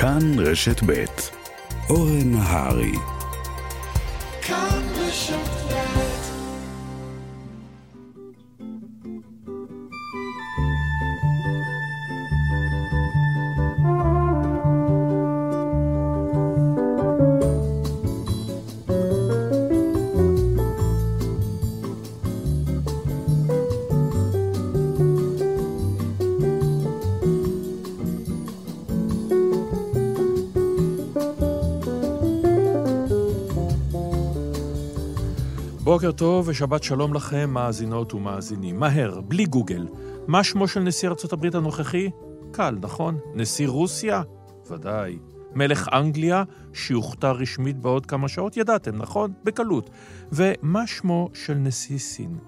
[0.00, 1.04] כאן רשת ב'
[1.90, 2.92] אורן נהרי.
[4.42, 4.83] כאן
[36.04, 38.80] בוקר טוב ושבת שלום לכם, מאזינות ומאזינים.
[38.80, 39.86] מהר, בלי גוגל.
[40.26, 42.10] מה שמו של נשיא ארצות הברית הנוכחי?
[42.52, 43.18] קל, נכון?
[43.34, 44.22] נשיא רוסיה?
[44.70, 45.18] ודאי.
[45.54, 48.56] מלך אנגליה, שיוכתר רשמית בעוד כמה שעות?
[48.56, 49.32] ידעתם, נכון?
[49.44, 49.90] בקלות.
[50.32, 52.38] ומה שמו של נשיא סין?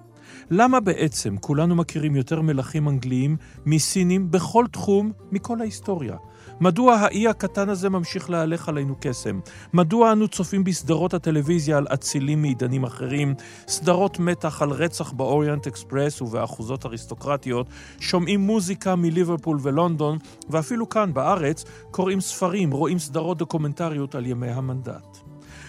[0.51, 6.15] למה בעצם כולנו מכירים יותר מלכים אנגליים מסינים בכל תחום מכל ההיסטוריה?
[6.61, 9.39] מדוע האי הקטן הזה ממשיך להלך עלינו קסם?
[9.73, 13.35] מדוע אנו צופים בסדרות הטלוויזיה על אצילים מעידנים אחרים,
[13.67, 17.67] סדרות מתח על רצח באוריינט אקספרס ובאחוזות אריסטוקרטיות,
[17.99, 20.17] שומעים מוזיקה מליברפול ולונדון,
[20.49, 25.17] ואפילו כאן בארץ קוראים ספרים, רואים סדרות דוקומנטריות על ימי המנדט.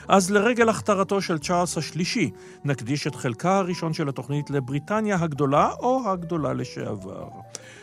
[0.08, 2.30] אז לרגל הכתרתו של צ'ארלס השלישי,
[2.64, 7.28] נקדיש את חלקה הראשון של התוכנית לבריטניה הגדולה או הגדולה לשעבר.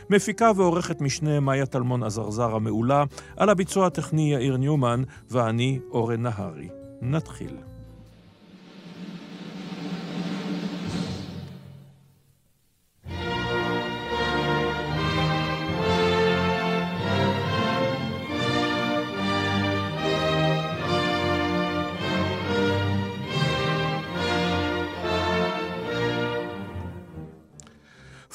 [0.10, 3.04] מפיקה ועורכת משנה מאיה טלמון עזרזר המעולה,
[3.38, 6.70] על הביצוע הטכני יאיר ניומן, ואני אורן נהרי.
[7.02, 7.75] נתחיל.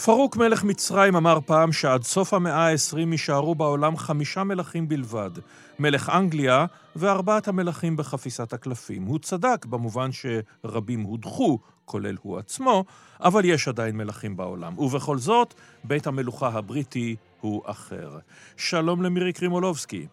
[0.04, 5.30] פרוק מלך מצרים אמר פעם שעד סוף המאה ה-20 יישארו בעולם חמישה מלכים בלבד,
[5.78, 9.02] מלך אנגליה וארבעת המלכים בחפיסת הקלפים.
[9.02, 12.84] הוא צדק במובן שרבים הודחו, כולל הוא עצמו,
[13.20, 14.78] אבל יש עדיין מלכים בעולם.
[14.78, 15.54] ובכל זאת,
[15.84, 18.18] בית המלוכה הבריטי הוא אחר.
[18.56, 20.06] שלום למירי קרימולובסקי.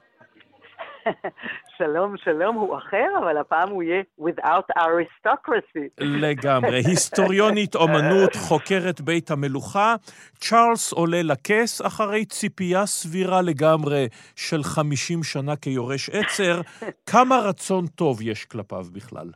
[1.78, 5.90] שלום, שלום, הוא אחר, אבל הפעם הוא יהיה without aristocracy.
[6.00, 6.78] לגמרי.
[6.78, 9.96] היסטוריונית אומנות, חוקרת בית המלוכה.
[10.40, 16.62] צ'ארלס עולה לכס אחרי ציפייה סבירה לגמרי של 50 שנה כיורש עצר.
[17.06, 19.30] כמה רצון טוב יש כלפיו בכלל?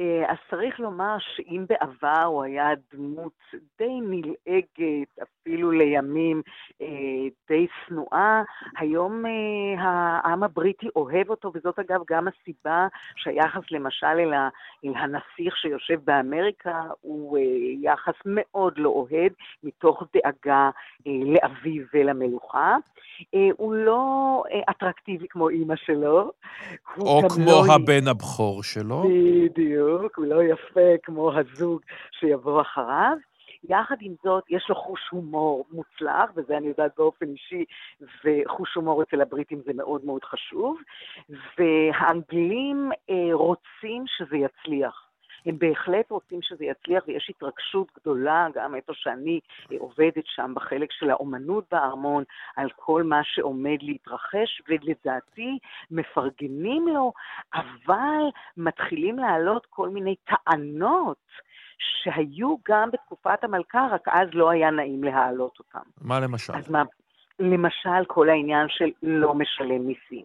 [0.00, 3.32] אה, אז צריך לומר שאם בעבר הוא היה דמות
[3.78, 6.42] די נלעגת, אפילו לימים
[6.82, 6.86] אה,
[7.48, 8.42] די שנואה,
[8.78, 12.86] היום אה, העם הבריטי אוהב אותו, וזאת אגב גם הסיבה
[13.16, 14.34] שהיחס למשל אל,
[14.84, 17.38] אל הנסיך שיושב באמריקה הוא
[17.82, 19.32] יחס מאוד לא אוהד,
[19.62, 20.70] מתוך דאגה
[21.06, 22.76] לאביו ולמלוכה.
[23.56, 26.32] הוא לא אטרקטיבי כמו אימא שלו.
[26.98, 27.74] או כמו לא...
[27.74, 29.02] הבן הבכור שלו.
[29.02, 29.81] בדיוק.
[29.82, 33.16] בדיוק, הוא לא יפה כמו הזוג שיבוא אחריו.
[33.68, 37.64] יחד עם זאת, יש לו חוש הומור מוצלח, וזה אני יודעת באופן אישי,
[38.00, 40.78] וחוש הומור אצל הבריטים זה מאוד מאוד חשוב,
[41.58, 45.11] והאנגלים אה, רוצים שזה יצליח.
[45.46, 49.40] הם בהחלט רוצים שזה יצליח, ויש התרגשות גדולה, גם איפה שאני
[49.72, 52.24] אה, עובדת שם, בחלק של האומנות בארמון,
[52.56, 55.58] על כל מה שעומד להתרחש, ולדעתי
[55.90, 57.12] מפרגנים לו,
[57.54, 58.22] אבל
[58.56, 61.16] מתחילים להעלות כל מיני טענות.
[62.02, 65.88] שהיו גם בתקופת המלכה, רק אז לא היה נעים להעלות אותם.
[66.00, 66.52] מה למשל?
[66.56, 66.82] אז מה,
[67.38, 70.24] למשל כל העניין של לא משלם מיסים.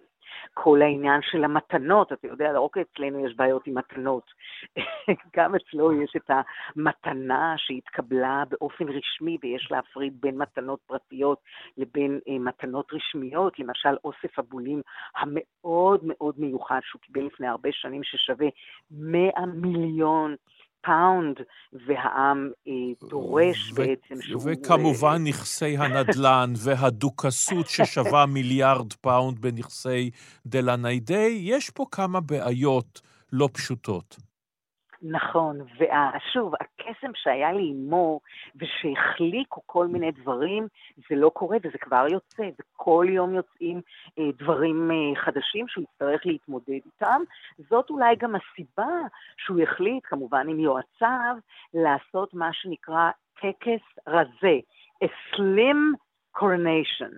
[0.54, 4.32] כל העניין של המתנות, אתה יודע, לא רק אצלנו יש בעיות עם מתנות,
[5.36, 6.32] גם אצלו יש את
[6.76, 11.42] המתנה שהתקבלה באופן רשמי ויש להפריד בין מתנות פרטיות
[11.78, 14.82] לבין אה, מתנות רשמיות, למשל אוסף הבולים
[15.16, 18.48] המאוד מאוד מיוחד שהוא קיבל לפני הרבה שנים ששווה
[18.92, 20.36] 100 מיליון
[20.82, 21.38] פאונד,
[21.74, 22.74] והעם אה,
[23.10, 24.42] דורש ו- בעצם שהוא...
[24.46, 30.12] וכמובן אה, נכסי הנדל"ן והדוכסות ששווה מיליארד פאונד בנכסי
[30.46, 33.02] דלא ניידי, יש פה כמה בעיות
[33.34, 34.18] לא פשוטות.
[35.02, 38.20] נכון, ושוב, הקסם שהיה לאמו,
[38.56, 40.68] ושהחליקו כל מיני דברים,
[41.10, 43.82] זה לא קורה וזה כבר יוצא, וכל יום יוצאים
[44.20, 47.22] אה, דברים אה, חדשים שהוא יצטרך להתמודד איתם.
[47.70, 49.08] זאת אולי גם הסיבה
[49.38, 51.36] שהוא החליט, כמובן עם יועציו,
[51.74, 53.10] לעשות מה שנקרא
[53.42, 54.60] טקס רזה,
[55.04, 55.98] slim
[56.38, 57.14] coronation.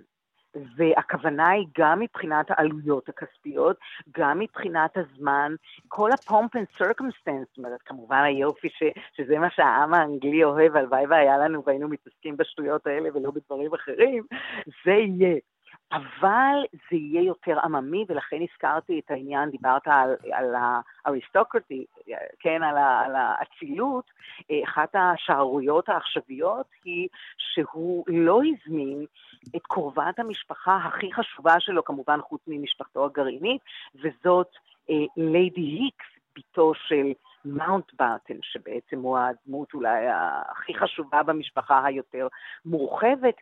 [0.76, 3.76] והכוונה היא גם מבחינת העלויות הכספיות,
[4.18, 5.54] גם מבחינת הזמן,
[5.88, 8.82] כל ה-pomp and circumstance, זאת אומרת, כמובן היופי ש,
[9.16, 14.24] שזה מה שהעם האנגלי אוהב, הלוואי והיה לנו והיינו מתעסקים בשטויות האלה ולא בדברים אחרים,
[14.84, 15.38] זה יהיה.
[15.92, 20.54] אבל זה יהיה יותר עממי, ולכן הזכרתי את העניין, דיברת על, על
[21.04, 21.84] האריסטוקרטי,
[22.40, 24.10] כן, על, על האצילות.
[24.64, 27.08] אחת השערוריות העכשוויות היא
[27.38, 29.04] שהוא לא הזמין
[29.56, 33.62] את קרובת המשפחה הכי חשובה שלו, כמובן חוץ ממשפחתו הגרעינית,
[33.94, 34.48] וזאת
[35.16, 37.12] ליידי היקס, בתו של
[37.44, 40.06] מאונט בארטן, שבעצם הוא הדמות אולי
[40.50, 42.28] הכי חשובה במשפחה היותר
[42.64, 43.34] מורחבת,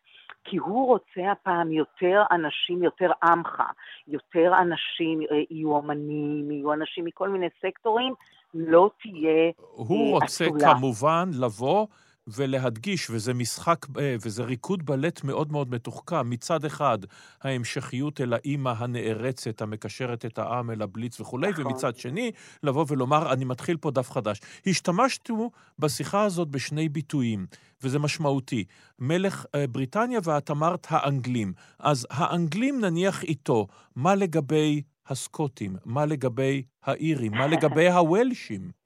[0.44, 3.62] כי הוא רוצה הפעם יותר אנשים, יותר עמך,
[4.08, 8.14] יותר אנשים, אה, יהיו אמנים, יהיו אנשים מכל מיני סקטורים,
[8.54, 10.74] לא תהיה הוא רוצה אצולה.
[10.74, 11.86] כמובן לבוא
[12.34, 16.30] ולהדגיש, וזה משחק, אה, וזה ריקוד בלט מאוד מאוד מתוחכם.
[16.30, 16.98] מצד אחד,
[17.42, 21.66] ההמשכיות אל האימא הנערצת, המקשרת את העם אל הבליץ וכולי, נכון.
[21.66, 22.32] ומצד שני,
[22.62, 24.40] לבוא ולומר, אני מתחיל פה דף חדש.
[24.66, 27.46] השתמשנו בשיחה הזאת בשני ביטויים,
[27.82, 28.64] וזה משמעותי.
[28.98, 31.52] מלך אה, בריטניה ואת אמרת האנגלים.
[31.78, 33.66] אז האנגלים נניח איתו,
[33.96, 35.76] מה לגבי הסקוטים?
[35.84, 37.32] מה לגבי האירים?
[37.32, 38.77] מה לגבי הוולשים?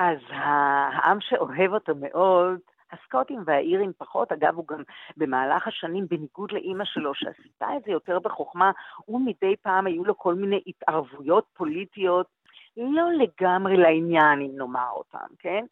[0.00, 2.58] אז העם שאוהב אותו מאוד,
[2.92, 4.82] הסקוטים והאירים פחות, אגב, הוא גם
[5.16, 8.70] במהלך השנים, בניגוד לאימא שלו, שעשתה את זה יותר בחוכמה,
[9.04, 12.26] הוא מדי פעם היו לו כל מיני התערבויות פוליטיות
[12.76, 15.64] לא לגמרי לעניין, אם נאמר אותם, כן?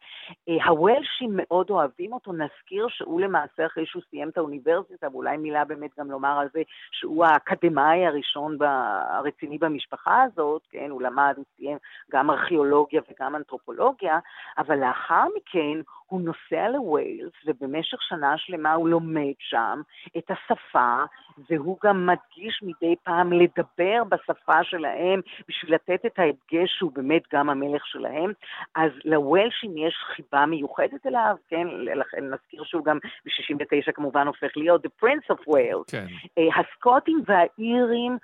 [0.49, 5.65] אה, הוולשים מאוד אוהבים אותו, נזכיר שהוא למעשה, אחרי שהוא סיים את האוניברסיטה, ואולי מילה
[5.65, 6.61] באמת גם לומר על זה,
[6.91, 10.89] שהוא האקדמאי הראשון הרציני במשפחה הזאת, כן?
[10.89, 11.77] הוא למד, הוא סיים
[12.11, 14.19] גם ארכיאולוגיה וגם אנתרופולוגיה,
[14.57, 19.81] אבל לאחר מכן הוא נוסע לווילס, ובמשך שנה שלמה הוא לומד שם
[20.17, 21.03] את השפה,
[21.49, 27.49] והוא גם מדגיש מדי פעם לדבר בשפה שלהם, בשביל לתת את ההדגש שהוא באמת גם
[27.49, 28.31] המלך שלהם.
[28.75, 31.67] אז לוולשים יש חיבה מיוחדת אליו, כן?
[31.95, 35.91] לכן נזכיר שהוא גם ב-69 כמובן הופך להיות The Prince of Wales.
[35.91, 36.05] כן.
[36.37, 38.17] אה, הסקוטים והאירים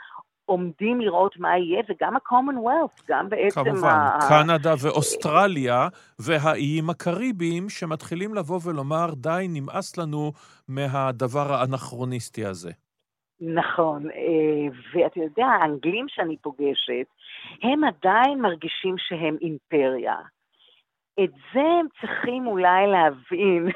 [0.46, 3.64] עומדים לראות מה יהיה, וגם ה-commonwealth, גם בעצם...
[3.64, 4.20] כמובן, ה...
[4.30, 5.88] קנדה ואוסטרליה
[6.20, 10.32] והאיים הקריביים שמתחילים לבוא ולומר, די, נמאס לנו
[10.68, 12.72] מהדבר האנכרוניסטי הזה.
[13.42, 17.08] נכון, אה, ואתה יודע, האנגלים שאני פוגשת,
[17.64, 20.16] הם עדיין מרגישים שהם אימפריה.
[21.24, 23.72] את זה הם צריכים אולי להבין.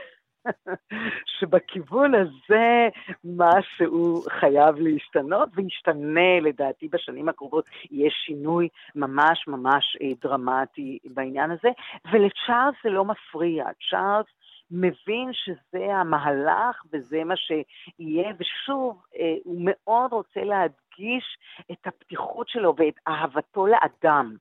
[1.40, 2.90] שבכיוון הזה
[3.24, 11.70] משהו חייב להשתנות, וישתנה לדעתי בשנים הקרובות, יהיה שינוי ממש ממש אה, דרמטי בעניין הזה,
[12.12, 13.66] ולצ'ארלס זה לא מפריע.
[13.90, 14.28] צ'ארלס
[14.72, 21.38] מבין שזה המהלך וזה מה שיהיה, ושוב, אה, הוא מאוד רוצה להדגיש
[21.72, 24.36] את הפתיחות שלו ואת אהבתו לאדם.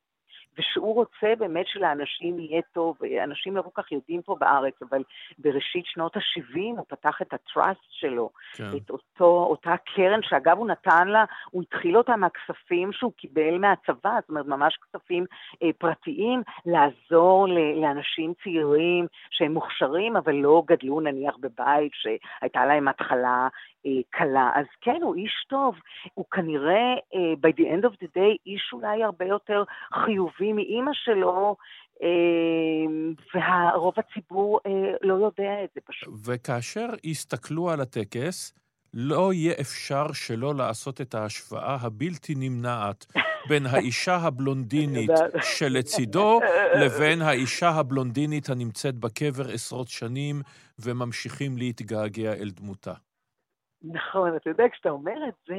[0.59, 5.03] ושהוא רוצה באמת שלאנשים יהיה טוב, אנשים לא כל כך יודעים פה בארץ, אבל
[5.39, 8.65] בראשית שנות ה-70 הוא פתח את הטראסט שלו, כן.
[8.77, 14.19] את אותו, אותה קרן, שאגב הוא נתן לה, הוא התחיל אותה מהכספים שהוא קיבל מהצבא,
[14.21, 15.25] זאת אומרת ממש כספים
[15.63, 22.89] אה, פרטיים, לעזור ל- לאנשים צעירים שהם מוכשרים, אבל לא גדלו נניח בבית שהייתה להם
[22.89, 23.49] התחלה
[24.11, 24.51] קלה.
[24.55, 25.75] אז כן, הוא איש טוב,
[26.15, 29.65] הוא כנראה, אה, by the end of the day, איש אולי הרבה יותר
[30.05, 31.57] חיובי מאימא שלו,
[32.03, 32.09] אה,
[33.35, 34.61] והרוב הציבור
[35.03, 36.15] לא יודע את זה פשוט.
[36.27, 38.59] וכאשר הסתכלו על הטקס,
[38.95, 43.07] לא יהיה אפשר שלא לעשות את ההשוואה הבלתי נמנעת
[43.49, 45.11] בין האישה הבלונדינית
[45.43, 46.41] שלצידו
[46.75, 50.43] לבין האישה הבלונדינית הנמצאת בקבר עשרות שנים
[50.79, 52.95] וממשיכים להתגעגע אל דמותה.
[53.83, 55.57] נכון, אתה יודע, כשאתה אומר את זה,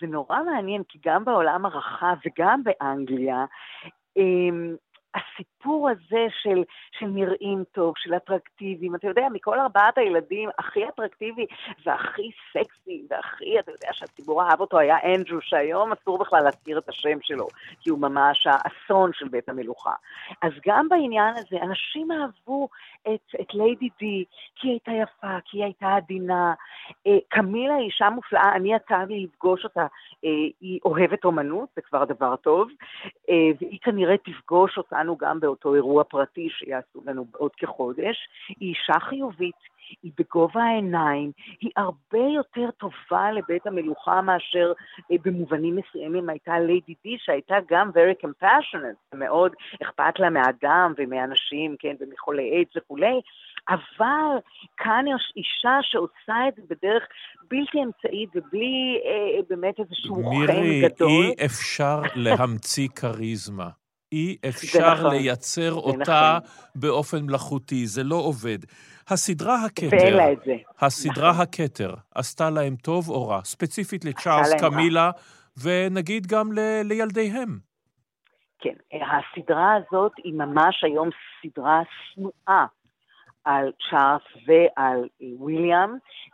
[0.00, 3.44] זה נורא מעניין, כי גם בעולם הרחב וגם באנגליה,
[4.16, 4.76] אמ,
[5.14, 6.62] הסיפור הזה של,
[6.98, 11.46] של נראים טוב, של אטרקטיביים, אתה יודע, מכל ארבעת הילדים, הכי אטרקטיבי
[11.86, 16.88] והכי סקסי, והכי, אתה יודע שהציבור אהב אותו היה אנדרו, שהיום אסור בכלל להזכיר את
[16.88, 17.46] השם שלו,
[17.80, 19.92] כי הוא ממש האסון של בית המלוכה.
[20.42, 22.68] אז גם בעניין הזה, אנשים אהבו
[23.02, 24.24] את, את ליידי די,
[24.56, 26.54] כי היא הייתה יפה, כי היא הייתה עדינה.
[27.06, 29.86] אה, קמילה היא אישה מופלאה, אני יצא לי לפגוש אותה,
[30.24, 32.68] אה, היא אוהבת אומנות, זה כבר דבר טוב,
[33.28, 35.01] אה, והיא כנראה תפגוש אותה.
[35.08, 38.16] אותנו גם באותו אירוע פרטי שיעשו לנו בעוד כחודש.
[38.48, 44.72] היא אישה חיובית, היא בגובה העיניים, היא הרבה יותר טובה לבית המלוכה מאשר
[45.12, 51.76] אה, במובנים מסוימים הייתה ליידי די, שהייתה גם very compassionate, מאוד אכפת לה מאדם ומאנשים,
[51.78, 53.20] כן, ומחולי איידס וכולי,
[53.68, 54.36] אבל
[54.76, 57.02] כאן יש אישה שעושה את זה בדרך
[57.50, 61.08] בלתי אמצעית ובלי אה, באמת איזשהו חן גדול.
[61.08, 63.81] מירי, אי אפשר להמציא כריזמה.
[64.12, 66.70] אי אפשר נכון, לייצר אותה נכון.
[66.74, 68.58] באופן מלאכותי, זה לא עובד.
[69.08, 70.18] הסדרה הכתר.
[70.80, 73.40] הסדרה הכתר, עשתה להם טוב או רע?
[73.44, 74.58] ספציפית לצ'ארלס רע.
[74.70, 75.10] קמילה,
[75.62, 77.58] ונגיד גם ל- לילדיהם.
[78.58, 81.08] כן, הסדרה הזאת היא ממש היום
[81.42, 81.80] סדרה
[82.14, 82.64] שנואה
[83.44, 85.08] על צ'ארלס ועל
[85.38, 85.90] וויליאם.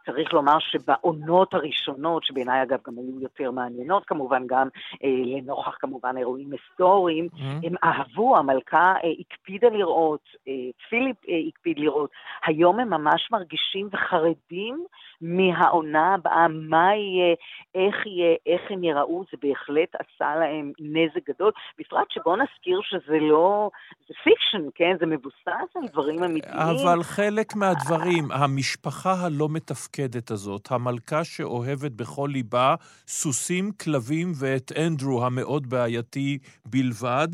[0.07, 4.69] צריך לומר שבעונות הראשונות, שבעיניי אגב גם היו יותר מעניינות, כמובן גם
[5.05, 7.67] אה, לנוכח כמובן אירועים היסטוריים, Mm-hmm.
[7.67, 10.53] הם אהבו, המלכה אה, הקפידה לראות, אה,
[10.91, 12.11] פיליפ אה, הקפיד לראות.
[12.47, 14.85] היום הם ממש מרגישים וחרדים
[15.21, 17.35] מהעונה הבאה, מה יהיה,
[17.75, 21.53] איך יהיה, איך הם יראו, זה בהחלט עשה להם נזק גדול.
[21.79, 23.71] בפרט שבואו נזכיר שזה לא,
[24.09, 24.97] זה פיקשן, כן?
[25.01, 26.55] זה מבוסס על דברים אמיתיים.
[26.55, 32.75] אבל חלק מהדברים, המשפחה הלא מתפקדת הזאת, המלכה שאוהבת בכל ליבה
[33.09, 37.29] סוסים, כלבים ואת אנדרו המאוד בעייתי בלבד,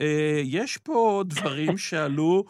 [0.00, 2.44] אה, יש פה דברים שעלו,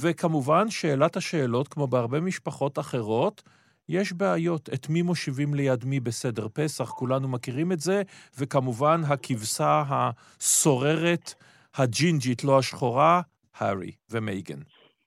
[0.00, 3.42] וכמובן, שאלת השאלות, כמו בהרבה משפחות אחרות,
[3.88, 4.68] יש בעיות.
[4.74, 8.02] את מי מושיבים ליד מי בסדר פסח, כולנו מכירים את זה,
[8.38, 11.34] וכמובן, הכבשה הסוררת,
[11.78, 13.20] הג'ינג'ית, לא השחורה,
[13.58, 14.58] הארי ומייגן.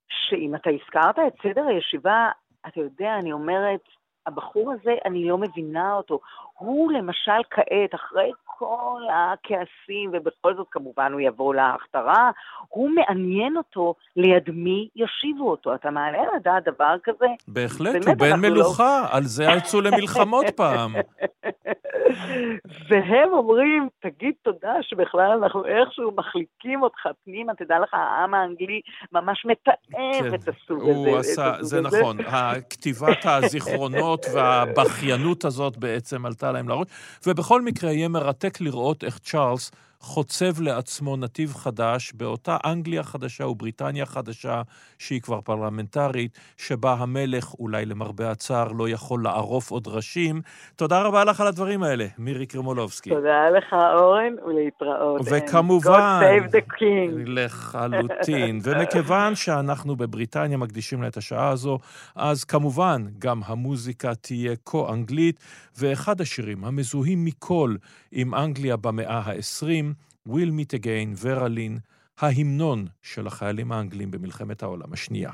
[0.10, 2.30] שאם אתה הזכרת את סדר הישיבה,
[2.68, 3.82] אתה יודע, אני אומרת,
[4.26, 6.20] הבחור הזה, אני לא מבינה אותו.
[6.58, 12.32] הוא למשל כעת, אחרי כל הכעסים, ובכל זאת כמובן הוא יבוא להכתרה,
[12.68, 15.76] הוא מעניין אותו ליד מי יושיבו אותו.
[15.76, 17.26] אתה מעלה על הדעת דבר כזה?
[17.48, 20.96] בהחלט, באמת, הוא בן לא- מלוכה, על זה יצאו למלחמות פעם.
[22.90, 29.46] והם אומרים, תגיד תודה שבכלל אנחנו איכשהו מחליקים אותך פנימה, תדע לך, העם האנגלי ממש
[29.46, 30.92] מתעב את הסוג הזה.
[30.92, 31.82] כן, הוא עשה, זה.
[31.82, 32.18] נכון.
[32.70, 36.88] כתיבת הזיכרונות והבכיינות הזאת בעצם עלתה להם לראש.
[37.28, 44.06] ובכל מקרה, יהיה מרתק לראות איך צ'ארלס חוצב לעצמו נתיב חדש באותה אנגליה חדשה ובריטניה
[44.06, 44.62] חדשה,
[44.98, 50.42] שהיא כבר פרלמנטרית, שבה המלך, אולי למרבה הצער, לא יכול לערוף עוד ראשים.
[50.76, 53.10] תודה רבה לך על הדברים האלה, מירי קרמולובסקי.
[53.10, 55.22] תודה לך, אורן, ולהתראות.
[55.26, 57.12] וכמובן, God save the king.
[57.26, 58.60] לחלוטין.
[58.64, 61.80] ומכיוון שאנחנו בבריטניה מקדישים לה את השעה הזו,
[62.16, 65.40] אז כמובן גם המוזיקה תהיה כה-אנגלית,
[65.78, 67.76] ואחד השירים המזוהים מכל
[68.12, 69.89] עם אנגליה במאה ה-20,
[70.29, 71.79] We'll Meet Again, ורלין,
[72.19, 75.31] ההמנון של החיילים האנגלים במלחמת העולם השנייה.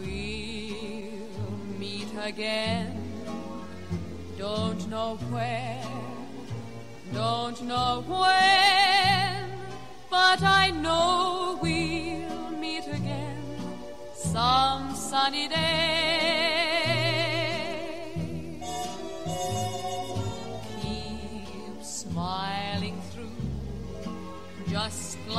[0.00, 3.04] We'll meet again.
[4.38, 5.88] Don't know where,
[7.20, 9.44] don't know when,
[10.10, 13.42] but I know we'll meet again
[14.32, 16.37] some sunny day.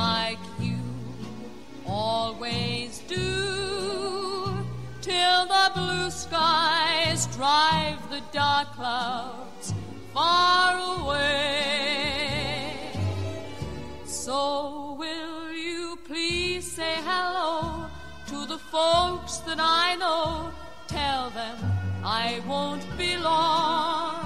[0.01, 0.79] Like you
[1.85, 3.27] always do,
[5.09, 9.65] till the blue skies drive the dark clouds
[10.13, 11.91] far away.
[14.05, 14.37] So
[15.01, 17.87] will you please say hello
[18.31, 20.25] to the folks that I know?
[20.97, 21.57] Tell them
[22.03, 24.25] I won't be long.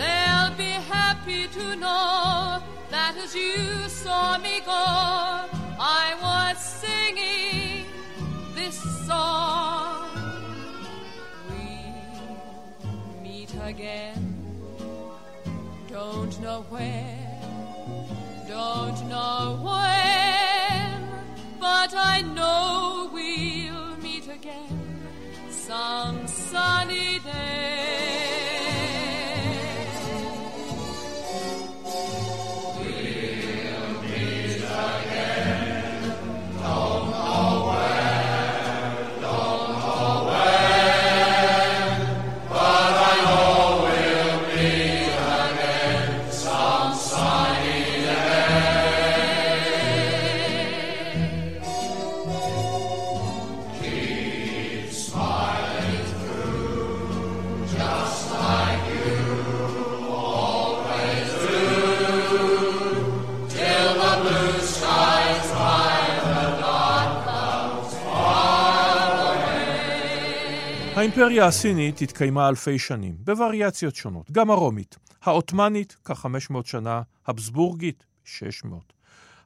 [0.00, 2.62] They'll be happy to know
[2.96, 4.86] that as you saw me go,
[6.02, 7.84] I was singing
[8.54, 10.08] this song.
[11.50, 14.22] We'll meet again.
[15.88, 17.40] Don't know where,
[18.48, 20.92] don't know when,
[21.60, 24.78] but I know we'll meet again
[25.50, 27.15] some sunny
[71.16, 78.95] האימפריה הסינית התקיימה אלפי שנים, בווריאציות שונות, גם הרומית, העות'מאנית, כ-500 שנה, הבסבורגית, 600.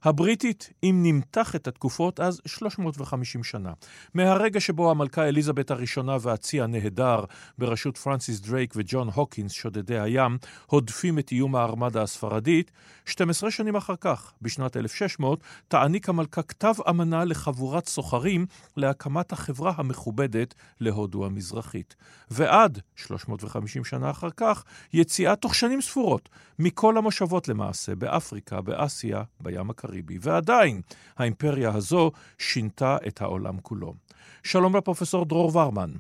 [0.02, 3.73] הבריטית, אם נמתח את התקופות, אז 350 שנה.
[4.14, 7.25] מהרגע שבו המלכה אליזבת הראשונה והצי הנהדר,
[7.59, 12.71] בראשות פרנסיס דרייק וג'ון הוקינס, שודדי הים, הודפים את איום הארמדה הספרדית,
[13.07, 20.54] 12 שנים אחר כך, בשנת 1600, תעניק המלכה כתב אמנה לחבורת סוחרים להקמת החברה המכובדת
[20.80, 21.97] להודו המזרחית.
[22.30, 26.28] ועד 350 שנה אחר כך, יציאה תוך שנים ספורות
[26.59, 30.18] מכל המושבות למעשה, באפריקה, באסיה, בים הקריבי.
[30.23, 30.80] ועדיין,
[31.18, 33.94] האימפריה הזו שינתה את העולם כולו.
[34.42, 35.90] שלום לפרופסור דרור ורמן.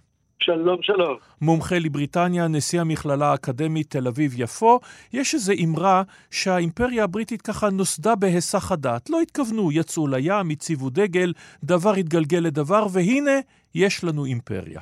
[0.42, 1.16] שלום, שלום.
[1.40, 4.80] מומחה לבריטניה, נשיא המכללה האקדמית תל אביב-יפו,
[5.12, 9.10] יש איזו אמרה שהאימפריה הבריטית ככה נוסדה בהיסח הדעת.
[9.10, 11.32] לא התכוונו, יצאו לים, הציבו דגל,
[11.64, 13.38] דבר התגלגל לדבר, והנה,
[13.74, 14.80] יש לנו אימפריה.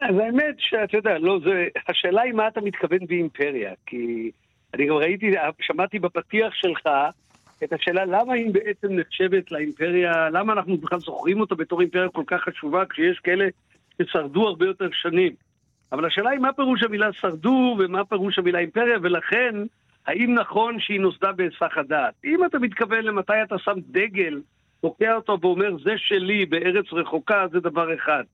[0.00, 4.30] אז האמת שאתה יודע, לא, זה, השאלה היא מה אתה מתכוון באימפריה, כי
[4.74, 5.30] אני גם ראיתי,
[5.60, 6.88] שמעתי בפתיח שלך
[7.64, 12.22] את השאלה למה היא בעצם נחשבת לאימפריה, למה אנחנו בכלל זוכרים אותה בתור אימפריה כל
[12.26, 13.48] כך חשובה, כשיש כאלה
[14.02, 15.32] ששרדו הרבה יותר שנים.
[15.92, 19.54] אבל השאלה היא מה פירוש המילה שרדו ומה פירוש המילה אימפריה, ולכן,
[20.06, 22.14] האם נכון שהיא נוסדה בהיסח הדעת?
[22.24, 24.40] אם אתה מתכוון למתי אתה שם דגל,
[24.80, 28.24] תוקע אותו ואומר זה שלי בארץ רחוקה, זה דבר אחד.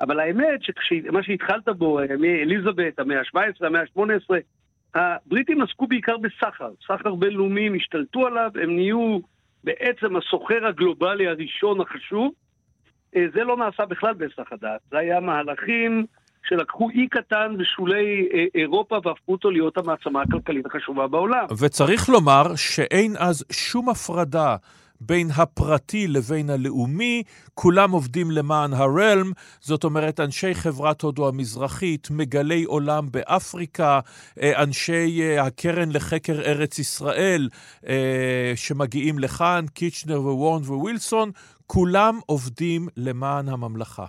[0.00, 4.34] אבל האמת שמה שהתחלת בו, מאליזבת, המאה ה-17, המאה ה-18,
[4.98, 9.18] הבריטים עסקו בעיקר בסחר, סחר בינלאומי, הם השתלטו עליו, הם נהיו
[9.64, 12.32] בעצם הסוחר הגלובלי הראשון החשוב.
[13.16, 16.06] אה, זה לא נעשה בכלל בהיסח הדעת, זה היה מהלכים
[16.48, 21.44] שלקחו אי קטן בשולי אה, אירופה והפכו אותו להיות המעצמה הכלכלית החשובה בעולם.
[21.60, 24.56] וצריך לומר שאין אז שום הפרדה
[25.00, 27.22] בין הפרטי לבין הלאומי,
[27.54, 34.00] כולם עובדים למען הרלם, זאת אומרת אנשי חברת הודו המזרחית, מגלי עולם באפריקה,
[34.42, 37.48] אה, אנשי אה, הקרן לחקר ארץ ישראל
[37.88, 41.30] אה, שמגיעים לכאן, קיצ'נר ווורן ווילסון,
[41.66, 44.06] כולם עובדים למען הממלכה.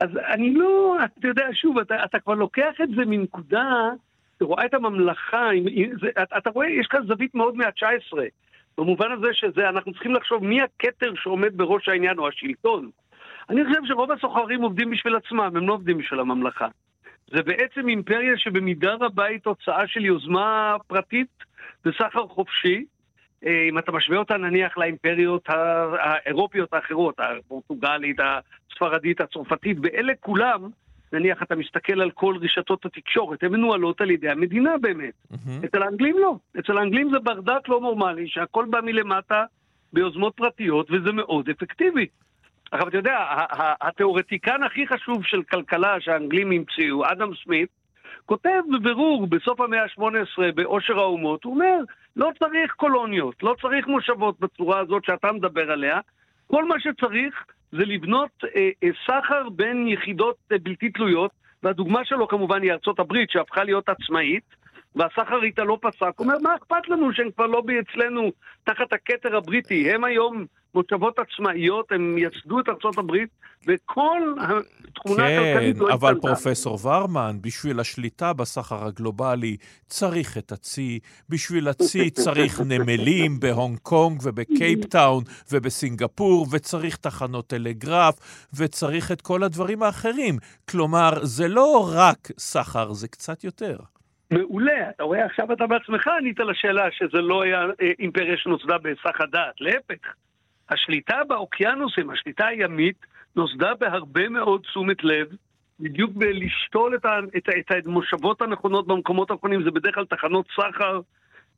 [0.00, 3.90] אז אני לא, אתה יודע, שוב, אתה, אתה כבר לוקח את זה מנקודה,
[4.36, 5.48] אתה רואה את הממלכה,
[6.22, 8.18] אתה, אתה רואה, יש כאן זווית מאוד מה-19.
[8.78, 12.90] במובן הזה שזה, אנחנו צריכים לחשוב מי הכתר שעומד בראש העניין או השלטון.
[13.50, 16.68] אני חושב שרוב הסוחרים עובדים בשביל עצמם, הם לא עובדים בשביל הממלכה.
[17.30, 21.28] זה בעצם אימפריה שבמידה רבה היא תוצאה של יוזמה פרטית
[21.84, 22.84] וסחר חופשי.
[23.46, 25.48] אה, אם אתה משווה אותה נניח לאימפריות
[25.98, 30.68] האירופיות האחרות, הפורטוגלית, הספרדית, הצרפתית, ואלה כולם
[31.12, 35.14] נניח אתה מסתכל על כל רשתות התקשורת, הן מנוהלות על ידי המדינה באמת.
[35.32, 35.64] Mm-hmm.
[35.64, 36.36] אצל האנגלים לא.
[36.58, 39.44] אצל האנגלים זה ברדק לא נורמלי, שהכל בא מלמטה
[39.92, 42.06] ביוזמות פרטיות, וזה מאוד אפקטיבי.
[42.72, 43.18] עכשיו, אתה יודע,
[43.80, 47.68] התיאורטיקן הכי חשוב של כלכלה שהאנגלים המציאו, אדם סמית,
[48.26, 51.78] כותב בבירור בסוף המאה ה-18 בעושר האומות, הוא אומר,
[52.16, 56.00] לא צריך קולוניות, לא צריך מושבות בצורה הזאת שאתה מדבר עליה,
[56.46, 61.30] כל מה שצריך זה לבנות אה, אה, סחר בין יחידות אה, בלתי תלויות,
[61.62, 64.44] והדוגמה שלו כמובן היא ארצות הברית שהפכה להיות עצמאית,
[64.96, 66.18] והסחר איתה לא פסק.
[66.18, 68.30] אומר, מה אכפת לנו שהם כבר לא אצלנו
[68.64, 69.90] תחת הכתר הבריטי?
[69.90, 73.28] הם היום מושבות עצמאיות, הם יסדו את ארצות הברית,
[73.66, 74.34] וכל
[74.88, 76.06] התכונה כן, הכלכלית לא השתנתה.
[76.06, 83.40] כן, אבל פרופסור ורמן, בשביל השליטה בסחר הגלובלי צריך את הצי, בשביל הצי צריך נמלים
[83.40, 90.34] בהונג קונג ובקייפטאון ובסינגפור, וצריך תחנות טלגרף, וצריך את כל הדברים האחרים.
[90.70, 93.76] כלומר, זה לא רק סחר, זה קצת יותר.
[94.30, 99.20] מעולה, אתה רואה, עכשיו אתה בעצמך ענית לשאלה שזה לא היה אה, אימפריה שנוסדה בהיסח
[99.20, 100.14] הדעת, להפך.
[100.70, 105.26] השליטה באוקיינוסים, השליטה הימית, נוסדה בהרבה מאוד תשומת לב,
[105.80, 111.00] בדיוק בלשתול את, ה, את, את המושבות הנכונות במקומות הנכונים, זה בדרך כלל תחנות סחר,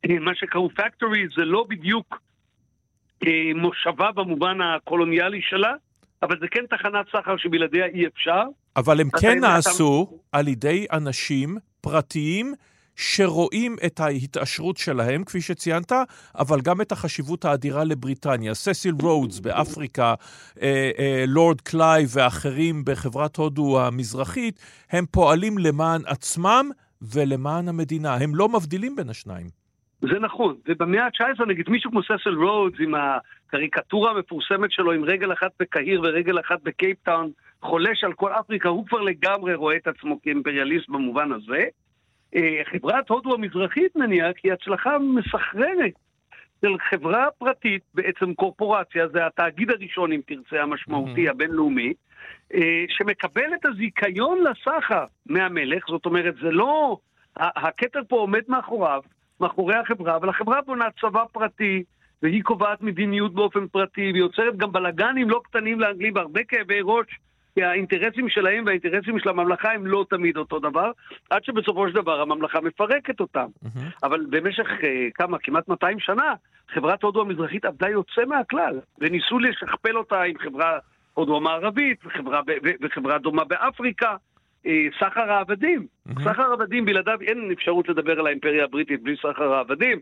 [0.09, 2.21] אה, מה שקראו פקטורי, זה לא בדיוק
[3.27, 5.73] אה, מושבה במובן הקולוניאלי שלה,
[6.23, 8.43] אבל זה כן תחנת סחר שבלעדיה אי אפשר.
[8.75, 10.37] אבל הם כן נעשו אתה...
[10.37, 12.53] על ידי אנשים פרטיים
[13.01, 15.91] שרואים את ההתעשרות שלהם, כפי שציינת,
[16.35, 18.53] אבל גם את החשיבות האדירה לבריטניה.
[18.53, 20.13] ססיל רודס באפריקה,
[20.61, 24.59] אה, אה, לורד קליי ואחרים בחברת הודו המזרחית,
[24.91, 26.69] הם פועלים למען עצמם
[27.01, 28.15] ולמען המדינה.
[28.15, 29.47] הם לא מבדילים בין השניים.
[30.01, 35.33] זה נכון, ובמאה ה-19 נגיד מישהו כמו ססיל רודס עם הקריקטורה המפורסמת שלו עם רגל
[35.33, 40.21] אחת בקהיר ורגל אחת בקייפטאון, חולש על כל אפריקה, הוא כבר לגמרי רואה את עצמו
[40.21, 41.63] כאימפריאליסט במובן הזה.
[42.35, 45.93] אה, חברת הודו המזרחית נניח היא הצלחה מסחררת
[46.61, 51.31] של חברה פרטית, בעצם קורפורציה, זה התאגיד הראשון אם תרצה המשמעותי mm-hmm.
[51.31, 51.93] הבינלאומי,
[52.53, 56.97] אה, שמקבל את הזיכיון לסחר מהמלך, זאת אומרת זה לא,
[57.37, 59.01] הכתר פה עומד מאחוריו,
[59.39, 61.83] מאחורי החברה, אבל החברה בונה צבא פרטי,
[62.23, 67.07] והיא קובעת מדיניות באופן פרטי, ויוצרת גם בלאגנים לא קטנים לאנגלים והרבה כאבי ראש,
[67.55, 70.91] כי האינטרסים שלהם והאינטרסים של הממלכה הם לא תמיד אותו דבר,
[71.29, 73.47] עד שבסופו של דבר הממלכה מפרקת אותם.
[73.61, 73.89] מהמם.
[74.03, 76.33] אבל במשך אה, כמה, כמעט 200 שנה,
[76.73, 80.79] חברת הודו המזרחית עבדה יוצא מהכלל, וניסו לשכפל אותה עם חברה
[81.13, 82.41] הודו המערבית, וחברה,
[82.81, 84.15] וחברה דומה באפריקה,
[84.65, 85.87] אה, סחר העבדים.
[86.23, 89.99] סחר העבדים, בלעדיו אין אפשרות לדבר על האימפריה הבריטית בלי סחר העבדים,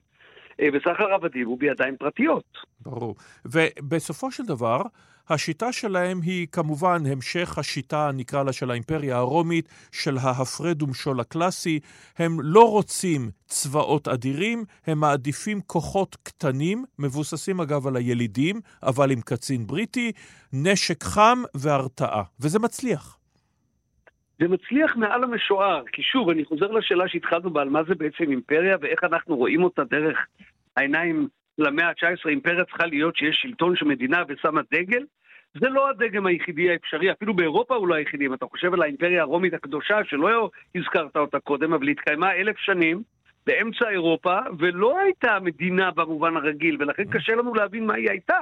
[0.61, 2.57] אה, וסחר העבדים הוא בידיים פרטיות.
[2.81, 3.15] ברור.
[3.45, 4.81] ובסופו של דבר,
[5.29, 11.79] השיטה שלהם היא כמובן המשך השיטה, נקרא לה, של האימפריה הרומית, של ההפרד ומשול הקלאסי.
[12.17, 19.21] הם לא רוצים צבאות אדירים, הם מעדיפים כוחות קטנים, מבוססים אגב על הילידים, אבל עם
[19.21, 20.11] קצין בריטי,
[20.53, 22.23] נשק חם והרתעה.
[22.39, 23.19] וזה מצליח.
[24.39, 28.31] זה מצליח מעל המשוער, כי שוב, אני חוזר לשאלה שהתחלנו בה על מה זה בעצם
[28.31, 30.17] אימפריה ואיך אנחנו רואים אותה דרך
[30.77, 32.29] העיניים למאה ה-19.
[32.29, 35.03] אימפריה צריכה להיות שיש שלטון של מדינה ושמה דגל.
[35.53, 38.25] זה לא הדגם היחידי האפשרי, אפילו באירופה הוא לא היחידי.
[38.25, 43.03] אם אתה חושב על האימפריה הרומית הקדושה, שלא הזכרת אותה קודם, אבל התקיימה אלף שנים
[43.47, 48.37] באמצע אירופה, ולא הייתה מדינה במובן הרגיל, ולכן קשה לנו להבין מה היא הייתה.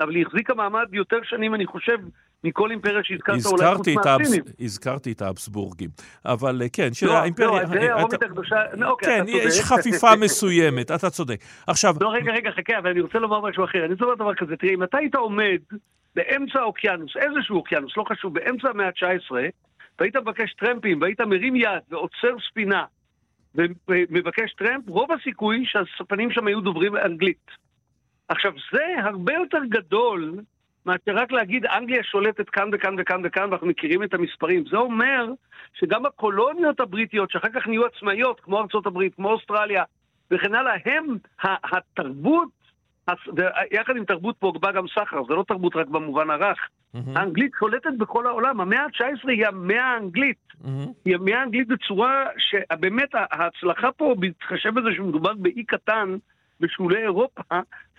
[0.00, 1.96] אבל היא החזיקה מעמד יותר שנים, אני חושב,
[2.44, 3.88] מכל אימפריה שהזכרת, אולי חוץ.
[3.88, 4.42] מהסינים.
[4.60, 5.90] הזכרתי את האבסבורגים,
[6.24, 7.48] אבל אה, כן, לא, שהאימפריה...
[7.48, 9.24] לא, האימפריה אתה- הרומית הקדושה, לא, אוקיי, כן.
[9.28, 11.36] יש חפיפה מסוימת, אתה צודק.
[11.66, 13.84] עכשיו, לא, רגע, רגע, חכה, אבל אני רוצה לומר משהו אחר.
[13.84, 15.58] אני רוצה לומר דבר כזה, תראי, אם אתה היית עומד
[16.14, 19.34] באמצע האוקיינוס, איזשהו אוקיינוס, לא חשוב, באמצע המאה ה-19,
[19.98, 22.84] והיית מבקש טרמפים, והיית מרים יד ועוצר ספינה
[23.54, 27.50] ומבקש טרמפ, רוב הסיכוי שהספנים שם היו דוברים אנגלית.
[28.28, 30.34] עכשיו, זה הרבה יותר גדול
[30.86, 34.64] מאשר רק להגיד אנגליה שולטת כאן וכאן וכאן וכאן, ואנחנו מכירים את המספרים.
[34.70, 35.26] זה אומר
[35.74, 39.84] שגם הקולוניות הבריטיות, שאחר כך נהיו עצמאיות, כמו ארצות הברית, כמו אוסטרליה,
[40.30, 42.48] וכן הלאה, הם, התרבות,
[43.72, 46.68] יחד עם תרבות בא גם סחר, זה לא תרבות רק במובן הרך.
[46.94, 50.36] מהמם, האנגלית שולטת בכל העולם, המאה ה-19 היא המאה האנגלית.
[50.64, 50.86] מהמם.
[51.04, 56.16] היא המאה האנגלית בצורה שבאמת ההצלחה פה, בהתחשב בזה שמדובר באי קטן
[56.60, 57.42] בשולי אירופה,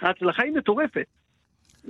[0.01, 1.05] ההצלחה היא מטורפת.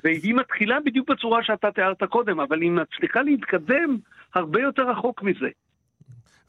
[0.04, 3.98] והיא מתחילה בדיוק בצורה שאתה תיארת קודם, אבל היא מצליחה להתקדם
[4.36, 5.50] הרבה יותר רחוק מזה.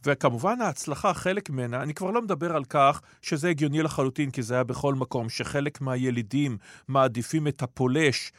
[0.07, 4.55] וכמובן ההצלחה, חלק ממנה, אני כבר לא מדבר על כך שזה הגיוני לחלוטין, כי זה
[4.55, 6.57] היה בכל מקום, שחלק מהילידים
[6.89, 8.33] מעדיפים את הפולש,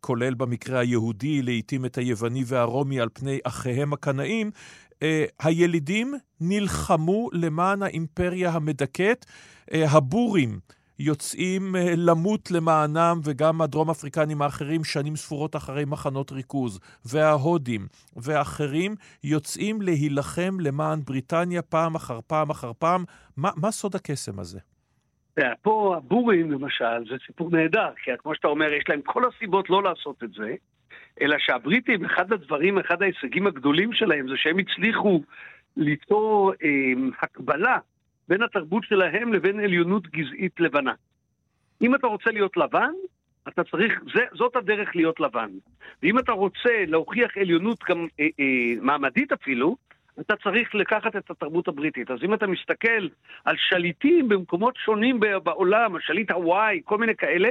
[0.00, 4.50] כולל במקרה היהודי, לעתים את היווני והרומי על פני אחיהם הקנאים.
[5.02, 9.26] אה, הילידים נלחמו למען האימפריה המדכאת.
[9.72, 10.60] אה, הבורים
[10.98, 18.94] יוצאים אה, למות למענם, וגם הדרום אפריקנים האחרים שנים ספורות אחרי מחנות ריכוז, וההודים ואחרים
[19.24, 23.04] יוצאים להילחם למען בריטניה פעם אחר פעם אחר פעם.
[23.36, 24.58] מה, מה סוד הקסם הזה?
[25.62, 29.82] פה הבורים למשל, זה סיפור נהדר, כי כמו שאתה אומר, יש להם כל הסיבות לא
[29.82, 30.54] לעשות את זה,
[31.20, 35.22] אלא שהבריטים, אחד הדברים, אחד ההישגים הגדולים שלהם זה שהם הצליחו
[35.76, 36.68] ליצור אה,
[37.22, 37.78] הקבלה
[38.28, 40.92] בין התרבות שלהם לבין עליונות גזעית לבנה.
[41.82, 42.92] אם אתה רוצה להיות לבן,
[43.48, 45.50] אתה צריך, זה, זאת הדרך להיות לבן.
[46.02, 49.76] ואם אתה רוצה להוכיח עליונות גם אה, אה, מעמדית אפילו,
[50.20, 52.10] אתה צריך לקחת את התרבות הבריטית.
[52.10, 53.08] אז אם אתה מסתכל
[53.44, 57.48] על שליטים במקומות שונים בעולם, השליט הוואי, כל מיני כאלה,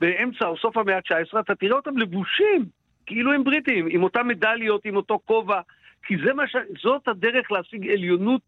[0.00, 2.64] באמצע או סוף המאה ה-19, אתה תראה אותם לבושים,
[3.06, 5.60] כאילו הם בריטים, עם אותם מדליות, עם אותו כובע,
[6.06, 6.56] כי זה מה ש...
[6.82, 8.42] זאת הדרך להשיג עליונות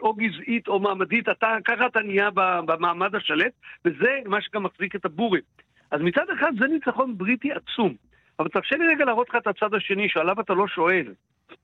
[0.00, 2.30] או גזעית או מעמדית, אתה, ככה אתה נהיה
[2.64, 3.52] במעמד השלט,
[3.84, 5.42] וזה מה שגם מחזיק את הבורים.
[5.90, 7.94] אז מצד אחד זה ניצחון בריטי עצום.
[8.38, 11.12] אבל תרשה לי רגע להראות לך את הצד השני, שעליו אתה לא שואל.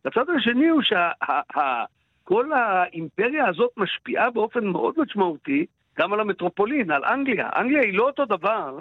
[0.05, 5.67] הצד השני הוא שכל האימפריה הזאת משפיעה באופן מאוד משמעותי
[5.99, 7.49] גם על המטרופולין, על אנגליה.
[7.57, 8.81] אנגליה היא לא אותו דבר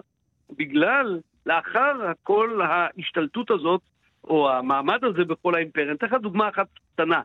[0.58, 3.82] בגלל, לאחר כל ההשתלטות הזאת,
[4.24, 5.88] או המעמד הזה בכל האימפריה.
[5.88, 7.22] אני אתן לך דוגמה אחת קטנה.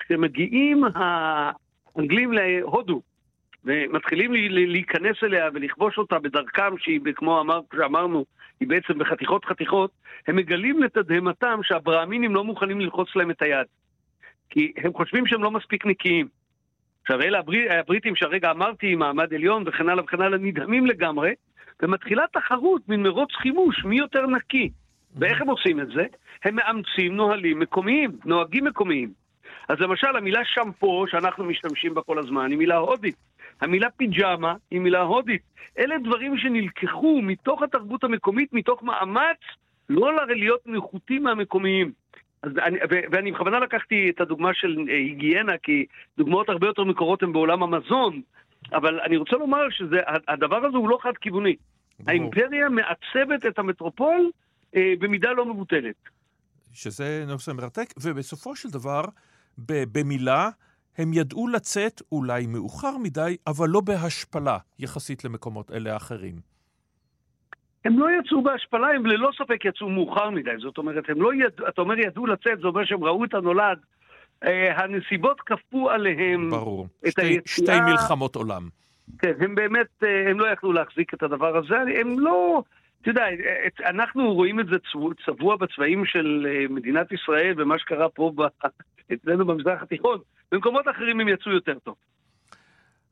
[0.00, 3.02] כשמגיעים האנגלים להודו,
[3.64, 8.24] ומתחילים לי- לי- להיכנס אליה ולכבוש אותה בדרכם שהיא, כמו אמר, שאמרנו,
[8.60, 9.90] היא בעצם בחתיכות חתיכות,
[10.28, 13.66] הם מגלים לתדהמתם שהברהמינים לא מוכנים ללחוץ להם את היד.
[14.50, 16.28] כי הם חושבים שהם לא מספיק נקיים.
[17.02, 21.34] עכשיו, אלה הבריט, הבריטים שהרגע אמרתי, מעמד עליון וכן הלאה וכן הלאה, נדהמים לגמרי,
[21.82, 24.70] ומתחילה תחרות, מין מרוץ חימוש, מי יותר נקי.
[25.16, 26.06] ואיך הם עושים את זה?
[26.44, 29.10] הם מאמצים נוהלים מקומיים, נוהגים מקומיים.
[29.70, 33.16] אז למשל, המילה שמפו, שאנחנו משתמשים בה כל הזמן, היא מילה הודית.
[33.60, 35.42] המילה פיג'מה היא מילה הודית.
[35.78, 39.38] אלה דברים שנלקחו מתוך התרבות המקומית, מתוך מאמץ
[39.88, 41.92] לא להיות נחותים מהמקומיים.
[42.42, 45.86] אז אני, ו- ואני בכוונה לקחתי את הדוגמה של אה, היגיינה, כי
[46.18, 48.22] דוגמאות הרבה יותר מקורות הן בעולם המזון.
[48.72, 51.56] אבל אני רוצה לומר שהדבר הזה הוא לא חד-כיווני.
[52.06, 54.30] האימפריה מעצבת את המטרופול
[54.76, 55.96] אה, במידה לא מבוטלת.
[56.74, 59.02] שזה נושא מרתק, ובסופו של דבר,
[59.66, 60.48] במילה,
[60.98, 66.34] הם ידעו לצאת אולי מאוחר מדי, אבל לא בהשפלה יחסית למקומות אלה האחרים.
[67.84, 70.50] הם לא יצאו בהשפלה, הם ללא ספק יצאו מאוחר מדי.
[70.58, 73.78] זאת אומרת, הם לא ידעו, אתה אומר ידעו לצאת, זה אומר שהם ראו את הנולד.
[74.44, 76.86] אה, הנסיבות כפו עליהם ברור.
[77.06, 77.42] את שתי, היציאה.
[77.46, 78.68] שתי מלחמות עולם.
[79.18, 82.62] כן, הם באמת, אה, הם לא יכלו להחזיק את הדבר הזה, הם לא...
[83.02, 83.24] אתה יודע,
[83.86, 84.76] אנחנו רואים את זה
[85.26, 88.32] צבוע בצבעים של אה, מדינת ישראל ומה שקרה פה
[89.12, 90.18] אצלנו במזרח התיכון.
[90.52, 91.94] במקומות אחרים הם יצאו יותר טוב.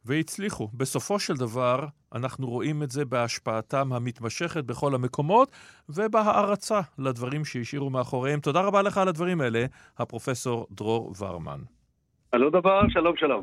[0.04, 0.68] והצליחו.
[0.74, 5.52] בסופו של דבר, אנחנו רואים את זה בהשפעתם המתמשכת בכל המקומות
[5.88, 8.40] ובהערצה לדברים שהשאירו מאחוריהם.
[8.40, 9.64] תודה רבה לך על הדברים האלה,
[9.98, 11.60] הפרופסור דרור ורמן.
[12.32, 13.42] על עוד דבר, שלום שלום.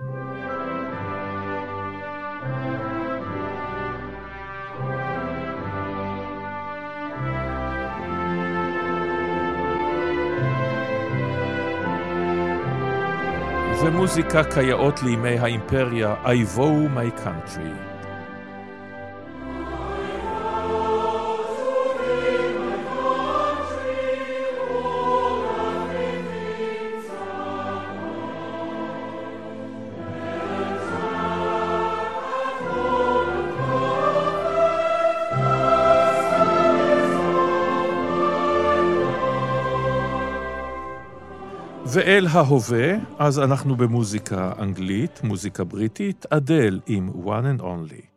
[13.86, 17.95] ומוזיקה כיאות לימי האימפריה, I vow my country.
[41.96, 48.15] ואל ההווה, אז אנחנו במוזיקה אנגלית, מוזיקה בריטית, אדל עם One and Only.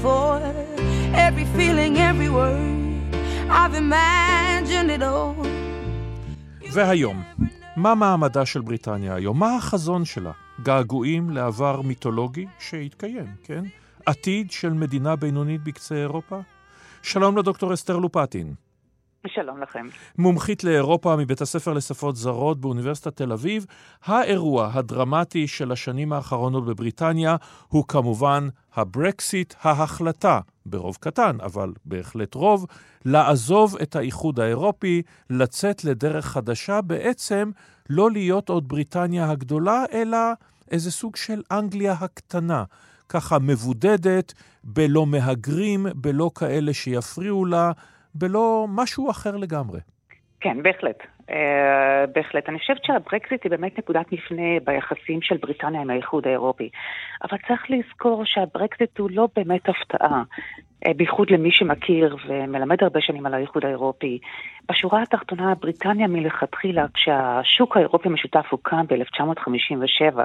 [0.00, 0.40] Before.
[1.26, 2.78] Every feeling, every word.
[3.60, 5.46] I've imagined it all.
[6.72, 7.22] והיום,
[7.76, 9.38] מה מעמדה של בריטניה היום?
[9.38, 10.32] מה החזון שלה?
[10.62, 13.64] געגועים לעבר מיתולוגי שהתקיים, כן?
[14.06, 16.40] עתיד של מדינה בינונית בקצה אירופה?
[17.02, 18.54] שלום לדוקטור אסתר לופטין.
[19.26, 19.86] שלום לכם.
[20.18, 23.66] מומחית לאירופה מבית הספר לשפות זרות באוניברסיטת תל אביב,
[24.04, 27.36] האירוע הדרמטי של השנים האחרונות בבריטניה
[27.68, 32.66] הוא כמובן הברקסיט, ההחלטה, ברוב קטן, אבל בהחלט רוב,
[33.04, 37.50] לעזוב את האיחוד האירופי, לצאת לדרך חדשה, בעצם
[37.90, 40.18] לא להיות עוד בריטניה הגדולה, אלא
[40.70, 42.64] איזה סוג של אנגליה הקטנה.
[43.08, 44.32] ככה מבודדת,
[44.64, 47.72] בלא מהגרים, בלא כאלה שיפריעו לה,
[48.14, 49.80] בלא משהו אחר לגמרי.
[50.40, 51.02] כן, בהחלט.
[51.30, 51.32] Uh,
[52.14, 52.48] בהחלט.
[52.48, 56.70] אני חושבת שהברקזיט היא באמת נקודת מפנה ביחסים של בריטניה עם האיחוד האירופי.
[57.22, 60.22] אבל צריך לזכור שהברקזיט הוא לא באמת הפתעה,
[60.84, 64.18] uh, בייחוד למי שמכיר ומלמד הרבה שנים על האיחוד האירופי.
[64.68, 70.22] בשורה התחתונה, בריטניה מלכתחילה, כשהשוק האירופי המשותף הוקם ב-1957, uh,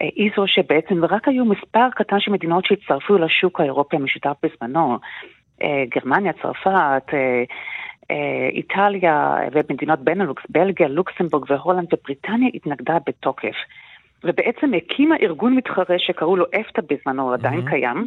[0.00, 4.98] היא זו שבעצם, רק היו מספר קטן של מדינות שהצטרפו לשוק האירופי המשותף בזמנו.
[5.62, 7.44] אה, גרמניה, צרפת, אה,
[8.10, 13.56] אה, איטליה ומדינות בנלוקס, בלגיה, לוקסמבורג והולנד ובריטניה התנגדה בתוקף.
[14.24, 17.70] ובעצם הקימה ארגון מתחרה שקראו לו אפטה בזמנו, הוא עדיין mm-hmm.
[17.70, 18.06] קיים,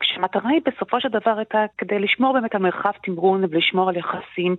[0.00, 4.56] כשהמטרה היא בסופו של דבר הייתה כדי לשמור באמת על מרחב תמרון ולשמור על יחסים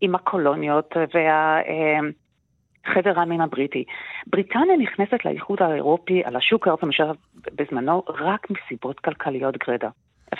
[0.00, 3.84] עם הקולוניות והחבר העמים הבריטי.
[4.26, 6.86] בריטניה נכנסת לאיחוד האירופי, על השוק האירופי
[7.54, 9.88] בזמנו, רק מסיבות כלכליות גרידא.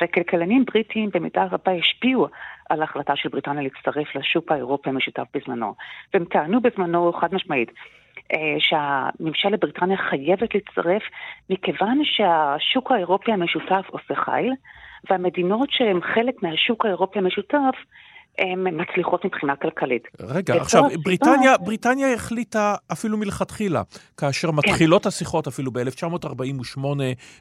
[0.03, 2.27] וכלכלנים בריטים במידה רבה השפיעו
[2.71, 5.75] על ההחלטה של בריטניה להצטרף לשוק האירופי המשותף בזמנו.
[6.15, 7.71] והם טענו בזמנו חד משמעית
[8.33, 11.03] אה, שהממשלת בריטניה חייבת להצטרף
[11.51, 14.53] מכיוון שהשוק האירופי המשותף עושה חיל,
[15.11, 17.75] והמדינות שהן חלק מהשוק האירופי המשותף
[18.39, 20.03] הן מצליחות מבחינה כלכלית.
[20.21, 23.83] רגע, עכשיו, בריטניה, בריטניה החליטה אפילו מלכתחילה,
[24.17, 24.57] כאשר כן.
[24.57, 26.81] מתחילות השיחות אפילו ב-1948,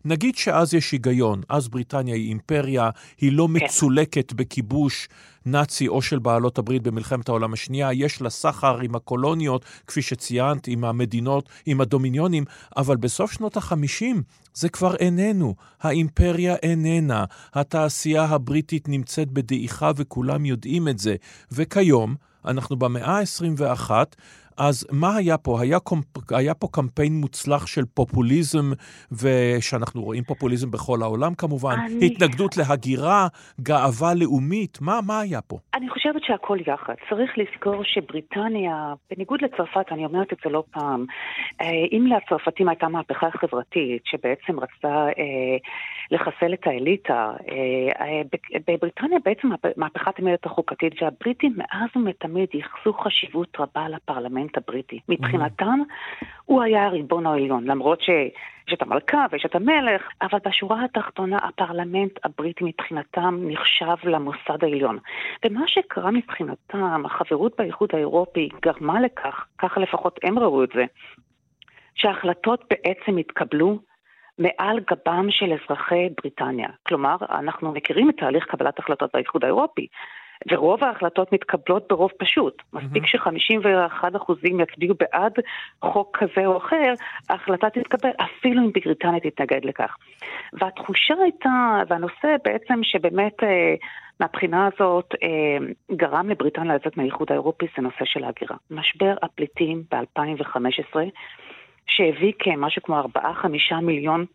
[0.05, 2.89] נגיד שאז יש היגיון, אז בריטניה היא אימפריה,
[3.21, 3.65] היא לא כן.
[3.65, 5.07] מצולקת בכיבוש
[5.45, 10.67] נאצי או של בעלות הברית במלחמת העולם השנייה, יש לה סחר עם הקולוניות, כפי שציינת,
[10.67, 12.43] עם המדינות, עם הדומיניונים,
[12.77, 14.23] אבל בסוף שנות החמישים
[14.53, 15.55] זה כבר איננו.
[15.81, 17.25] האימפריה איננה.
[17.53, 21.15] התעשייה הבריטית נמצאת בדעיכה וכולם יודעים את זה.
[21.51, 23.91] וכיום, אנחנו במאה ה-21,
[24.59, 25.61] אז מה היה פה?
[25.61, 26.31] היה, קומפ...
[26.31, 28.71] היה פה קמפיין מוצלח של פופוליזם,
[29.11, 32.05] ושאנחנו רואים פופוליזם בכל העולם כמובן, אני...
[32.05, 33.27] התנגדות להגירה,
[33.61, 35.57] גאווה לאומית, מה, מה היה פה?
[35.73, 36.93] אני חושבת שהכל יחד.
[37.09, 41.05] צריך לזכור שבריטניה, בניגוד לצרפת, אני אומרת את זה לא פעם,
[41.61, 45.57] אה, אם לצרפתים הייתה מהפכה חברתית שבעצם רצתה אה,
[46.11, 48.21] לחסל את האליטה, אה,
[48.67, 54.48] בבריטניה בעצם מהפכת המלט החוקתית, והבריטים מאז ומתמיד ייחסו חשיבות רבה לפרלמנט.
[54.49, 54.99] הפרלמנט הבריטי.
[55.09, 55.79] מבחינתם,
[56.45, 62.19] הוא היה הריבון העליון, למרות שיש את המלכה ויש את המלך, אבל בשורה התחתונה הפרלמנט
[62.23, 64.97] הבריטי מבחינתם נחשב למוסד העליון.
[65.45, 70.85] ומה שקרה מבחינתם, החברות באיחוד האירופי גרמה לכך, ככה לפחות הם ראו את זה,
[71.95, 73.79] שההחלטות בעצם התקבלו
[74.39, 76.69] מעל גבם של אזרחי בריטניה.
[76.87, 79.87] כלומר, אנחנו מכירים את תהליך קבלת החלטות באיחוד האירופי.
[80.47, 82.61] ורוב ההחלטות מתקבלות ברוב פשוט.
[82.73, 85.33] מספיק ש-51% יצביעו בעד
[85.81, 86.93] חוק כזה או אחר,
[87.29, 89.95] ההחלטה תתקבל, אפילו אם בריטניה תתנגד לכך.
[90.53, 93.43] והתחושה הייתה, והנושא בעצם שבאמת...
[93.43, 93.75] אה,
[94.21, 98.55] מהבחינה הזאת אה, גרם לבריטניה לצאת מהאיחוד האירופי זה נושא של ההגירה.
[98.71, 100.95] משבר הפליטים ב-2015,
[101.87, 104.25] שהביא כמשהו כמו 4-5 מיליון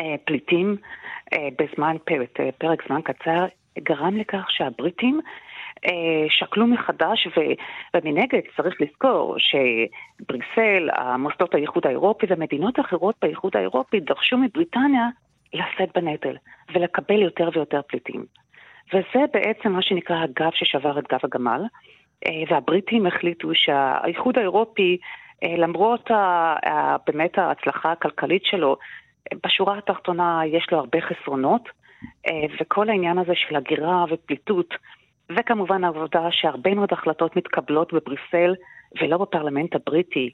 [0.00, 0.76] אה, פליטים
[1.58, 3.46] בזמן, פרק, פרק זמן קצר,
[3.82, 5.20] גרם לכך שהבריטים
[5.84, 7.40] אה, שקלו מחדש, ו,
[7.94, 15.08] ומנגד צריך לזכור שבריסל, המוסדות האיחוד האירופי ומדינות אחרות באיחוד האירופי דרשו מבריטניה
[15.54, 16.36] לשאת בנטל
[16.74, 18.24] ולקבל יותר ויותר פליטים.
[18.94, 21.62] וזה בעצם מה שנקרא הגב ששבר את גב הגמל,
[22.26, 24.98] אה, והבריטים החליטו שהאיחוד האירופי,
[25.44, 26.10] אה, למרות
[27.06, 28.76] באמת ההצלחה הכלכלית שלו,
[29.46, 31.68] בשורה התחתונה יש לו הרבה חסרונות,
[32.60, 34.74] וכל העניין הזה של הגירה ופליטות,
[35.38, 38.54] וכמובן העובדה שהרבה מאוד החלטות מתקבלות בבריסל
[39.02, 40.30] ולא בפרלמנט הבריטי,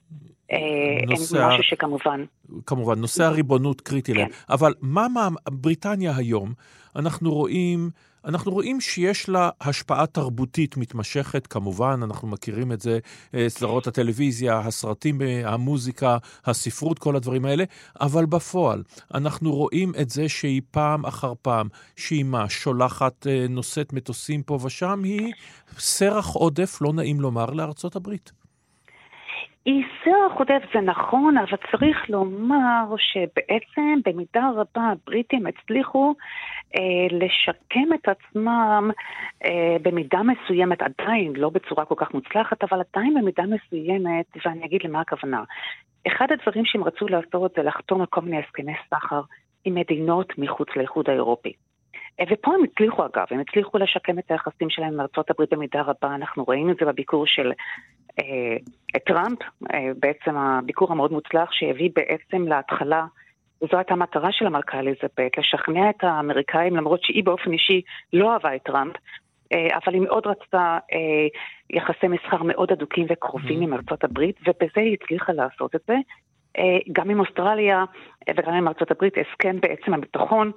[0.53, 0.59] אה,
[1.07, 2.24] נושא הם משהו שכמובן...
[2.66, 4.20] כמובן, נושא הריבונות קריטי כן.
[4.20, 4.29] להם.
[4.50, 6.53] אבל מה, מה בריטניה היום,
[6.96, 7.90] אנחנו רואים...
[8.26, 12.98] אנחנו רואים שיש לה השפעה תרבותית מתמשכת, כמובן, אנחנו מכירים את זה,
[13.34, 17.64] אה, סדרות הטלוויזיה, הסרטים, אה, המוזיקה, הספרות, כל הדברים האלה,
[18.00, 18.82] אבל בפועל,
[19.14, 24.58] אנחנו רואים את זה שהיא פעם אחר פעם, שהיא מה, שולחת, אה, נושאת מטוסים פה
[24.62, 25.32] ושם, היא
[25.78, 28.43] סרח עודף, לא נעים לומר, לארצות הברית.
[29.64, 36.14] היא סרח עודף זה נכון, אבל צריך לומר שבעצם במידה רבה הבריטים הצליחו
[36.76, 38.90] אה, לשקם את עצמם
[39.44, 44.80] אה, במידה מסוימת, עדיין לא בצורה כל כך מוצלחת, אבל עדיין במידה מסוימת, ואני אגיד
[44.85, 45.44] למה הכוונה.
[46.07, 49.20] אחד הדברים שהם רצו לעשות זה לחתום על כל מיני הסכמי סחר
[49.64, 51.52] עם מדינות מחוץ לאיחוד האירופי.
[52.20, 55.83] אה, ופה הם הצליחו אגב, הם הצליחו לשקם את היחסים שלהם עם ארצות הברית במידה
[55.83, 57.53] רבה, אנחנו רואים את זה בביקור של
[58.20, 59.38] אה, טראמפ,
[59.74, 63.07] אה, בעצם הביקור המאוד מוצלח שהביא בעצם להתחלה
[63.62, 68.57] וזו הייתה המטרה של המלכה אליזבת, לשכנע את האמריקאים, למרות שהיא באופן אישי לא אהבה
[68.57, 68.96] את טראמפ,
[69.53, 71.27] אה, אבל היא מאוד רצתה אה,
[71.70, 73.64] יחסי מסחר מאוד הדוקים וקרובים mm-hmm.
[73.64, 75.94] עם ארצות הברית, ובזה היא הצליחה לעשות את זה.
[76.59, 77.85] אה, גם עם אוסטרליה
[78.37, 80.53] וגם עם ארצות הברית, הסכם בעצם הביטחון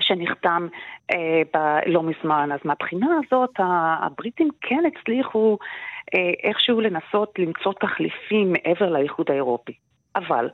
[0.00, 0.66] שנחתם
[1.12, 2.52] אה, ב- לא מזמן.
[2.52, 5.58] אז מהבחינה הזאת, הבריטים כן הצליחו
[6.14, 9.72] אה, איכשהו לנסות למצוא תחליפים מעבר לאיחוד האירופי.
[10.16, 10.48] אבל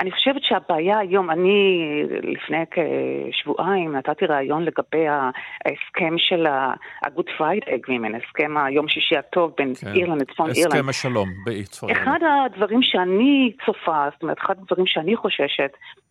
[0.00, 1.82] אני חושבת שהבעיה היום, אני
[2.22, 9.72] לפני כשבועיים נתתי ראיון לגבי ההסכם של ה-Good Friday Agreement, הסכם היום שישי הטוב בין
[9.80, 9.92] כן.
[9.94, 10.72] אירלנד לצפון אירלנד.
[10.72, 12.08] הסכם השלום בצפון אירלנד.
[12.08, 15.70] אחד הדברים שאני צופה, זאת אומרת, אחד הדברים שאני חוששת,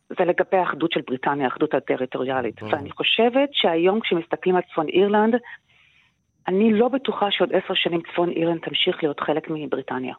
[0.09, 2.63] זה לגבי האחדות של בריטניה, האחדות הטריטוריאלית.
[2.63, 5.35] ואני חושבת שהיום כשמסתכלים על צפון אירלנד,
[6.47, 10.13] אני לא בטוחה שעוד עשר שנים צפון אירלנד תמשיך להיות חלק מבריטניה.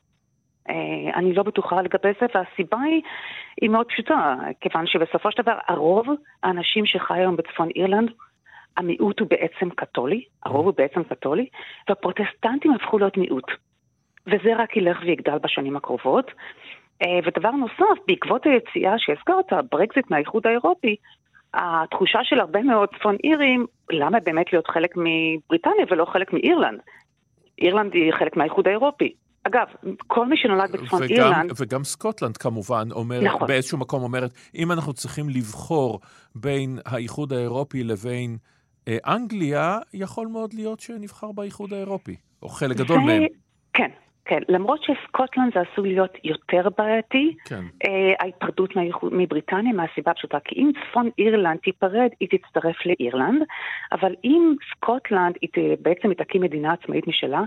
[0.69, 3.03] אה, אני לא בטוחה לגבי זה, והסיבה היא,
[3.61, 6.07] היא מאוד פשוטה, כיוון שבסופו של דבר הרוב
[6.43, 8.11] האנשים שחי היום בצפון אירלנד,
[8.77, 11.49] המיעוט הוא בעצם קתולי, הרוב הוא בעצם קתולי,
[11.89, 13.51] והפרוטסטנטים הפכו להיות מיעוט.
[14.27, 16.31] וזה רק ילך ויגדל בשנים הקרובות.
[17.03, 20.97] אה, ודבר נוסף, בעקבות היציאה שהזכרת, ברקזיט מהאיחוד האירופי,
[21.55, 26.81] התחושה של הרבה מאוד צפון אירים, למה באמת להיות חלק מבריטניה ולא חלק מאירלנד?
[27.59, 29.13] אירלנד היא חלק מהאיחוד האירופי.
[29.45, 29.67] אגב,
[30.07, 31.53] כל מי שנולד בצפון וגם, אירלנד...
[31.57, 33.49] וגם סקוטלנד כמובן אומרת, נכון.
[33.49, 36.01] באיזשהו מקום אומרת, אם אנחנו צריכים לבחור
[36.35, 38.37] בין האיחוד האירופי לבין
[38.89, 43.23] אה, אנגליה יכול מאוד להיות שנבחר באיחוד האירופי, או חלק גדול מהם.
[43.73, 43.91] כן,
[44.25, 47.65] כן, למרות שסקוטלנד זה עשוי להיות יותר בעייתי, כן.
[47.85, 48.71] אה, ההיפרדות
[49.03, 53.43] מבריטניה מהסיבה הפשוטה, כי אם צפון אירלנד תיפרד, היא תצטרף לאירלנד,
[53.93, 57.43] אבל אם סקוטלנד היא בעצם תקים מדינה עצמאית משלה,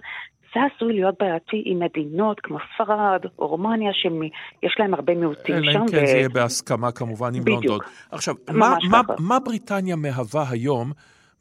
[0.56, 5.70] זה עשוי להיות בעייתי עם מדינות כמו ספרד או רומניה, שיש להם הרבה מיעוטים שם.
[5.70, 6.08] אלא אם כן ו...
[6.08, 7.80] זה יהיה בהסכמה כמובן עם לונדון.
[8.12, 10.92] עכשיו, מה, מה, מה בריטניה מהווה היום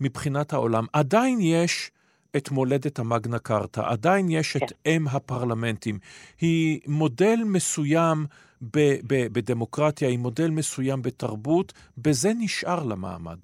[0.01, 0.85] מבחינת העולם?
[0.93, 1.91] עדיין יש...
[2.37, 4.67] את מולדת המגנה קרתא, עדיין יש כן.
[4.67, 5.99] את אם הפרלמנטים.
[6.41, 8.27] היא מודל מסוים
[8.63, 13.39] ב- ב- בדמוקרטיה, היא מודל מסוים בתרבות, בזה נשאר למעמד.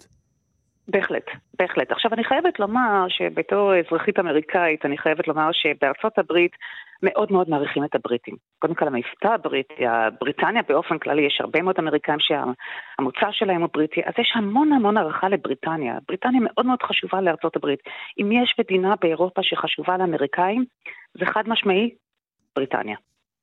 [0.89, 1.25] בהחלט,
[1.59, 1.91] בהחלט.
[1.91, 6.51] עכשיו, אני חייבת לומר שבתור אזרחית אמריקאית, אני חייבת לומר שבארצות הברית
[7.03, 8.35] מאוד מאוד מעריכים את הבריטים.
[8.59, 9.83] קודם כל, המבטא הבריטי,
[10.21, 14.97] בריטניה באופן כללי, יש הרבה מאוד אמריקאים שהמוצא שלהם הוא בריטי, אז יש המון המון
[14.97, 15.97] הערכה לבריטניה.
[16.07, 17.79] בריטניה מאוד מאוד חשובה לארצות הברית.
[18.21, 20.65] אם יש מדינה באירופה שחשובה לאמריקאים,
[21.19, 21.89] זה חד משמעי,
[22.55, 22.95] בריטניה.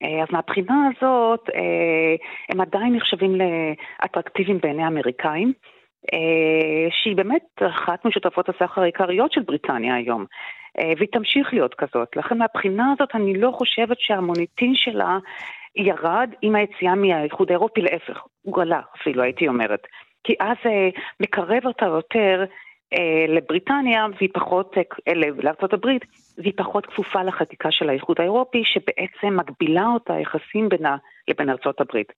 [0.03, 2.15] אה, אז מהבחינה הזאת, אה,
[2.49, 5.53] הם עדיין נחשבים לאטרקטיביים בעיני האמריקאים.
[6.13, 10.25] אה, שהיא באמת אחת משותפות הסחר העיקריות של בריטניה היום,
[10.79, 12.17] אה, והיא תמשיך להיות כזאת.
[12.17, 15.19] לכן מהבחינה הזאת אני לא חושבת שהמוניטין שלה
[15.77, 19.87] ירד עם היציאה מהאיחוד האירופי, להפך, הוא עלה אפילו, הייתי אומרת.
[20.25, 20.89] כי אז אה,
[21.21, 22.45] מקרב אותה יותר
[23.29, 24.77] לבריטניה והיא פחות,
[25.73, 26.05] הברית,
[26.39, 30.97] והיא פחות כפופה לחקיקה של האיחוד האירופי, שבעצם מגבילה אותה יחסים בינה
[31.29, 32.13] לבין ארצות הברית.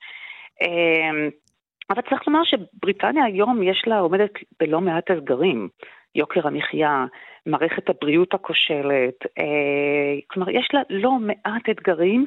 [1.90, 4.30] אבל צריך לומר שבריטניה היום יש לה, עומדת
[4.60, 5.68] בלא מעט אתגרים.
[6.14, 7.06] יוקר המחיה,
[7.46, 12.24] מערכת הבריאות הכושלת, אה, כלומר, יש לה לא מעט אתגרים,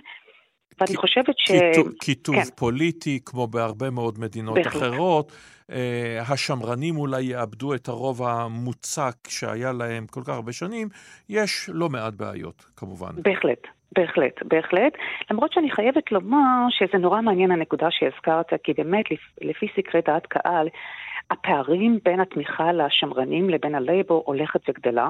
[0.79, 1.51] ואני חושבת ש...
[1.99, 2.41] קיטוב כן.
[2.55, 4.75] פוליטי, כמו בהרבה מאוד מדינות בהחלט.
[4.75, 5.31] אחרות.
[5.71, 10.87] אה, השמרנים אולי יאבדו את הרוב המוצק שהיה להם כל כך הרבה שנים.
[11.29, 13.11] יש לא מעט בעיות, כמובן.
[13.23, 13.67] בהחלט.
[13.91, 14.93] בהחלט, בהחלט.
[15.31, 19.05] למרות שאני חייבת לומר שזה נורא מעניין הנקודה שהזכרת, כי באמת
[19.41, 20.67] לפי סקרי דעת קהל,
[21.31, 25.09] הפערים בין התמיכה לשמרנים לבין הלייבור הולכת וגדלה.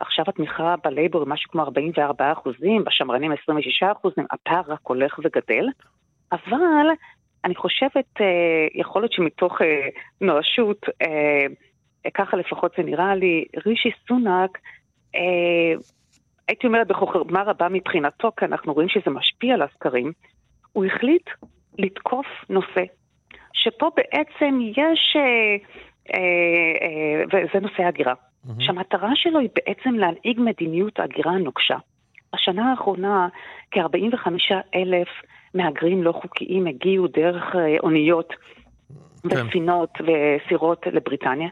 [0.00, 5.68] עכשיו התמיכה בלייבור היא משהו כמו 44 אחוזים, בשמרנים 26 אחוזים, הפער רק הולך וגדל.
[6.32, 6.86] אבל
[7.44, 9.88] אני חושבת, אה, יכול להיות שמתוך אה,
[10.20, 11.46] נואשות, אה,
[12.14, 14.58] ככה לפחות זה נראה לי, רישי סונאק,
[16.48, 20.12] הייתי אומרת בחוכמה רבה מבחינתו, כי אנחנו רואים שזה משפיע על הסקרים,
[20.72, 21.30] הוא החליט
[21.78, 22.84] לתקוף נושא,
[23.52, 25.56] שפה בעצם יש, אה,
[26.14, 26.20] אה,
[26.82, 28.50] אה, וזה נושא ההגירה, mm-hmm.
[28.58, 31.76] שהמטרה שלו היא בעצם להנהיג מדיניות הגירה נוקשה.
[32.34, 33.28] בשנה האחרונה
[33.70, 34.28] כ-45
[34.74, 35.08] אלף
[35.54, 38.32] מהגרים לא חוקיים הגיעו דרך אה, אוניות
[39.30, 39.36] כן.
[39.36, 41.48] וספינות וסירות לבריטניה.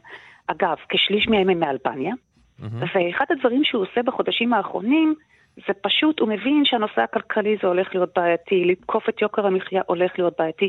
[0.47, 2.14] אגב, כשליש מהם הם מאלבניה.
[2.63, 2.85] Mm-hmm.
[2.95, 5.15] ואחד הדברים שהוא עושה בחודשים האחרונים,
[5.57, 10.13] זה פשוט, הוא מבין שהנושא הכלכלי זה הולך להיות בעייתי, לתקוף את יוקר המחיה הולך
[10.19, 10.69] להיות בעייתי.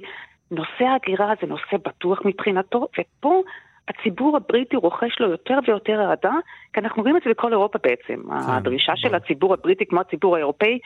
[0.52, 3.41] נושא ההגירה זה נושא בטוח מבחינתו, ופה
[3.88, 6.34] הציבור הבריטי רוכש לו יותר ויותר אהדה,
[6.74, 8.22] כי אנחנו רואים את זה בכל אירופה בעצם.
[8.30, 10.80] כן, הדרישה של הציבור הבריטי, כמו הציבור האירופאי,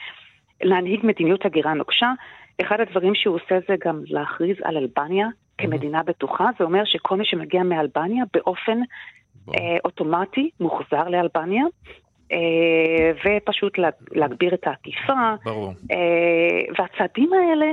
[0.62, 2.12] להנהיג מדיניות הגירה נוקשה.
[2.60, 5.28] אחד הדברים שהוא עושה זה גם להכריז על אלבניה
[5.58, 8.78] כמדינה בטוחה, זה אומר שכל מי שמגיע מאלבניה באופן
[9.84, 11.64] אוטומטי מוחזר לאלבניה.
[12.32, 13.78] אה, ופשוט
[14.12, 15.34] להגביר את האכיפה.
[15.44, 15.72] ברור.
[15.90, 17.66] אה, והצעדים האלה,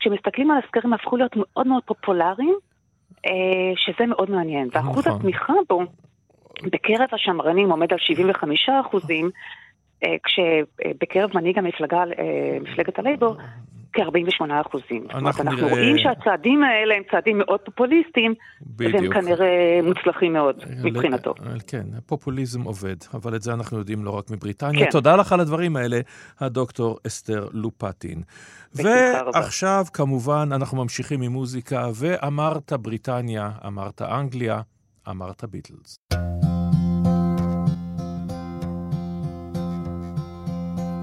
[0.00, 2.54] כשמסתכלים על הסקרים, הפכו להיות מאוד מאוד פופולריים,
[3.76, 4.68] שזה מאוד מעניין.
[4.72, 5.18] ואחוז נכון.
[5.18, 5.80] התמיכה בו
[6.62, 9.30] בקרב השמרנים עומד על 75 אחוזים,
[10.24, 12.02] כשבקרב מנהיג המפלגה,
[12.60, 13.36] מפלגת הלייבור,
[13.96, 15.02] כ-48 אחוזים.
[15.02, 15.70] זאת אומרת, אנחנו נראה...
[15.70, 18.94] רואים שהצעדים האלה הם צעדים מאוד פופוליסטיים, בדיוק.
[18.94, 21.34] והם כנראה מוצלחים מאוד מבחינתו.
[21.66, 24.84] כן, פופוליזם עובד, אבל את זה אנחנו יודעים לא רק מבריטניה.
[24.84, 24.90] כן.
[24.90, 26.00] תודה לך על הדברים האלה,
[26.40, 28.22] הדוקטור אסתר לופטין.
[28.74, 34.60] ועכשיו, כמובן, אנחנו ממשיכים עם מוזיקה, ואמרת בריטניה, אמרת אנגליה,
[35.10, 35.98] אמרת ביטלס.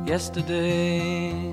[0.06, 1.53] Yesterday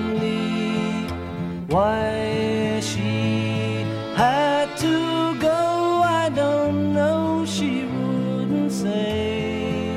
[1.71, 3.85] why she
[4.17, 4.95] had to
[5.39, 9.95] go, I don't know, she wouldn't say.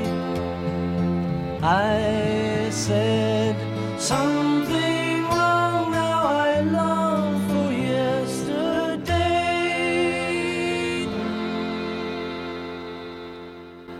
[1.61, 3.55] I said
[3.99, 9.25] something wrong, now I long for yesterday.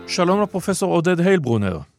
[0.06, 1.95] Shalom, Professor Oded היילברונר.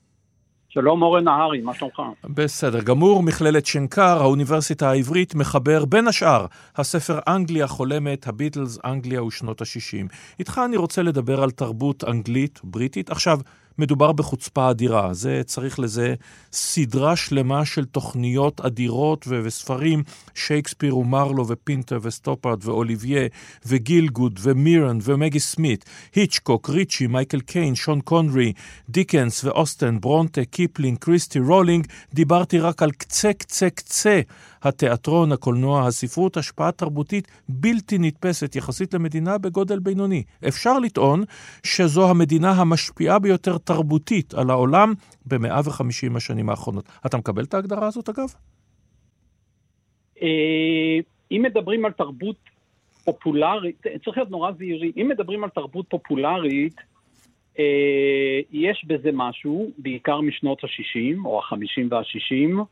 [0.69, 2.01] שלום אורן נהרי, מה שלומך?
[2.23, 6.45] בסדר גמור, מכללת שנקר, האוניברסיטה העברית, מחבר בין השאר
[6.75, 10.07] הספר אנגליה חולמת, הביטלס, אנגליה ושנות ה-60.
[10.39, 13.09] איתך אני רוצה לדבר על תרבות אנגלית, בריטית.
[13.09, 13.39] עכשיו,
[13.79, 15.13] מדובר בחוצפה אדירה.
[15.13, 16.15] זה, צריך לזה
[16.51, 20.03] סדרה שלמה של תוכניות אדירות ו- וספרים,
[20.35, 23.27] שייקספיר ומרלו ופינטר וסטופרד ואוליבייה
[23.65, 28.53] וגילגוד ומירן ומגי סמית, היצ'קוק, ריצ'י, מייקל קיין, שון קונרי,
[28.89, 34.21] דיקנס ואוסטן, ברונטה, קיפלינג, קריסטי רולינג, דיברתי רק על קצה קצה קצה
[34.63, 40.23] התיאטרון, הקולנוע, הספרות, השפעה תרבותית בלתי נתפסת יחסית למדינה בגודל בינוני.
[40.47, 41.23] אפשר לטעון
[41.63, 44.93] שזו המדינה המשפיעה ביותר תרבותית על העולם
[45.25, 46.85] ב-150 השנים האחרונות.
[47.05, 48.33] אתה מקבל את ההגדרה הזאת אגב?
[50.21, 50.99] אה,
[51.31, 52.37] אם מדברים על תרבות
[53.05, 56.75] פופולרית, צריך להיות נורא זהירי, אם מדברים על תרבות פופולרית,
[57.59, 62.63] אה, יש בזה משהו, בעיקר משנות ה-60 או ה-50 וה-60,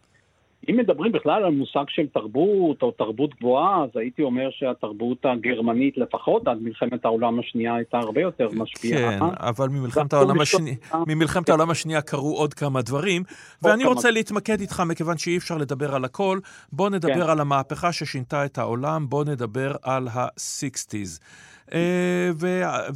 [0.69, 5.97] אם מדברים בכלל על מושג של תרבות או תרבות גבוהה, אז הייתי אומר שהתרבות הגרמנית
[5.97, 9.19] לפחות עד מלחמת העולם השנייה הייתה הרבה יותר משפיעה.
[9.19, 10.75] כן, אבל ממלחמת העולם, השני...
[11.07, 13.23] ממלחמת העולם השנייה קרו עוד כמה דברים,
[13.61, 13.93] ואני כמה...
[13.93, 16.39] רוצה להתמקד איתך, מכיוון שאי אפשר לדבר על הכל,
[16.71, 17.29] בוא נדבר כן.
[17.29, 21.21] על המהפכה ששינתה את העולם, בוא נדבר על ה-60's.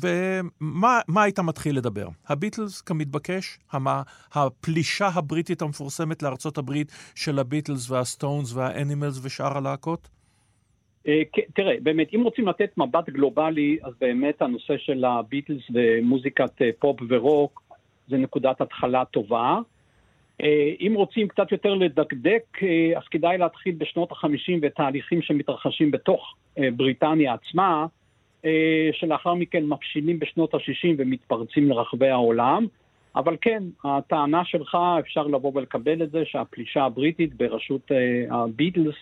[0.01, 2.07] ומה היית מתחיל לדבר?
[2.28, 4.01] הביטלס כמתבקש, המה,
[4.34, 10.09] הפלישה הבריטית המפורסמת לארצות הברית של הביטלס והסטונס והאנימלס ושאר הלהקות?
[11.55, 17.63] תראה, באמת, אם רוצים לתת מבט גלובלי, אז באמת הנושא של הביטלס ומוזיקת פופ ורוק
[18.07, 19.59] זה נקודת התחלה טובה.
[20.80, 22.57] אם רוצים קצת יותר לדקדק,
[22.97, 27.86] אז כדאי להתחיל בשנות החמישים ותהליכים שמתרחשים בתוך בריטניה עצמה.
[28.92, 32.66] שלאחר מכן מבשילים בשנות ה-60 ומתפרצים לרחבי העולם.
[33.16, 37.92] אבל כן, הטענה שלך, אפשר לבוא ולקבל את זה שהפלישה הבריטית בראשות
[38.30, 38.96] הביטלס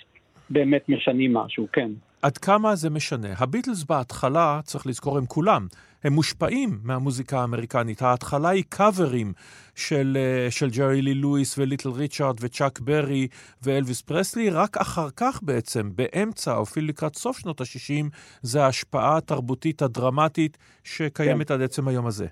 [0.49, 1.91] באמת משנים משהו, כן.
[2.21, 3.27] עד כמה זה משנה?
[3.37, 5.67] הביטלס בהתחלה, צריך לזכור, הם כולם,
[6.03, 8.01] הם מושפעים מהמוזיקה האמריקנית.
[8.01, 9.33] ההתחלה היא קאברים
[9.75, 10.17] של,
[10.49, 13.27] של ג'רי לי לואיס וליטל ריצ'ארד וצ'אק ברי
[13.63, 18.05] ואלוויס פרסלי, רק אחר כך בעצם, באמצע, או אפילו לקראת סוף שנות ה-60,
[18.41, 21.53] זה ההשפעה התרבותית הדרמטית שקיימת כן.
[21.53, 22.27] עד עצם היום הזה.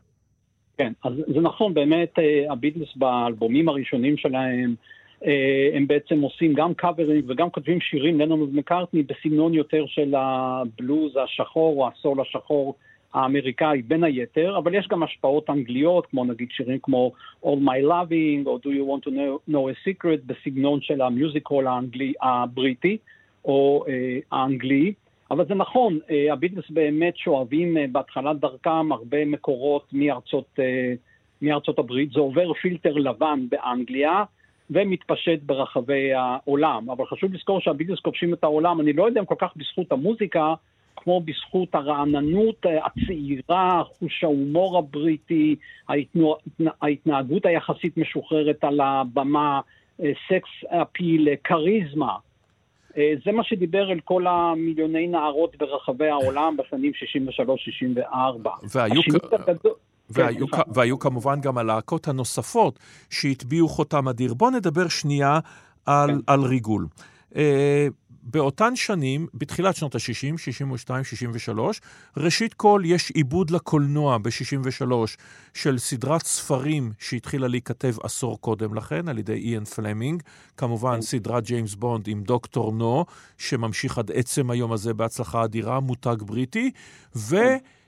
[0.77, 2.13] כן, אז זה נכון, באמת
[2.49, 4.75] הביטלס באלבומים הראשונים שלהם,
[5.73, 11.83] הם בעצם עושים גם קאברים וגם כותבים שירים, לנון ומקארטני, בסגנון יותר של הבלוז השחור
[11.83, 12.75] או הסול השחור
[13.13, 17.11] האמריקאי בין היתר, אבל יש גם השפעות אנגליות, כמו נגיד שירים כמו
[17.43, 21.67] All My Loving, או Do You Want to Know, know a Secret, בסגנון של המיוזיקול
[21.67, 22.97] האנגלי, הבריטי,
[23.45, 24.93] או אה, האנגלי.
[25.31, 30.93] אבל זה נכון, אה, הביטלס באמת שואבים אה, בהתחלת דרכם הרבה מקורות מארצות, אה,
[31.41, 34.23] מארצות הברית, זה עובר פילטר לבן באנגליה,
[34.69, 36.89] ומתפשט ברחבי העולם.
[36.89, 40.53] אבל חשוב לזכור שהביטלס כובשים את העולם, אני לא יודע אם כל כך בזכות המוזיקה,
[40.95, 45.55] כמו בזכות הרעננות הצעירה, חוש ההומור הבריטי,
[46.81, 49.61] ההתנהגות היחסית משוחררת על הבמה,
[49.99, 50.49] סקס
[50.81, 52.15] אפיל, כריזמה.
[52.95, 56.91] זה מה שדיבר אל כל המיליוני נערות ברחבי העולם בשנים
[58.01, 58.49] 63-64.
[58.75, 59.01] והיו...
[60.09, 62.79] והיו, כן, והיו כמובן גם הלהקות הנוספות
[63.09, 64.33] שהטביעו חותם אדיר.
[64.33, 65.39] בואו נדבר שנייה
[65.85, 66.17] על, כן.
[66.27, 66.87] על ריגול.
[67.31, 67.37] Uh,
[68.27, 71.81] באותן שנים, בתחילת שנות ה-60, 62, 63,
[72.17, 74.91] ראשית כל יש עיבוד לקולנוע ב-63
[75.53, 80.23] של סדרת ספרים שהתחילה להיכתב עשור קודם לכן על ידי איאן פלמינג,
[80.57, 81.01] כמובן כן.
[81.01, 83.05] סדרת ג'יימס בונד עם דוקטור נו,
[83.37, 86.71] שממשיך עד עצם היום הזה בהצלחה אדירה, מותג בריטי,
[87.15, 87.35] ו...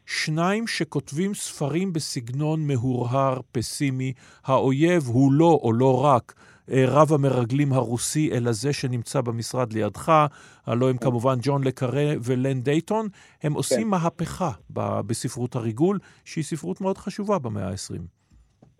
[0.07, 4.13] שניים שכותבים ספרים בסגנון מהורהר, פסימי.
[4.45, 6.33] האויב הוא לא, או לא רק,
[6.71, 10.25] אה, רב המרגלים הרוסי, אלא זה שנמצא במשרד לידך,
[10.65, 13.07] הלוא הם כמובן ג'ון לה קארה ולן דייטון,
[13.43, 13.87] הם עושים כן.
[13.87, 18.16] מהפכה בספרות הריגול, שהיא ספרות מאוד חשובה במאה ה-20.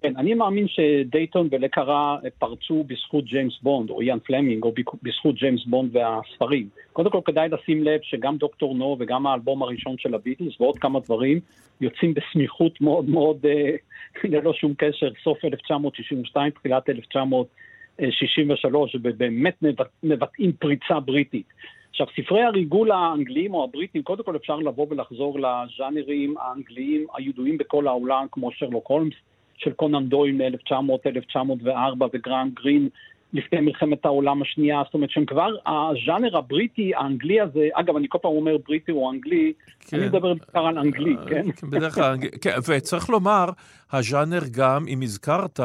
[0.02, 4.74] כן, אני מאמין שדייטון ולה קארה פרצו בזכות ג'יימס בונד, או איאן פלמינג, או
[5.04, 6.70] בזכות ג'יימס בונד והספרים.
[6.94, 11.00] קודם כל כדאי לשים לב שגם דוקטור נו וגם האלבום הראשון של הביטלס ועוד כמה
[11.00, 11.40] דברים
[11.82, 13.76] יוצאים בסמיכות מאוד מאוד, אה,
[14.34, 19.64] ללא שום קשר, סוף 1962, תחילת 1963, ובאמת
[20.04, 21.48] מבטאים פריצה בריטית.
[21.90, 27.88] עכשיו, ספרי הריגול האנגליים או הבריטים, קודם כל אפשר לבוא ולחזור לז'אנרים האנגליים הידועים בכל
[27.88, 29.14] העולם, כמו שרלוק הולמס,
[29.58, 32.90] של קונן דויל מ-1900-1904 וגרהם גרין
[33.34, 38.18] לפני מלחמת העולם השנייה, זאת אומרת שהם כבר, הז'אנר הבריטי, האנגלי הזה, אגב, אני כל
[38.22, 39.98] פעם אומר בריטי או אנגלי, כן.
[39.98, 41.68] אני מדבר בעיקר על אנגלי, אה, כן?
[41.70, 43.50] בדרך כלל, כן, וצריך לומר,
[43.92, 45.60] הז'אנר גם, אם הזכרת,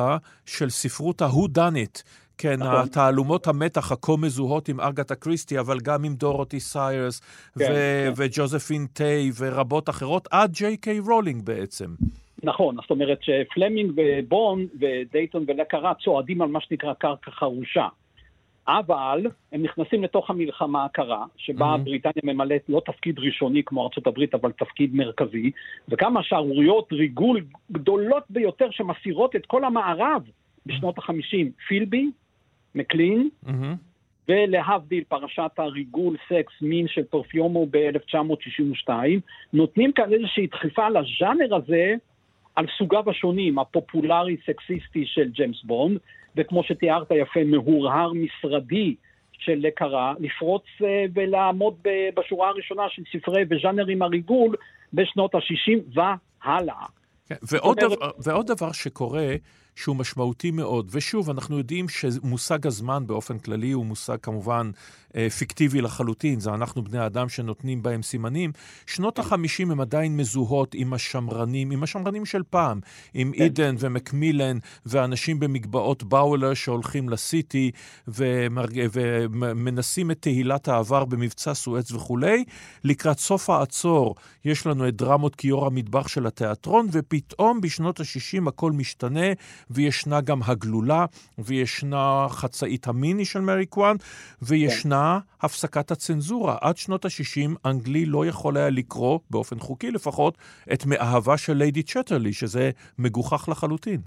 [0.47, 2.03] של ספרות ה-whodunit.
[2.39, 2.75] כן, נכון.
[2.75, 7.21] התעלומות המתח הכה מזוהות עם אגתה קריסטי, אבל גם עם דורותי סיירס,
[7.59, 8.13] כן, ו- כן.
[8.17, 11.87] וג'וזפין טיי ורבות אחרות, עד ג'יי קיי רולינג בעצם.
[12.43, 17.89] נכון, זאת אומרת שפלמינג ובונד ודייטון ולה קארה צועדים על מה שנקרא קרקע חרושה.
[18.69, 21.79] אבל הם נכנסים לתוך המלחמה הקרה, שבה mm-hmm.
[21.79, 25.51] בריטניה ממלאת לא תפקיד ראשוני כמו ארה"ב, אבל תפקיד מרכזי,
[25.89, 30.23] וכמה שערוריות ריגול גדולות ביותר שמסעירות את כל המערב
[30.67, 31.51] בשנות החמישים.
[31.69, 32.11] פילבי,
[32.75, 33.51] מקלין, mm-hmm.
[34.29, 38.91] ולהבדיל, פרשת הריגול, סקס, מין של פרופיומו ב-1962,
[39.53, 41.95] נותנים כאן איזושהי דחיפה לז'אנר הזה
[42.57, 45.99] על סוגיו השונים, הפופולרי סקסיסטי של ג'יימס בונד,
[46.37, 48.95] וכמו שתיארת יפה, מהורהר משרדי
[49.39, 51.75] של לקרה, לפרוץ אה, ולעמוד
[52.17, 54.57] בשורה הראשונה של ספרי וז'אנרים הריגול
[54.93, 56.87] בשנות ה-60 והלאה.
[57.29, 59.27] כן, ועוד, דבר, ועוד דבר שקורה,
[59.77, 60.89] שהוא משמעותי מאוד.
[60.91, 64.71] ושוב, אנחנו יודעים שמושג הזמן באופן כללי הוא מושג כמובן
[65.17, 68.53] אה, פיקטיבי לחלוטין, זה אנחנו בני אדם שנותנים בהם סימנים.
[68.87, 72.81] שנות החמישים הם עדיין מזוהות עם השמרנים, עם השמרנים של פעם,
[73.15, 73.43] עם כן.
[73.43, 77.71] אידן ומקמילן ואנשים במגבעות באולר שהולכים לסיטי
[78.09, 78.87] ומרג...
[78.93, 82.45] ומנסים את תהילת העבר במבצע סואץ וכולי.
[82.85, 84.15] לקראת סוף העצור
[84.45, 89.27] יש לנו את דרמות כיור המטבח של התיאטרון, ופתאום בשנות ה-60 הכל משתנה.
[89.71, 91.07] וישנה גם הגלולה,
[91.39, 93.97] וישנה חצאית המיני של מרי קוואן,
[94.43, 95.47] וישנה כן.
[95.47, 96.57] הפסקת הצנזורה.
[96.61, 100.39] עד שנות ה-60 אנגלי לא יכול היה לקרוא, באופן חוקי לפחות,
[100.73, 104.01] את מאהבה של ליידי צ'טרלי, שזה מגוחך לחלוטין.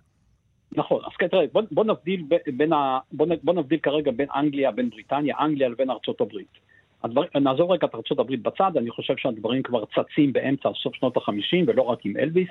[0.72, 2.24] נכון, אז כן, תראה, בוא, בוא, נבדיל
[2.58, 6.58] בין ה, בוא, בוא נבדיל כרגע בין אנגליה, בין בריטניה, אנגליה לבין ארצות הברית.
[7.04, 11.18] הדבר, נעזוב רגע את ארצות הברית בצד, אני חושב שהדברים כבר צצים באמצע סוף שנות
[11.18, 12.50] החמישים, ולא רק עם אלוויס.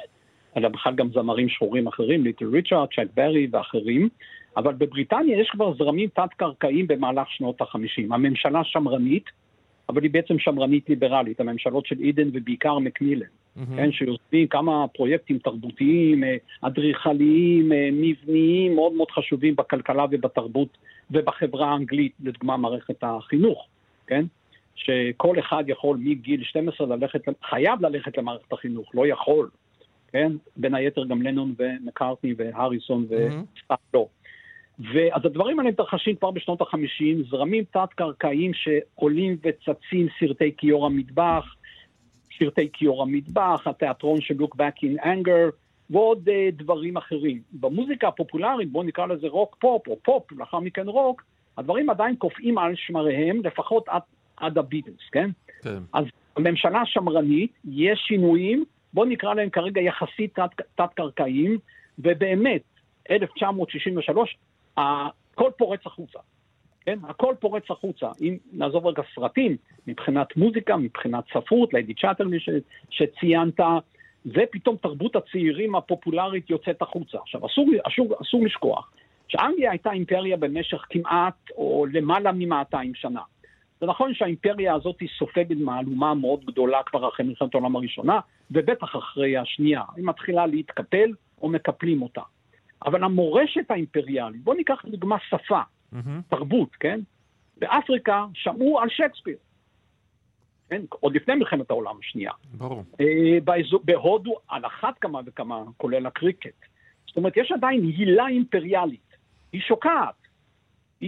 [0.57, 4.09] אלא בכלל גם זמרים שחורים אחרים, ליטל ריצ'רד, צ'ק ברי ואחרים.
[4.57, 8.12] אבל בבריטניה יש כבר זרמים תת-קרקעיים במהלך שנות החמישים.
[8.12, 9.24] הממשלה שמרנית,
[9.88, 13.76] אבל היא בעצם שמרנית ליברלית, הממשלות של אידן ובעיקר מקמילן, mm-hmm.
[13.76, 20.78] כן, שיוזמים כמה פרויקטים תרבותיים, אה, אדריכליים, אה, מבניים, מאוד מאוד חשובים בכלכלה ובתרבות
[21.11, 23.66] ובחברה האנגלית, לדוגמה מערכת החינוך,
[24.07, 24.24] כן?
[24.74, 29.48] שכל אחד יכול מגיל 12 ללכת, חייב ללכת למערכת החינוך, לא יכול,
[30.15, 30.33] כן?
[30.57, 34.07] בין היתר גם לנון ומקארטני והריסון וסטאר, לא.
[34.79, 41.55] ואז הדברים האלה מתרחשים כבר בשנות החמישים, זרמים תת-קרקעיים שעולים וצצים סרטי כיור המטבח,
[42.39, 45.51] סרטי כיור המטבח, התיאטרון של look back in anger,
[45.91, 47.41] ועוד uh, דברים אחרים.
[47.53, 51.23] במוזיקה הפופולרית, בואו נקרא לזה רוק פופ, או פופ, לאחר מכן רוק,
[51.59, 54.03] הדברים עדיין קופאים על שמריהם, לפחות עד,
[54.37, 55.31] עד הביטלס, כן?
[55.62, 55.79] כן?
[55.93, 56.05] אז
[56.37, 60.38] הממשלה השמרנית, יש שינויים, בואו נקרא להם כרגע יחסית
[60.74, 61.59] תת-קרקעיים,
[61.99, 62.62] ובאמת,
[63.11, 64.36] 1963,
[64.76, 66.18] הכל פורץ החוצה.
[66.80, 66.99] כן?
[67.09, 68.09] הכל פורץ החוצה.
[68.20, 72.49] אם נעזוב רגע סרטים, מבחינת מוזיקה, מבחינת ספרות, ליידי צ'אטרלי ש...
[72.90, 73.61] שציינת,
[74.26, 77.18] ופתאום תרבות הצעירים הפופולרית יוצאת החוצה.
[77.18, 78.92] עכשיו, אסור, אסור, אסור לשכוח
[79.28, 83.20] שאנגליה הייתה אימפריה במשך כמעט או למעלה מ-200 שנה.
[83.85, 88.20] זה נכון שהאימפריה הזאת סופגת מהלומה מאוד גדולה כבר אחרי מלחמת העולם הראשונה,
[88.51, 89.82] ובטח אחרי השנייה.
[89.97, 91.11] היא מתחילה להתקפל
[91.43, 92.20] או מקפלים אותה.
[92.87, 95.97] אבל המורשת האימפריאלית, בואו ניקח לדוגמה שפה, mm-hmm.
[96.28, 97.01] תרבות, כן?
[97.57, 99.37] באפריקה שמעו על שייקספיר.
[100.68, 100.82] כן?
[101.01, 102.32] עוד לפני מלחמת העולם השנייה.
[102.53, 102.85] ברור.
[103.01, 106.57] אה, באזור, בהודו על אחת כמה וכמה, כולל הקריקט.
[107.07, 109.16] זאת אומרת, יש עדיין הילה אימפריאלית.
[109.53, 110.24] היא שוקעת.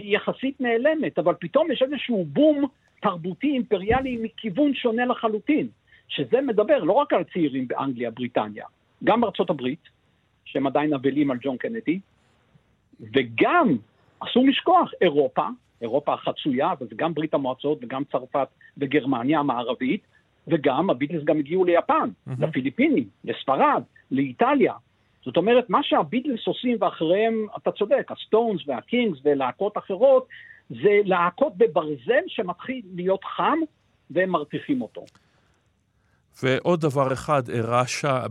[0.03, 2.65] היא יחסית נעלמת, אבל פתאום יש איזשהו בום
[3.01, 5.69] תרבותי אימפריאלי מכיוון שונה לחלוטין,
[6.09, 8.65] שזה מדבר לא רק על צעירים באנגליה, בריטניה,
[9.05, 9.89] גם בארצות הברית,
[10.45, 11.99] שהם עדיין אבלים על ג'ון קנדי,
[13.01, 13.77] וגם,
[14.21, 15.47] אסור לשכוח, אירופה,
[15.81, 20.01] אירופה החצויה, וזה גם ברית המועצות וגם צרפת וגרמניה המערבית,
[20.49, 22.31] וגם הביטלס גם הגיעו ליפן, mm-hmm.
[22.39, 24.73] לפיליפינים, לספרד, לאיטליה,
[25.27, 30.27] זאת אומרת, מה שהביטלס עושים ואחריהם, אתה צודק, הסטונס והקינגס ולהקות אחרות,
[30.69, 33.59] זה להקות בברזל שמתחיל להיות חם
[34.11, 35.05] והם מרתיחים אותו.
[36.43, 37.43] ועוד דבר אחד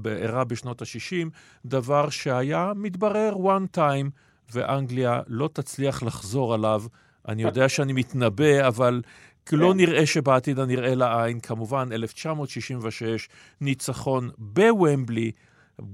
[0.08, 1.28] אירע בשנות ה-60,
[1.66, 4.10] דבר שהיה מתברר one time,
[4.54, 6.82] ואנגליה לא תצליח לחזור עליו.
[7.28, 9.02] אני יודע שאני מתנבא, אבל
[9.52, 9.78] לא כן.
[9.78, 13.30] נראה שבעתיד הנראה לעין, כמובן, 1966,
[13.62, 15.32] ניצחון בוומבלי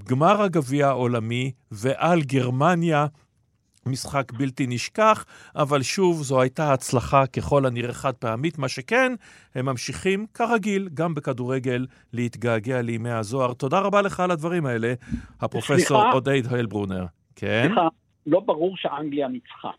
[0.04, 3.06] גמר הגביע העולמי ועל גרמניה.
[3.86, 5.24] משחק בלתי נשכח,
[5.56, 8.58] אבל שוב, זו הייתה הצלחה ככל הנראה חד פעמית.
[8.58, 9.12] מה שכן,
[9.54, 13.52] הם ממשיכים כרגיל, גם בכדורגל, להתגעגע לימי הזוהר.
[13.54, 14.94] תודה רבה לך על הדברים האלה,
[15.40, 16.10] הפרופסור סליחה?
[16.10, 17.04] עודד הלברונר.
[17.36, 17.64] כן?
[17.66, 17.88] סליחה,
[18.26, 19.70] לא ברור שאנגליה ניצחה.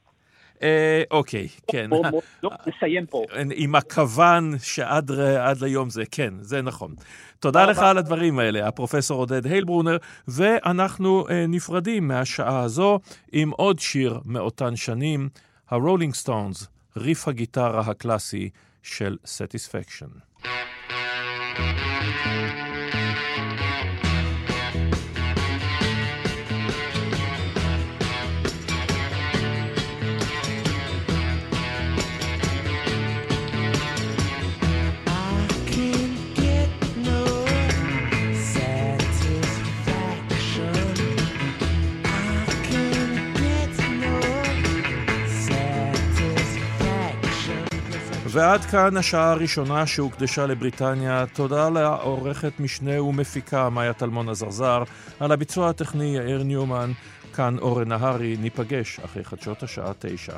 [0.61, 1.89] אה, אוקיי, כן.
[2.67, 3.25] נסיים פה.
[3.55, 5.11] עם הכוון שעד
[5.61, 6.95] ליום זה, כן, זה נכון.
[7.39, 7.79] תודה לך.
[7.79, 9.97] על הדברים האלה, הפרופסור עודד היילברונר,
[10.27, 12.99] ואנחנו אה, נפרדים מהשעה הזו
[13.31, 15.29] עם עוד שיר מאותן שנים,
[15.69, 18.49] הרולינג סטונס, ריף הגיטרה הקלאסי
[18.83, 20.07] של סטיספקשן.
[21.55, 22.72] I
[48.33, 51.25] ועד כאן השעה הראשונה שהוקדשה לבריטניה.
[51.33, 54.83] תודה לעורכת משנה ומפיקה מאיה טלמון עזרזר,
[55.19, 56.91] על הביצוע הטכני יאיר ניומן,
[57.35, 60.35] כאן אורן נהרי, ניפגש אחרי חדשות השעה תשע.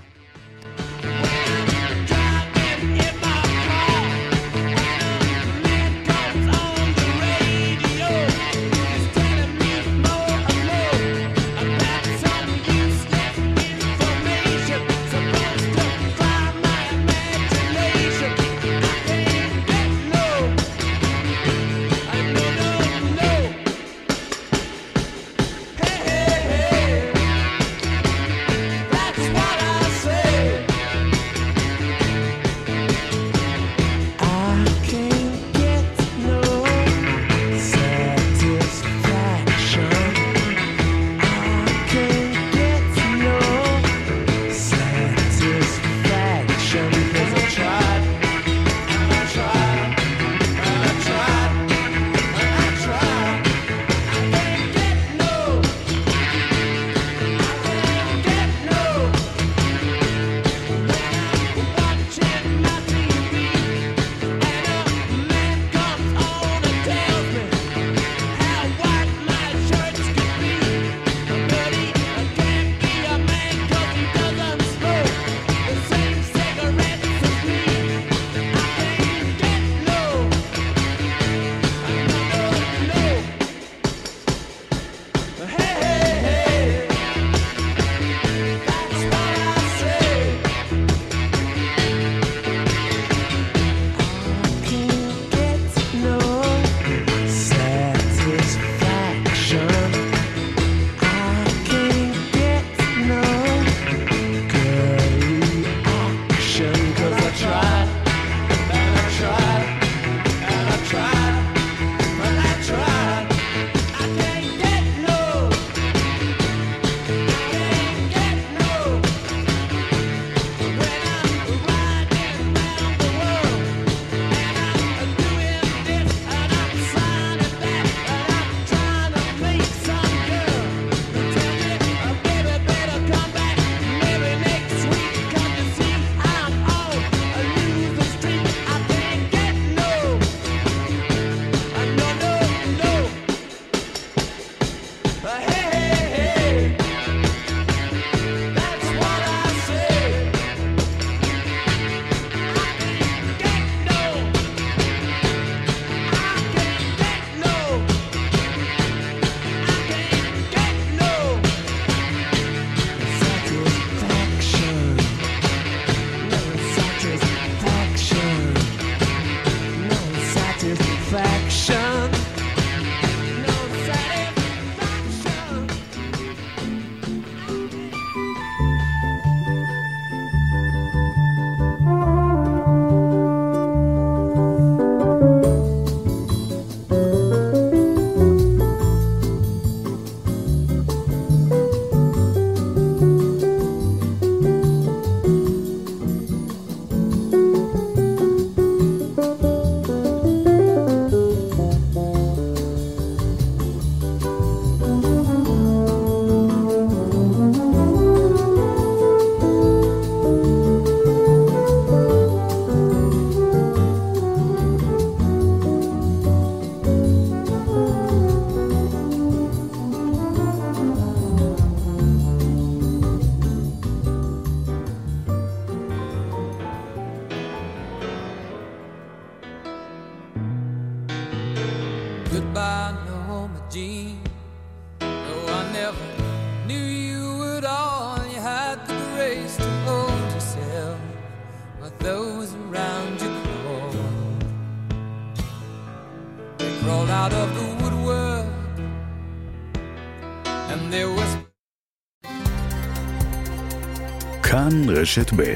[255.06, 255.56] רשת ב'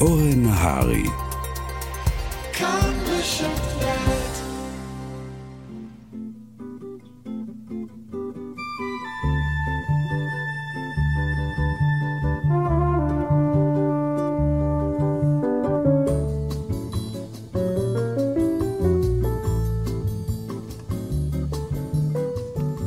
[0.00, 1.02] אורן נהרי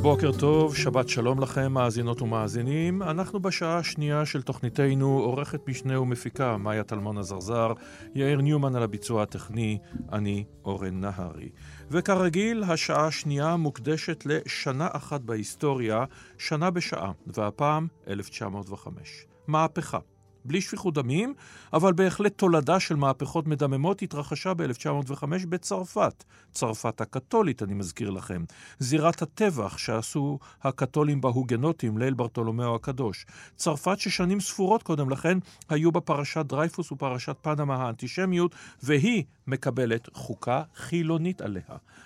[0.01, 3.03] בוקר טוב, שבת שלום לכם, מאזינות ומאזינים.
[3.03, 7.73] אנחנו בשעה השנייה של תוכניתנו, עורכת משנה ומפיקה, מאיה טלמון עזרזר,
[8.15, 9.77] יאיר ניומן על הביצוע הטכני,
[10.11, 11.49] אני אורן נהרי.
[11.91, 16.05] וכרגיל, השעה השנייה מוקדשת לשנה אחת בהיסטוריה,
[16.37, 19.25] שנה בשעה, והפעם 1905.
[19.47, 19.99] מהפכה.
[20.45, 21.33] בלי שפיכות דמים,
[21.73, 26.23] אבל בהחלט תולדה של מהפכות מדממות התרחשה ב-1905 בצרפת.
[26.51, 28.43] צרפת הקתולית, אני מזכיר לכם.
[28.79, 33.25] זירת הטבח שעשו הקתולים בהוגנוטים, ליל ברטולומיאו הקדוש.
[33.55, 35.37] צרפת ששנים ספורות קודם לכן
[35.69, 41.63] היו בה פרשת דרייפוס ופרשת פנמה האנטישמיות, והיא מקבלת חוקה חילונית עליה.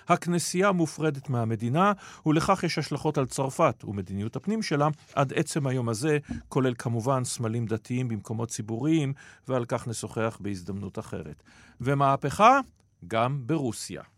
[0.08, 1.92] הכנסייה מופרדת מהמדינה,
[2.26, 6.18] ולכך יש השלכות על צרפת ומדיניות הפנים שלה עד עצם היום הזה,
[6.48, 9.12] כולל כמובן סמלים דתיים במקומות ציבוריים,
[9.48, 11.42] ועל כך נשוחח בהזדמנות אחרת.
[11.80, 12.60] ומהפכה
[13.06, 14.13] גם ברוסיה.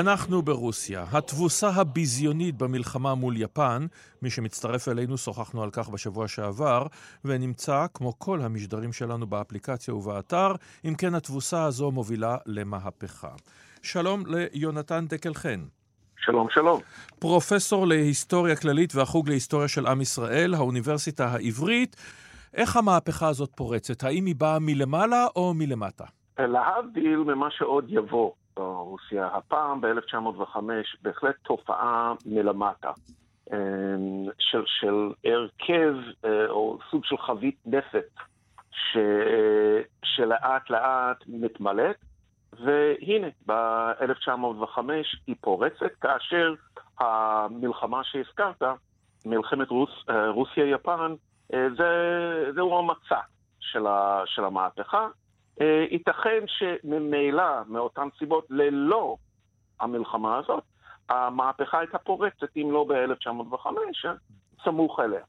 [0.00, 1.04] אנחנו ברוסיה.
[1.12, 3.86] התבוסה הביזיונית במלחמה מול יפן,
[4.22, 6.86] מי שמצטרף אלינו, שוחחנו על כך בשבוע שעבר,
[7.24, 10.52] ונמצא, כמו כל המשדרים שלנו באפליקציה ובאתר,
[10.84, 13.28] אם כן התבוסה הזו מובילה למהפכה.
[13.82, 15.60] שלום ליונתן דקל חן.
[16.16, 16.80] שלום, שלום.
[17.18, 21.96] פרופסור להיסטוריה כללית והחוג להיסטוריה של עם ישראל, האוניברסיטה העברית.
[22.54, 24.04] איך המהפכה הזאת פורצת?
[24.04, 26.04] האם היא באה מלמעלה או מלמטה?
[26.38, 30.56] להבדיל ממה שעוד יבוא ברוסיה, הפעם ב-1905
[31.02, 32.90] בהחלט תופעה מלמטה.
[33.52, 33.58] אה,
[34.38, 35.94] של, של הרכב
[36.24, 38.20] אה, או סוג של חבית נפט
[38.70, 38.96] ש,
[40.04, 41.96] שלאט לאט מתמלאת,
[42.52, 44.78] והנה, ב-1905
[45.26, 46.54] היא פורצת, כאשר
[46.98, 48.62] המלחמה שהזכרת,
[49.26, 51.14] מלחמת רוס, אה, רוסיה-יפן,
[51.54, 53.20] אה, זה, זהו המצע
[53.60, 53.84] של,
[54.26, 55.08] של המהפכה.
[55.60, 59.16] אה, ייתכן שממילא, מאותן סיבות, ללא
[59.80, 60.64] המלחמה הזאת,
[61.08, 63.66] המהפכה הייתה פורצת, אם לא ב-1905,
[64.64, 65.24] סמוך אליה.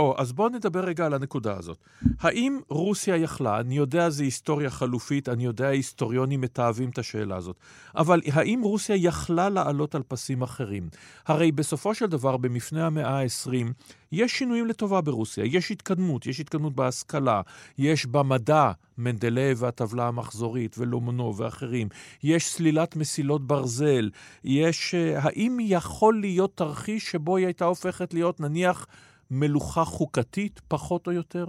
[0.00, 1.78] או, אז בואו נדבר רגע על הנקודה הזאת.
[2.20, 7.56] האם רוסיה יכלה, אני יודע זו היסטוריה חלופית, אני יודע היסטוריונים מתעבים את השאלה הזאת,
[7.96, 10.88] אבל האם רוסיה יכלה לעלות על פסים אחרים?
[11.26, 13.72] הרי בסופו של דבר, במפנה המאה ה-20,
[14.12, 17.40] יש שינויים לטובה ברוסיה, יש התקדמות, יש התקדמות בהשכלה,
[17.78, 21.88] יש במדע, מנדלייב והטבלה המחזורית ולומנוב ואחרים,
[22.22, 24.10] יש סלילת מסילות ברזל,
[24.44, 24.94] יש...
[24.94, 28.86] אה, האם יכול להיות תרחיש שבו היא הייתה הופכת להיות, נניח,
[29.30, 31.44] מלוכה חוקתית, פחות או יותר?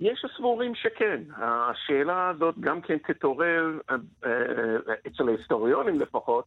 [0.00, 1.22] יש הסבורים שכן.
[1.36, 4.30] השאלה הזאת גם כן תתעורר אה, אה,
[5.06, 6.44] אצל ההיסטוריונים לפחות,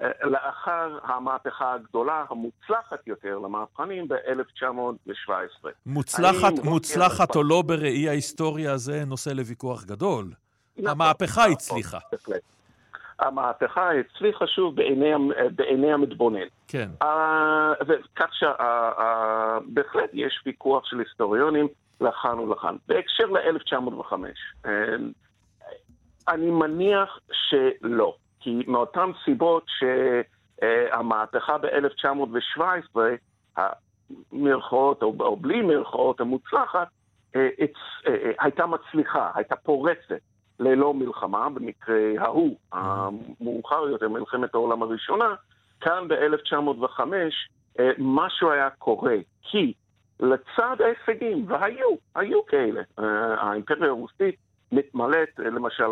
[0.00, 5.68] אה, לאחר המהפכה הגדולה, המוצלחת יותר למהפכנים ב-1917.
[5.86, 10.24] מוצלחת, מוצלחת או לא בראי ההיסטוריה זה נושא לוויכוח גדול.
[10.76, 11.98] נכון, המהפכה נכון, הצליחה.
[12.12, 12.42] בהחלט.
[13.18, 15.10] המהפכה הצליחה שוב בעיני,
[15.56, 16.46] בעיני המתבונן.
[16.68, 16.88] כן.
[17.02, 21.68] אה, וכך שבהחלט יש ויכוח של היסטוריונים
[22.00, 22.76] לכאן ולכאן.
[22.88, 24.12] בהקשר ל-1905,
[26.28, 33.00] אני מניח שלא, כי מאותן סיבות שהמהפכה ב-1917,
[34.32, 36.88] המרכאות או, או בלי מרכאות המוצלחת,
[37.36, 37.48] אה,
[38.06, 40.20] אה, הייתה מצליחה, הייתה פורצת
[40.60, 45.34] ללא מלחמה, במקרה ההוא, המאוחר יותר, מלחמת העולם הראשונה,
[45.80, 47.00] כאן ב-1905
[47.98, 49.72] משהו היה קורה, כי
[50.20, 52.82] לצד ההישגים, והיו, היו כאלה.
[52.98, 54.36] אה, האימפריה הרוסית
[54.72, 55.88] מתמלאת אה, למשל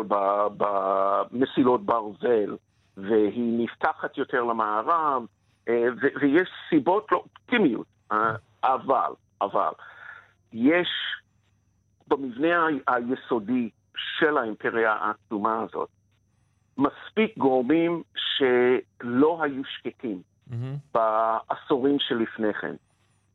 [0.57, 2.55] במסילות ברזל,
[2.97, 5.25] והיא נפתחת יותר למערב,
[5.69, 5.85] אה,
[6.21, 7.87] ויש סיבות לאופטימיות,
[8.63, 9.11] אבל,
[9.41, 9.71] אבל,
[10.53, 10.89] יש
[12.07, 15.89] במבנה היסודי של האימפריה העצומה הזאת
[16.77, 20.53] מספיק גורמים שלא היו שקטים mm-hmm.
[20.93, 22.75] בעשורים שלפני כן.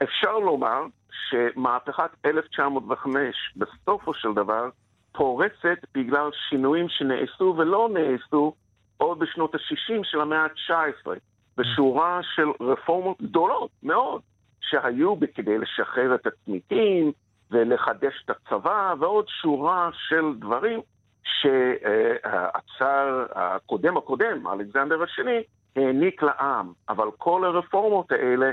[0.02, 0.82] אפשר לומר
[1.28, 4.68] שמהפכת 1905 בסופו של דבר
[5.12, 8.54] פורצת בגלל שינויים שנעשו ולא נעשו
[8.96, 11.08] עוד בשנות ה-60 של המאה ה-19,
[11.56, 14.22] בשורה של רפורמות גדולות מאוד
[14.60, 17.12] שהיו כדי לשחרר את הצמיתים
[17.50, 20.80] ולחדש את הצבא ועוד שורה של דברים
[21.22, 25.42] שהצאר הקודם הקודם, אלכסנדר השני,
[25.76, 26.72] העניק לעם.
[26.88, 28.50] אבל כל הרפורמות האלה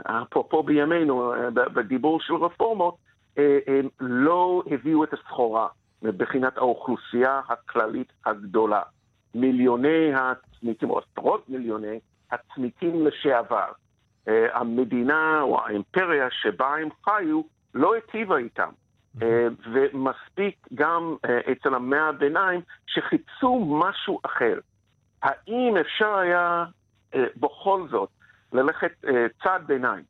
[0.00, 2.96] אפרופו בימינו, בדיבור של רפורמות,
[3.38, 3.58] אה,
[4.00, 5.68] לא הביאו את הסחורה
[6.02, 8.82] מבחינת האוכלוסייה הכללית הגדולה.
[9.34, 13.72] מיליוני הצמיתים, או עשרות מיליוני הצמיתים לשעבר.
[14.26, 17.40] המדינה או האימפריה שבה הם חיו
[17.74, 18.70] לא היטיבה איתם.
[19.72, 21.16] ומספיק גם
[21.52, 24.58] אצל המאה הביניים שחיפשו משהו אחר.
[25.22, 26.64] האם אפשר היה
[27.14, 28.08] בכל זאת
[28.52, 30.04] ללכת אה, צעד ביניים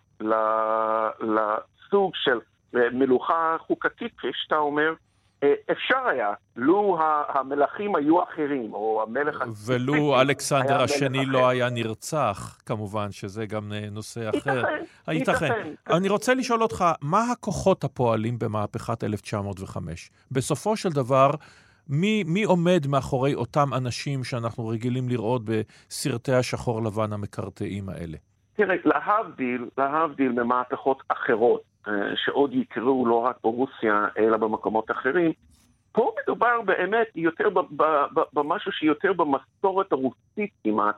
[1.20, 2.40] לסוג של
[2.76, 4.94] אה, מלוכה חוקתית, כפי שאתה אומר, אה,
[5.72, 9.44] אפשר היה, לו המלכים היו אחרים, או המלך...
[9.66, 14.62] ולו אלכסנדר השני לא היה נרצח, כמובן, שזה גם נושא אחר.
[15.08, 15.72] ייתכן, ייתכן.
[15.90, 20.10] אני רוצה לשאול אותך, מה הכוחות הפועלים במהפכת 1905?
[20.30, 21.30] בסופו של דבר,
[21.88, 28.16] מי, מי עומד מאחורי אותם אנשים שאנחנו רגילים לראות בסרטי השחור לבן המקרטעים האלה?
[28.56, 31.69] תראה, להבדיל, להבדיל ממהפכות אחרות, אה,
[32.16, 35.32] שעוד יקרו לא רק ברוסיה, אלא במקומות אחרים,
[35.92, 37.48] פה מדובר באמת יותר
[38.32, 40.94] במשהו שיותר במסורת הרוסית כמעט,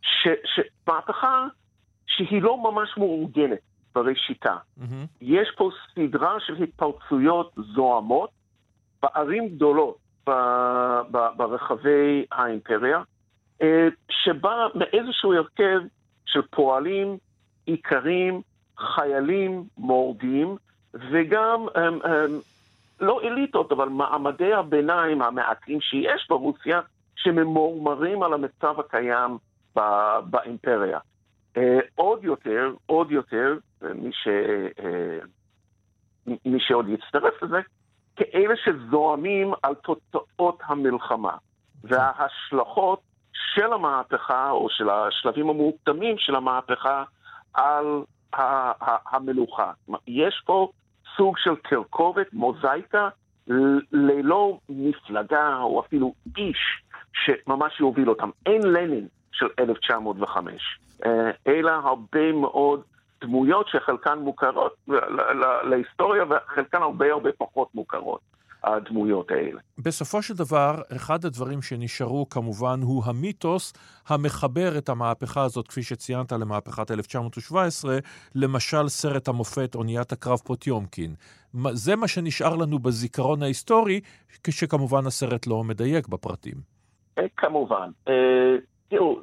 [0.00, 1.46] שמהפכה
[2.06, 3.58] שהיא לא ממש מאורגנת
[3.94, 4.56] בראשיתה.
[4.78, 5.06] Mm-hmm.
[5.20, 8.30] יש פה סדרה של התפרצויות זוהמות
[9.02, 9.96] בערים גדולות
[11.36, 13.02] ברחבי האימפריה,
[13.62, 15.80] אה, שבא מאיזשהו הרכב
[16.26, 17.18] של פועלים,
[17.68, 18.42] איכרים,
[18.78, 20.56] חיילים מורדים,
[20.94, 22.40] וגם הם, הם,
[23.00, 26.80] לא אליטות, אבל מעמדי הביניים המעטים שיש ברוסיה,
[27.16, 29.38] שממורמרים על המצב הקיים
[29.74, 30.98] בא, באימפריה.
[31.56, 33.58] אה, עוד יותר, עוד יותר,
[33.94, 34.28] מי, ש,
[34.78, 35.18] אה,
[36.26, 37.60] מי שעוד יצטרף לזה,
[38.16, 41.36] כאלה שזועמים על תוצאות המלחמה
[41.84, 43.00] וההשלכות
[43.54, 47.04] של המהפכה, או של השלבים המוקדמים של המהפכה,
[47.54, 48.02] על
[49.10, 49.72] המלוכה.
[50.06, 50.70] יש פה
[51.16, 53.08] סוג של תרכובת, מוזאיקה,
[53.92, 56.82] ללא מפלגה או אפילו איש
[57.12, 58.30] שממש יוביל אותם.
[58.46, 62.82] אין לנין של 1905, אה, אלא הרבה מאוד
[63.20, 64.74] דמויות שחלקן מוכרות
[65.64, 68.20] להיסטוריה וחלקן הרבה הרבה פחות מוכרות.
[68.64, 69.60] הדמויות האלה.
[69.78, 73.72] בסופו של דבר, אחד הדברים שנשארו כמובן הוא המיתוס
[74.08, 77.98] המחבר את המהפכה הזאת, כפי שציינת, למהפכת 1917,
[78.34, 81.14] למשל סרט המופת אוניית הקרב פוטיומקין.
[81.72, 84.00] זה מה שנשאר לנו בזיכרון ההיסטורי,
[84.44, 86.54] כשכמובן הסרט לא מדייק בפרטים.
[87.18, 87.90] אה, כמובן.
[88.08, 88.54] אה,
[88.88, 89.20] תראו,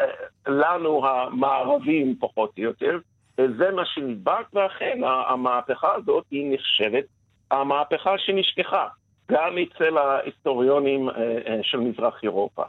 [0.00, 0.06] אה,
[0.46, 2.98] לנו המערבים פחות או יותר,
[3.36, 7.04] זה מה שנדבק, ואכן המהפכה הזאת היא נחשבת
[7.50, 8.86] המהפכה שנשכחה,
[9.30, 11.14] גם אצל ההיסטוריונים אה,
[11.46, 12.62] אה, של מזרח אירופה.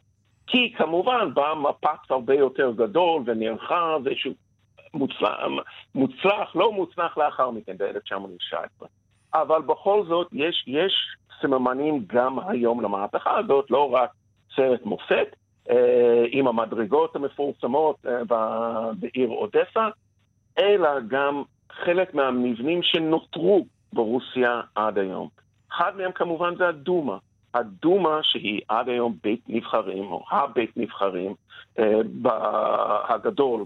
[0.47, 4.31] כי כמובן בא מפץ הרבה יותר גדול ונרחב, איזשהו
[4.93, 5.39] מוצלח,
[5.95, 8.85] מוצלח, לא מוצלח לאחר מכן, ב-1919.
[9.33, 10.93] אבל בכל זאת, יש, יש
[11.41, 14.09] סממנים גם היום למהפכה הזאת, לא רק
[14.55, 15.35] סרט מופת,
[15.69, 18.23] אה, עם המדרגות המפורסמות אה,
[18.99, 19.89] בעיר אודסה,
[20.59, 25.27] אלא גם חלק מהמבנים שנותרו ברוסיה עד היום.
[25.71, 27.17] אחד מהם כמובן זה הדומה.
[27.53, 31.35] הדומה שהיא עד היום בית נבחרים, או הבית נבחרים
[31.79, 32.01] אה,
[33.09, 33.65] הגדול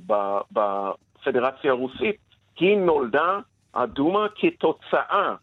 [0.51, 2.15] בפדרציה הרוסית,
[2.59, 3.39] היא נולדה,
[3.73, 5.35] הדומה, כתוצאה,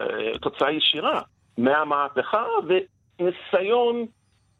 [0.00, 1.20] אה, תוצאה ישירה
[1.58, 2.44] מהמהפכה
[3.18, 4.06] וניסיון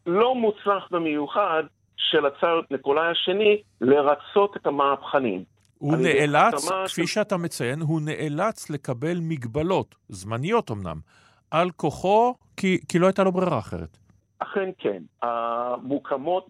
[0.05, 1.63] לא מוצלח במיוחד
[1.97, 5.43] של הצאר ניקולאי השני לרצות את המהפכנים.
[5.83, 7.13] הוא נאלץ, כפי ש...
[7.13, 10.97] שאתה מציין, הוא נאלץ לקבל מגבלות, זמניות אמנם,
[11.51, 13.97] על כוחו, כי, כי לא הייתה לו ברירה אחרת.
[14.39, 15.03] אכן כן.
[15.21, 16.47] המוקמות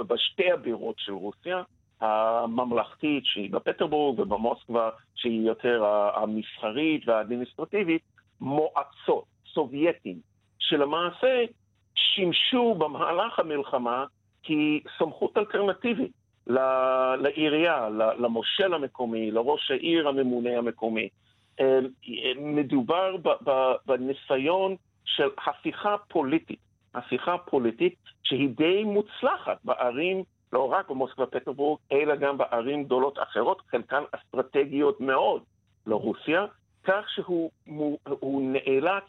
[0.00, 1.62] בשתי הבירות של רוסיה,
[2.00, 8.02] הממלכתית שהיא בפטרבורג ובמוסקבה שהיא יותר המסחרית והאדמיניסטרטיבית,
[8.40, 9.24] מועצות,
[9.54, 10.18] סובייטים,
[10.58, 11.44] שלמעשה
[11.94, 14.04] שימשו במהלך המלחמה
[14.42, 17.88] כסמכות אלטרנטיבית לעירייה,
[18.18, 21.08] למושל המקומי, לראש העיר הממונה המקומי.
[21.60, 21.78] אה,
[22.36, 23.16] מדובר
[23.86, 26.58] בניסיון של הפיכה פוליטית,
[26.94, 30.22] הפיכה פוליטית שהיא די מוצלחת בערים,
[30.52, 35.42] לא רק במוסקבה פטרבורג, אלא גם בערים גדולות אחרות, חלקן אסטרטגיות מאוד
[35.86, 36.46] לרוסיה,
[36.84, 37.50] כך שהוא
[38.42, 39.04] נאלץ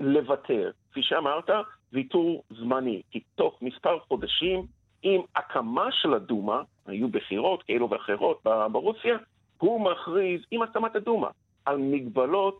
[0.00, 0.70] לוותר.
[0.90, 1.50] כפי שאמרת,
[1.92, 4.66] ויתור זמני, כי תוך מספר חודשים,
[5.02, 8.42] עם הקמה של הדומה, היו בחירות כאלו ואחרות
[8.72, 9.16] ברוסיה,
[9.58, 11.28] הוא מכריז עם הקמת הדומה
[11.64, 12.58] על מגבלות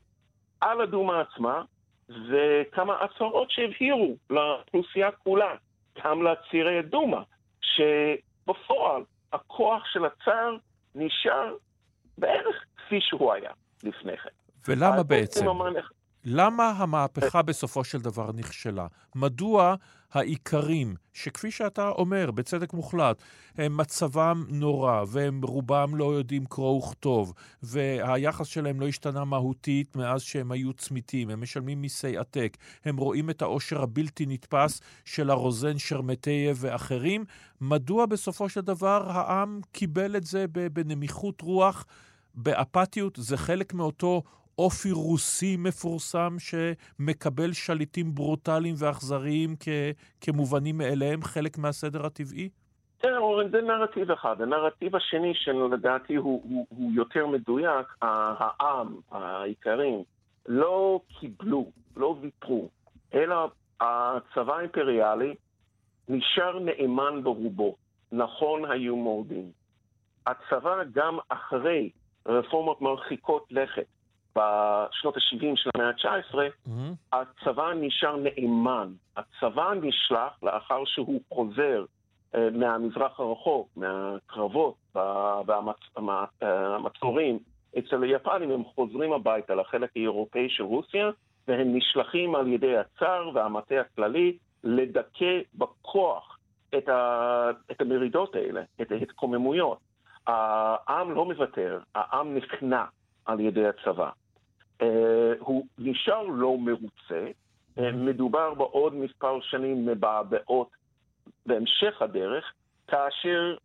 [0.61, 1.63] על הדומה עצמה,
[2.09, 5.55] וכמה הצהרות שהבהירו לאוכלוסייה כולה,
[6.05, 7.23] גם לצירי הדומה,
[7.61, 10.57] שבפועל הכוח של הצאר
[10.95, 11.55] נשאר
[12.19, 13.51] בערך כפי שהוא היה
[13.83, 14.29] לפני כן.
[14.69, 15.47] ולמה בעצם?
[16.25, 18.87] למה המהפכה בסופו של דבר נכשלה?
[19.17, 19.75] מדוע
[20.13, 23.23] העיקרים, שכפי שאתה אומר, בצדק מוחלט,
[23.59, 27.33] הם מצבם נורא, והם רובם לא יודעים קרוא וכתוב,
[27.63, 33.31] והיחס שלהם לא השתנה מהותית מאז שהם היו צמיתים, הם משלמים מיסי עתק, הם רואים
[33.31, 37.25] את העושר הבלתי נתפס של הרוזן שרמטייב ואחרים,
[37.61, 41.87] מדוע בסופו של דבר העם קיבל את זה בנמיכות רוח?
[42.35, 44.23] באפתיות זה חלק מאותו
[44.61, 49.55] אופי רוסי מפורסם שמקבל שליטים ברוטליים ואכזריים
[50.21, 52.49] כמובנים מאליהם, חלק מהסדר הטבעי?
[52.99, 54.43] כן, אורן, זה נרטיב אחד.
[54.43, 60.03] הנרטיב השני, שלדעתי הוא, הוא, הוא יותר מדויק, העם, העיקרים,
[60.49, 62.69] לא קיבלו, לא ויתרו,
[63.15, 63.51] אלא
[63.81, 65.35] הצבא האימפריאלי
[66.09, 67.77] נשאר נאמן ברובו.
[68.13, 69.51] נכון היו מורדים.
[70.27, 71.91] הצבא גם אחרי
[72.27, 73.87] רפורמות מרחיקות לכת
[74.37, 76.71] בשנות ה-70 של המאה ה-19, mm-hmm.
[77.13, 78.93] הצבא נשאר נאמן.
[79.17, 81.85] הצבא נשלח לאחר שהוא חוזר
[82.35, 84.75] uh, מהמזרח הרחוק, מהקרבות
[86.41, 87.39] והמצורים
[87.79, 91.11] אצל היפנים, הם חוזרים הביתה לחלק האירופאי של רוסיה,
[91.49, 96.39] והם נשלחים על ידי הצאר והמטה הכללי לדכא בכוח
[96.79, 99.79] את, ה, את המרידות האלה, את ההתקוממויות.
[100.27, 102.85] העם לא מוותר, העם נכנע
[103.27, 104.11] על ידי הצבא.
[104.81, 104.85] Uh,
[105.39, 107.27] הוא נשאר לא מרוצה,
[107.79, 110.71] uh, מדובר בעוד מספר שנים מבעבעות
[111.47, 112.53] בהמשך הדרך,
[112.89, 113.57] כאשר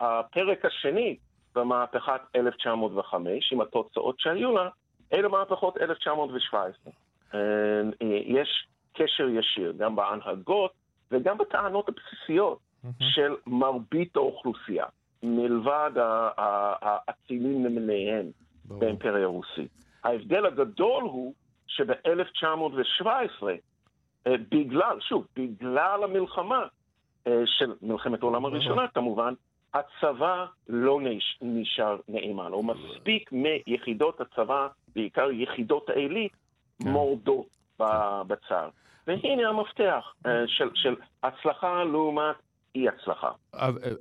[0.00, 1.16] הפרק השני
[1.54, 4.68] במהפכת 1905, עם התוצאות שהיו לה,
[5.12, 6.92] אלה מהפכות 1917.
[7.32, 7.36] Uh,
[8.26, 10.72] יש קשר ישיר גם בהנהגות
[11.10, 12.58] וגם בטענות הבסיסיות
[13.00, 14.86] של מרבית האוכלוסייה.
[15.22, 18.26] מלבד האצילים למיניהם
[18.64, 19.82] באימפריה הרוסית.
[20.04, 21.34] ההבדל הגדול הוא
[21.66, 23.06] שב-1917,
[24.26, 26.66] אה, בגלל, שוב, בגלל המלחמה
[27.26, 29.34] אה, של מלחמת העולם הראשונה כמובן,
[29.74, 31.00] הצבא לא
[31.42, 36.32] נשאר נאמן, או מספיק מיחידות הצבא, בעיקר יחידות העילית,
[36.82, 36.88] כן.
[36.88, 37.46] מורדות
[38.26, 38.68] בצה"ל.
[39.06, 42.36] והנה המפתח אה, של, של הצלחה לעומת
[42.74, 43.28] אי הצלחה.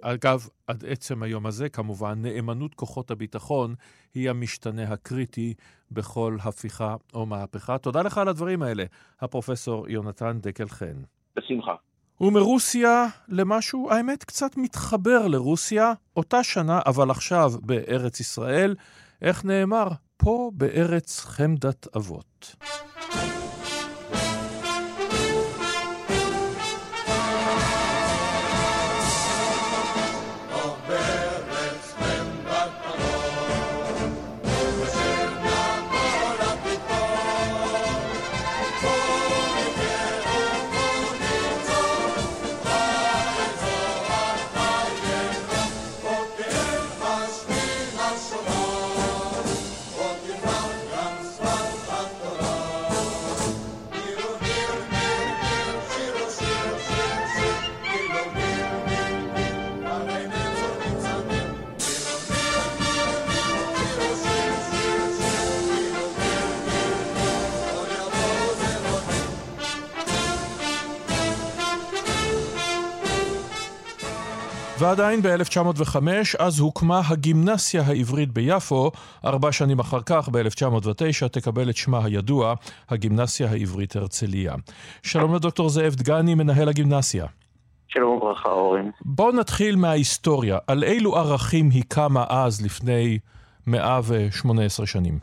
[0.01, 3.75] אגב, עד עצם היום הזה, כמובן, נאמנות כוחות הביטחון
[4.13, 5.53] היא המשתנה הקריטי
[5.91, 7.77] בכל הפיכה או מהפכה.
[7.77, 8.83] תודה לך על הדברים האלה,
[9.21, 11.01] הפרופסור יונתן דקל חן.
[11.35, 11.75] בשמחה.
[12.21, 18.75] ומרוסיה למשהו, האמת, קצת מתחבר לרוסיה, אותה שנה, אבל עכשיו בארץ ישראל,
[19.21, 19.87] איך נאמר?
[20.17, 22.55] פה בארץ חמדת אבות.
[74.81, 75.97] ועדיין ב-1905,
[76.39, 78.91] אז הוקמה הגימנסיה העברית ביפו,
[79.25, 82.53] ארבע שנים אחר כך, ב-1909, תקבל את שמה הידוע,
[82.89, 84.53] הגימנסיה העברית הרצליה.
[85.03, 87.25] שלום לדוקטור זאב דגני, מנהל הגימנסיה.
[87.87, 88.89] שלום וברכה, אורן.
[89.05, 90.57] בואו נתחיל מההיסטוריה.
[90.67, 93.19] על אילו ערכים היא קמה אז, לפני
[93.67, 95.19] 118 שנים?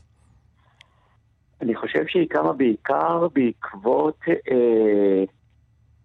[1.63, 5.25] אני חושב שהיא קמה בעיקר בעקבות, אה,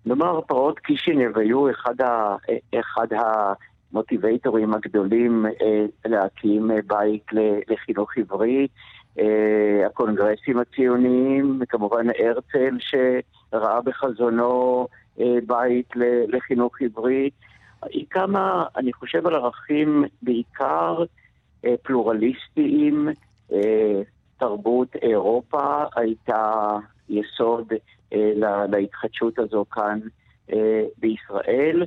[0.06, 2.36] נאמר, פרעות קישינב היו אחד, ה,
[2.80, 3.08] אחד
[3.92, 7.26] המוטיבייטורים הגדולים אה, להקים בית
[7.68, 8.68] לחינוך עברי.
[9.20, 14.88] אה, הקונגרסים הציוניים, כמובן הרצל שראה בחזונו
[15.20, 15.90] אה, בית
[16.28, 17.30] לחינוך עברי.
[17.84, 21.04] היא קמה, אני חושב, על ערכים בעיקר
[21.66, 23.10] אה, פלורליסטיים.
[24.38, 26.78] תרבות אירופה הייתה
[27.10, 27.74] יסוד
[28.70, 30.00] להתחדשות הזו כאן
[30.98, 31.86] בישראל,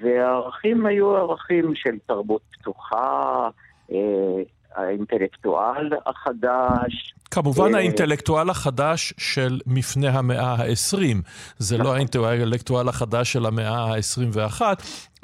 [0.00, 3.48] והערכים היו ערכים של תרבות פתוחה,
[4.78, 7.14] האינטלקטואל החדש.
[7.30, 11.16] כמובן אה, האינטלקטואל החדש של מפנה המאה ה-20.
[11.58, 11.96] זה לא נכון.
[11.96, 14.62] האינטלקטואל החדש של המאה ה-21.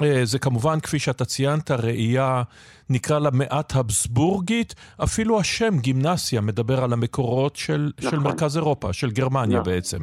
[0.01, 2.43] אה, זה כמובן, כפי שאתה ציינת, ראייה,
[2.89, 4.75] נקרא לה מעט הבסבורגית.
[5.03, 8.11] אפילו השם גימנסיה מדבר על המקורות של, נכון.
[8.11, 9.97] של מרכז אירופה, של גרמניה נכון, בעצם.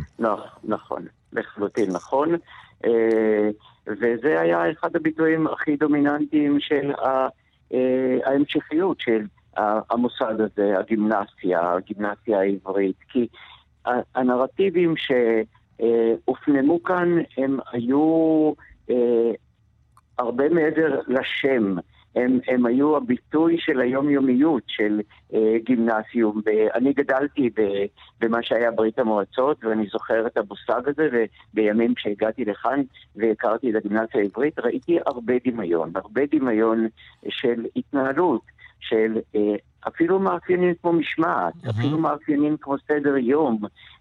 [0.65, 2.29] נכון, לחלוטין נכון.
[2.85, 3.51] אה,
[3.87, 6.93] וזה היה אחד הביטויים הכי דומיננטיים של
[8.25, 9.27] ההמשכיות של
[9.57, 13.27] המוסד הזה, הגימנסיה, הגימנסיה העברית, כי
[14.15, 18.53] הנרטיבים שהופנמו כאן הם היו
[18.91, 19.31] אה,
[20.19, 21.77] הרבה מעבר לשם.
[22.17, 25.01] הם, הם היו הביטוי של היומיומיות של
[25.35, 26.41] אה, גימנסיום.
[26.75, 27.63] אני גדלתי ב,
[28.21, 31.25] במה שהיה ברית המועצות, ואני זוכר את המושג הזה,
[31.55, 32.83] ובימים שהגעתי לכאן
[33.17, 36.87] והכרתי את הגימנסיה העברית, ראיתי הרבה דמיון, הרבה דמיון
[37.29, 38.43] של התנהלות.
[38.83, 39.55] של אה,
[39.89, 41.71] אפילו מאפיינים כמו משמעת, mm-hmm.
[41.71, 43.59] אפילו מאפיינים כמו סדר יום,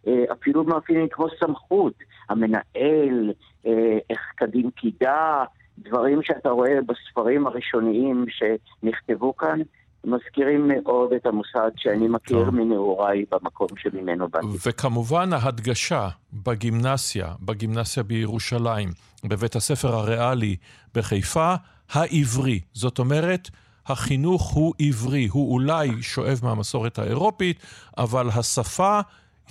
[0.07, 1.93] אה, אפילו מאפיינים כמו סמכות,
[2.29, 3.33] המנהל,
[3.65, 5.43] אה, איך קדים קידה,
[5.77, 9.59] דברים שאתה רואה בספרים הראשוניים שנכתבו כאן,
[10.05, 12.55] מזכירים מאוד את המוסד שאני מכיר טוב.
[12.55, 14.47] מנעוריי במקום שממנו באתי.
[14.65, 18.89] וכמובן ההדגשה בגימנסיה, בגימנסיה בירושלים,
[19.23, 20.55] בבית הספר הריאלי
[20.95, 21.53] בחיפה,
[21.91, 22.59] העברי.
[22.73, 23.49] זאת אומרת,
[23.87, 27.59] החינוך הוא עברי, הוא אולי שואב מהמסורת האירופית,
[27.97, 28.99] אבל השפה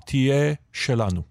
[0.06, 1.22] תהיה שלנו.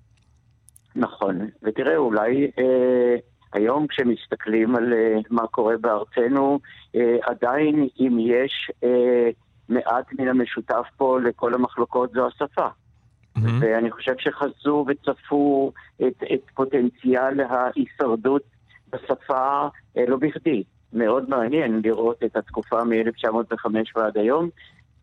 [0.96, 3.16] נכון, ותראה, אולי אה,
[3.54, 6.60] היום כשמסתכלים על אה, מה קורה בארצנו,
[6.96, 9.30] אה, עדיין אם יש אה,
[9.70, 12.68] מעט מן המשותף פה לכל המחלוקות זו השפה.
[12.68, 13.42] Mm-hmm.
[13.60, 15.72] ואני חושב שחזו וצפו
[16.08, 18.42] את, את פוטנציאל ההישרדות
[18.90, 19.68] בשפה
[19.98, 20.64] אה, לא בכדי.
[20.94, 24.50] מאוד מעניין לראות את התקופה מ-1905 ועד היום.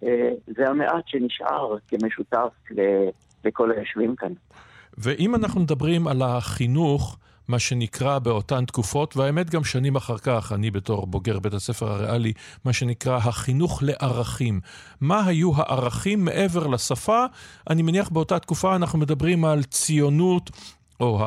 [0.03, 2.53] אה, זה המעט שנשאר כמשותף
[3.45, 4.33] לכל היושבים כאן.
[4.99, 7.19] ואם אנחנו מדברים על החינוך,
[7.49, 12.33] מה שנקרא באותן תקופות, והאמת גם שנים אחר כך, אני בתור בוגר בית הספר הריאלי,
[12.65, 14.61] מה שנקרא החינוך לערכים.
[15.01, 17.25] מה היו הערכים מעבר לשפה?
[17.71, 20.51] אני מניח באותה תקופה אנחנו מדברים על ציונות,
[21.01, 21.21] או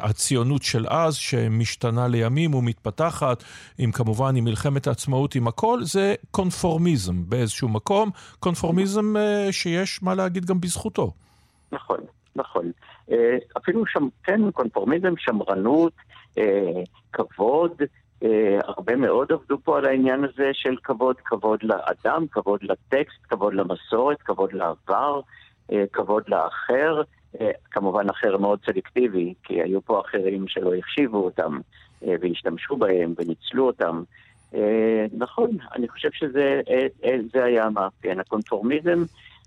[0.00, 3.44] הציונות של אז, שמשתנה לימים ומתפתחת,
[3.78, 8.10] עם כמובן עם מלחמת העצמאות, עם הכל, זה קונפורמיזם באיזשהו מקום,
[8.40, 11.12] קונפורמיזם אה, שיש מה להגיד גם בזכותו.
[11.72, 11.98] נכון,
[12.36, 12.70] נכון.
[13.10, 15.92] אה, אפילו שם, כן, קונפורמיזם, שמרנות,
[17.12, 17.82] כבוד,
[18.64, 24.22] הרבה מאוד עבדו פה על העניין הזה של כבוד, כבוד לאדם, כבוד לטקסט, כבוד למסורת,
[24.22, 25.20] כבוד לעבר,
[25.92, 27.02] כבוד לאחר.
[27.40, 31.58] אה, כמובן אחר מאוד סלקטיבי, כי היו פה אחרים שלא החשיבו אותם
[32.04, 34.02] אה, והשתמשו בהם וניצלו אותם.
[34.54, 36.60] אה, נכון, אני חושב שזה
[37.34, 38.20] היה המאפיין.
[38.20, 39.04] הקונפורמיזם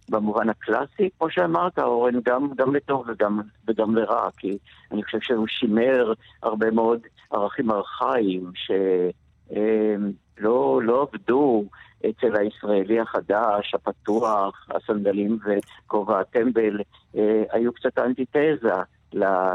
[0.10, 4.58] במובן הקלאסי, כמו שאמרת, אורן, גם, גם לטוב וגם, וגם לרע, כי
[4.92, 6.14] אני חושב שהוא שימר
[6.44, 7.00] הרבה מאוד
[7.32, 11.66] ערכים ארכאיים שלא לא עבדו
[12.10, 16.82] אצל הישראלי החדש, הפתוח, הסנדלים וכובע הטמבל,
[17.18, 18.70] אה, היו קצת אנטיתזה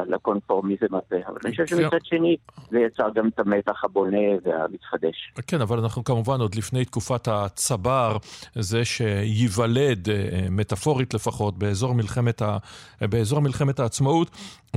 [0.06, 1.20] לקונפורמיזם הזה.
[1.26, 1.66] אבל אני חושב.
[1.66, 2.36] שמצד שני
[2.70, 5.32] זה יצר גם את המתח הבונה והמתחדש.
[5.46, 8.16] כן, אבל אנחנו כמובן עוד לפני תקופת הצבר,
[8.54, 12.58] זה שייוולד, אה, מטאפורית לפחות, באזור מלחמת, ה...
[13.00, 14.30] באזור מלחמת העצמאות,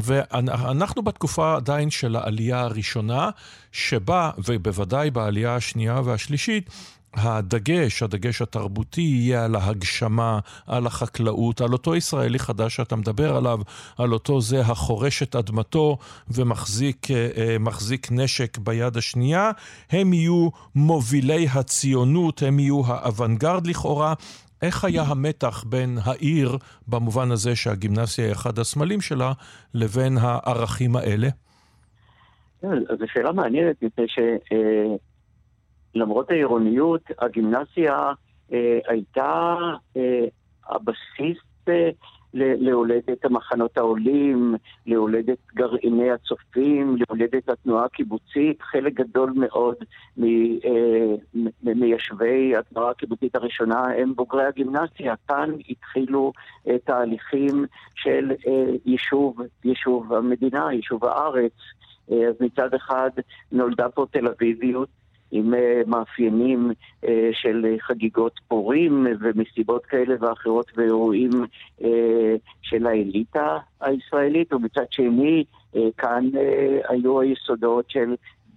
[0.04, 3.30] ואנחנו בתקופה עדיין של העלייה הראשונה,
[3.72, 6.70] שבה, ובוודאי בעלייה השנייה והשלישית,
[7.16, 13.60] הדגש, הדגש התרבותי, יהיה על ההגשמה, על החקלאות, על אותו ישראלי חדש שאתה מדבר עליו,
[13.98, 15.98] על אותו זה החורש את אדמתו
[16.32, 17.58] ומחזיק אה, אה,
[18.12, 19.52] נשק ביד השנייה.
[19.92, 24.14] הם יהיו מובילי הציונות, הם יהיו האוונגרד לכאורה.
[24.62, 26.58] איך היה המתח בין העיר,
[26.88, 29.32] במובן הזה שהגימנסיה היא אחד הסמלים שלה,
[29.74, 31.28] לבין הערכים האלה?
[32.64, 32.70] אז
[33.00, 34.06] זו שאלה מעניינת, מפני
[35.94, 38.12] שלמרות העירוניות, הגימנסיה
[38.54, 39.56] אה, הייתה
[39.98, 40.26] אה,
[40.70, 41.38] הבסיס
[41.70, 41.90] אה,
[42.34, 44.56] להולדת המחנות העולים,
[44.86, 48.62] להולדת גרעיני הצופים, להולדת התנועה הקיבוצית.
[48.62, 49.76] חלק גדול מאוד
[51.64, 55.14] ממיישבי התנועה הקיבוצית הראשונה הם בוגרי הגימנסיה.
[55.28, 56.34] כאן התחילו
[56.84, 57.66] תהליכים
[57.96, 58.32] של
[58.86, 61.54] יישוב, יישוב המדינה, יישוב הארץ.
[62.08, 63.10] אז מצד אחד
[63.52, 65.03] נולדה פה תל אביביות.
[65.36, 66.72] עם אה, מאפיינים
[67.08, 71.32] אה, של חגיגות פורים ומסיבות כאלה ואחרות ואירועים
[71.84, 75.44] אה, של האליטה הישראלית, ומצד שני
[75.98, 76.30] כאן
[76.90, 78.16] היו היסודות של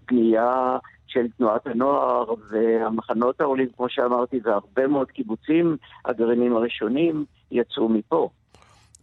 [0.09, 8.29] בנייה של תנועת הנוער והמחנות העולים, כמו שאמרתי, והרבה מאוד קיבוצים, הגרעינים הראשונים, יצאו מפה.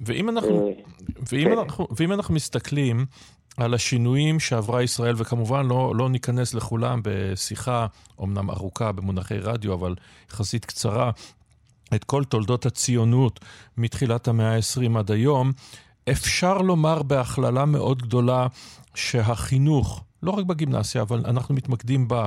[0.02, 0.76] ואם אנחנו,
[1.32, 1.58] ואם, כן.
[1.58, 3.06] אנחנו, ואם אנחנו מסתכלים
[3.58, 7.88] על השינויים שעברה ישראל, וכמובן לא, לא ניכנס לכולם בשיחה,
[8.24, 9.96] אמנם ארוכה במונחי רדיו, אבל
[10.30, 11.12] יחסית קצרה,
[11.96, 13.40] את כל תולדות הציונות
[13.78, 15.52] מתחילת המאה ה-20 עד היום,
[16.12, 18.48] אפשר לומר בהכללה מאוד גדולה
[18.96, 22.26] שהחינוך, לא רק בגימנסיה, אבל אנחנו מתמקדים בה,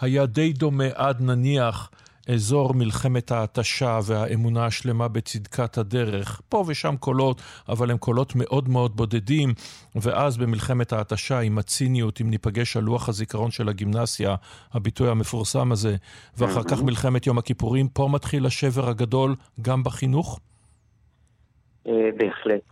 [0.00, 1.90] היה די דומה עד נניח
[2.28, 6.40] אזור מלחמת ההתשה והאמונה השלמה בצדקת הדרך.
[6.48, 9.52] פה ושם קולות, אבל הם קולות מאוד מאוד בודדים.
[9.94, 14.34] ואז במלחמת ההתשה, עם הציניות, אם ניפגש על לוח הזיכרון של הגימנסיה,
[14.72, 15.96] הביטוי המפורסם הזה,
[16.38, 20.40] ואחר כך מלחמת יום הכיפורים, פה מתחיל השבר הגדול גם בחינוך?
[21.86, 22.68] אה, בהחלט.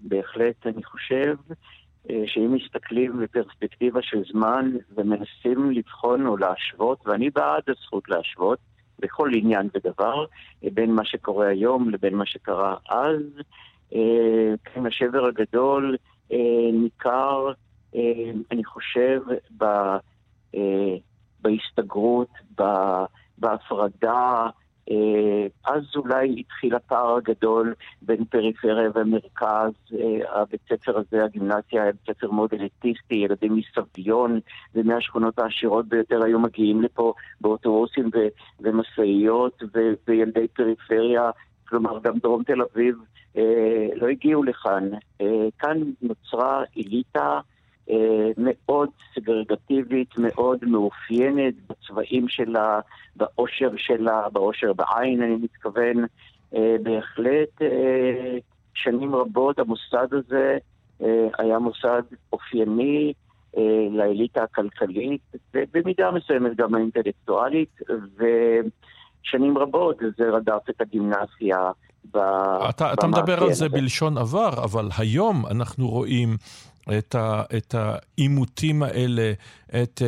[0.00, 1.36] בהחלט, אני חושב
[2.10, 8.58] אה, שאם מסתכלים בפרספקטיבה של זמן ומנסים לבחון או להשוות, ואני בעד הזכות להשוות,
[8.98, 10.24] בכל עניין ודבר,
[10.62, 13.22] בין מה שקורה היום לבין מה שקרה אז.
[13.94, 15.96] אה, כן, השבר הגדול
[16.32, 16.38] אה,
[16.72, 17.52] ניכר,
[17.94, 19.20] אה, אני חושב,
[21.42, 22.28] בהסתגרות,
[23.38, 24.50] בהפרדה, אה,
[25.64, 29.72] אז אולי התחיל הפער הגדול בין פריפריה ומרכז.
[29.94, 34.40] אה, הבית ספר הזה, הגימנסיה, היה בית ספר מאוד אליטיסטי, ילדים מסביון
[34.74, 38.10] ומהשכונות העשירות ביותר היו מגיעים לפה באוטובוסים
[38.60, 39.62] ומשאיות,
[40.08, 41.30] וילדי פריפריה,
[41.68, 42.96] כלומר גם דרום תל אביב,
[43.36, 44.90] אה, לא הגיעו לכאן.
[45.58, 47.40] כאן נוצרה אליטה אה,
[48.36, 52.80] מאוד סגרגטיבית, מאוד מאופיינת בצבעים שלה,
[53.16, 56.04] באושר שלה, באושר בעין אני מתכוון.
[56.54, 58.38] אה, בהחלט אה,
[58.74, 60.58] שנים רבות המוסד הזה
[61.38, 62.02] היה מוסד
[62.32, 63.12] אופייני
[63.90, 65.20] לאליטה הכלכלית,
[65.54, 67.80] ובמידה מסוימת גם האינטלקטואלית,
[68.16, 71.70] ושנים רבות זה רדף את הגימנסיה.
[72.10, 76.36] אתה, אתה מדבר על זה בלשון עבר, אבל היום אנחנו רואים
[76.98, 79.32] את, ה, את העימותים האלה,
[79.82, 80.02] את,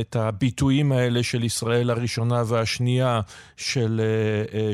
[0.00, 3.20] את הביטויים האלה של ישראל הראשונה והשנייה,
[3.56, 4.00] של,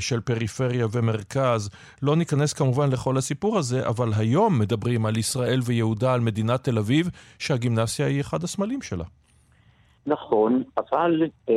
[0.00, 1.70] של פריפריה ומרכז.
[2.02, 6.78] לא ניכנס כמובן לכל הסיפור הזה, אבל היום מדברים על ישראל ויהודה, על מדינת תל
[6.78, 9.04] אביב, שהגימנסיה היא אחד הסמלים שלה.
[10.06, 11.54] נכון, אבל אה,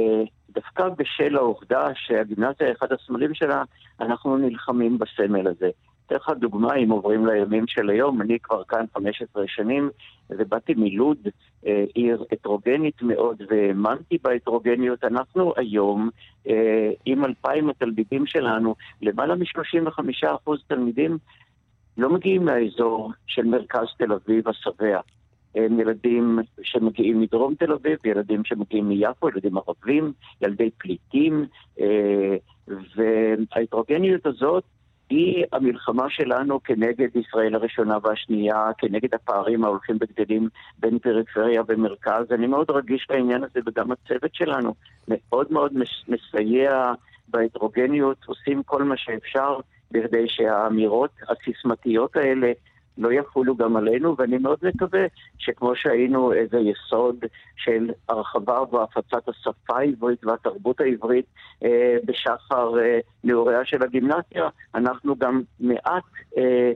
[0.50, 3.64] דווקא בשל העובדה שהגימנסיה היא אחד הסמלים שלה,
[4.02, 5.70] אנחנו נלחמים בסמל הזה.
[6.10, 9.90] אתן לך דוגמה, אם עוברים לימים של היום, אני כבר כאן 15 שנים,
[10.30, 11.18] ובאתי מלוד,
[11.68, 15.04] אה, עיר הטרוגנית מאוד, והאמנתי בהטרוגניות.
[15.04, 16.10] אנחנו היום,
[16.48, 21.18] אה, עם 2,000 התלמידים שלנו, למעלה מ-35% תלמידים
[21.98, 25.00] לא מגיעים מהאזור של מרכז תל אביב, השבע.
[25.56, 31.46] הם ילדים שמגיעים מדרום תל אביב, ילדים שמגיעים מיפו, ילדים ערבים, ילדי פליטים,
[31.80, 32.36] אה,
[32.96, 34.64] וההטרוגניות הזאת
[35.10, 40.50] היא המלחמה שלנו כנגד ישראל הראשונה והשנייה, כנגד הפערים ההולכים וגדלים
[40.80, 42.32] בין פריפריה ומרכז.
[42.32, 44.74] אני מאוד רגיש לעניין הזה, וגם הצוות שלנו
[45.08, 45.74] מאוד מאוד
[46.08, 46.94] מסייע
[47.28, 49.60] בהטרוגניות, עושים כל מה שאפשר
[49.92, 52.52] בכדי שהאמירות הסיסמתיות האלה
[53.00, 55.06] לא יחולו גם עלינו, ואני מאוד מקווה
[55.38, 57.16] שכמו שהיינו איזה יסוד
[57.56, 61.26] של הרחבה והפצת השפה העברית והתרבות העברית
[61.64, 66.04] אה, בשחר אה, נעוריה של הגימנסיה, אנחנו גם מעט
[66.38, 66.72] אה,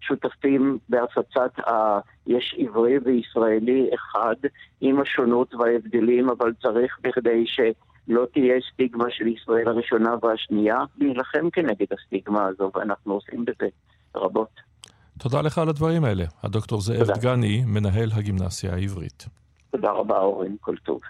[0.00, 1.98] שותפים בהפצת ה...
[2.26, 4.36] יש עברי וישראלי אחד
[4.80, 7.60] עם השונות וההבדלים, אבל צריך בכדי ש...
[8.08, 13.68] לא תהיה סטיגמה של ישראל הראשונה והשנייה, להילחם כנגד הסטיגמה הזו, ואנחנו עושים בזה
[14.16, 14.73] רבות.
[15.18, 16.24] תודה לך על הדברים האלה.
[16.42, 19.26] הדוקטור זאב דגני, מנהל הגימנסיה העברית.
[19.70, 21.00] תודה רבה, אורן, כל טוב.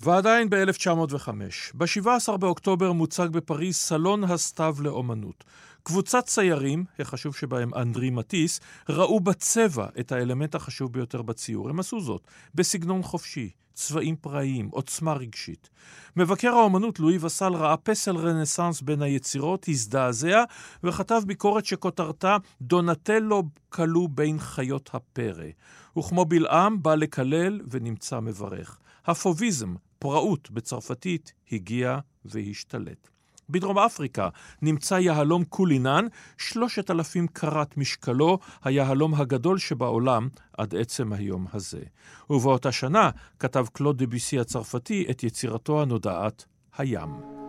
[0.00, 1.28] ועדיין ב-1905,
[1.74, 5.44] ב-17 באוקטובר מוצג בפריז סלון הסתיו לאומנות.
[5.82, 11.70] קבוצת ציירים, החשוב שבהם אנדרי מטיס, ראו בצבע את האלמנט החשוב ביותר בציור.
[11.70, 12.22] הם עשו זאת
[12.54, 15.70] בסגנון חופשי, צבעים פראיים, עוצמה רגשית.
[16.16, 20.44] מבקר האומנות לואי וסל ראה פסל רנסאנס בין היצירות, הזדעזע
[20.84, 25.46] וכתב ביקורת שכותרתה דונטלו כלוא בין חיות הפרא.
[25.98, 28.78] וכמו בלעם בא לקלל ונמצא מברך.
[29.06, 33.15] הפוביזם, פראות בצרפתית, הגיע והשתלט.
[33.50, 34.28] בדרום אפריקה
[34.62, 36.06] נמצא יהלום קולינן,
[36.38, 40.28] שלושת אלפים קראט משקלו, היהלום הגדול שבעולם
[40.58, 41.82] עד עצם היום הזה.
[42.30, 46.44] ובאותה שנה כתב קלוד דביסי הצרפתי את יצירתו הנודעת,
[46.78, 47.45] הים.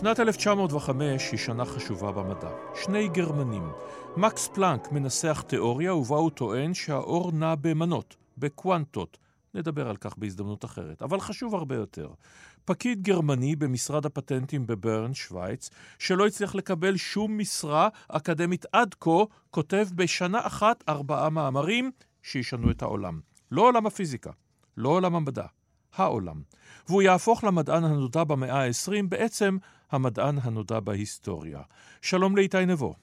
[0.00, 2.50] שנת 1905 היא שנה חשובה במדע.
[2.84, 3.72] שני גרמנים.
[4.16, 9.18] מקס פלנק מנסח תיאוריה ובה הוא טוען שהאור נע במנות, בקוונטות.
[9.54, 12.08] נדבר על כך בהזדמנות אחרת, אבל חשוב הרבה יותר.
[12.64, 19.86] פקיד גרמני במשרד הפטנטים בברן, שווייץ, שלא הצליח לקבל שום משרה אקדמית עד כה, כותב
[19.94, 21.90] בשנה אחת ארבעה מאמרים
[22.22, 23.20] שישנו את העולם.
[23.50, 24.30] לא עולם הפיזיקה,
[24.76, 25.46] לא עולם המדע,
[25.94, 26.42] העולם.
[26.88, 29.56] והוא יהפוך למדען הנודע במאה ה-20, בעצם
[29.90, 31.60] המדען הנודע בהיסטוריה.
[32.02, 32.94] שלום לאיתי נבו.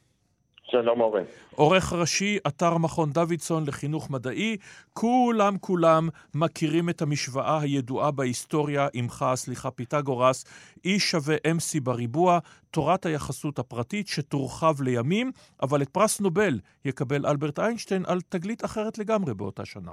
[0.71, 1.23] שלום אורן.
[1.55, 4.57] עורך ראשי, אתר מכון דוידסון לחינוך מדעי,
[4.93, 10.45] כולם כולם מכירים את המשוואה הידועה בהיסטוריה, עמך הסליחה פיתגורס,
[10.87, 12.39] E שווה MC בריבוע,
[12.71, 15.31] תורת היחסות הפרטית שתורחב לימים,
[15.61, 19.91] אבל את פרס נובל יקבל אלברט איינשטיין על תגלית אחרת לגמרי באותה שנה.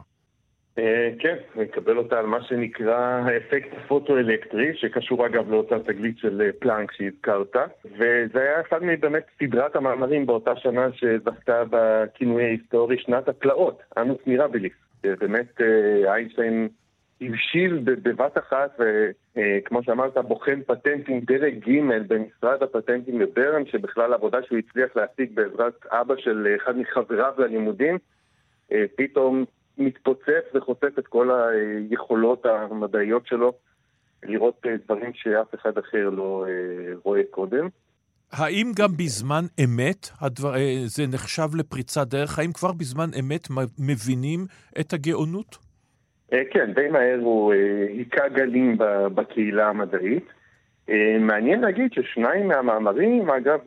[1.18, 7.56] כן, נקבל אותה על מה שנקרא האפקט הפוטואלקטרי, שקשור אגב לאותה תגלית של פלאנק שהזכרת,
[7.84, 14.72] וזה היה אחד מבאמת סדרת המאמרים באותה שנה שזכתה בכינוי ההיסטורי שנת הפלאות, אנוס מירביליס.
[15.04, 15.60] באמת
[16.04, 16.68] איינשטיין
[17.20, 24.58] הבשיל בבת אחת, וכמו שאמרת, בוחן פטנטים דרג ג' במשרד הפטנטים בברן, שבכלל עבודה שהוא
[24.58, 27.98] הצליח להשיג בעזרת אבא של אחד מחבריו ללימודים,
[28.96, 29.44] פתאום
[29.78, 33.52] מתפוצץ וחושף את כל היכולות המדעיות שלו,
[34.22, 36.46] לראות דברים שאף אחד אחר לא
[37.02, 37.68] רואה קודם.
[38.32, 40.54] האם גם בזמן אמת הדבר,
[40.86, 42.38] זה נחשב לפריצת דרך?
[42.38, 43.48] האם כבר בזמן אמת
[43.78, 44.46] מבינים
[44.80, 45.58] את הגאונות?
[46.30, 47.52] כן, די מהר הוא
[47.88, 48.78] היכה גלים
[49.14, 50.24] בקהילה המדעית.
[51.20, 53.58] מעניין להגיד ששניים מהמאמרים, אגב,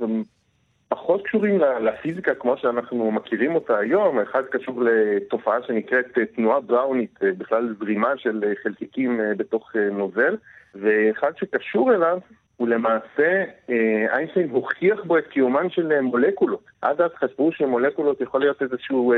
[0.89, 6.05] פחות קשורים לפיזיקה כמו שאנחנו מכירים אותה היום, אחד קשור לתופעה שנקראת
[6.35, 10.35] תנועה בראונית, בכלל זרימה של חלקיקים בתוך נוזל,
[10.75, 12.19] ואחד שקשור אליו
[12.57, 13.43] הוא למעשה,
[14.09, 16.63] איינשטיין הוכיח בו את קיומן של מולקולות.
[16.81, 19.13] עד אז חשבו שמולקולות יכול להיות איזשהו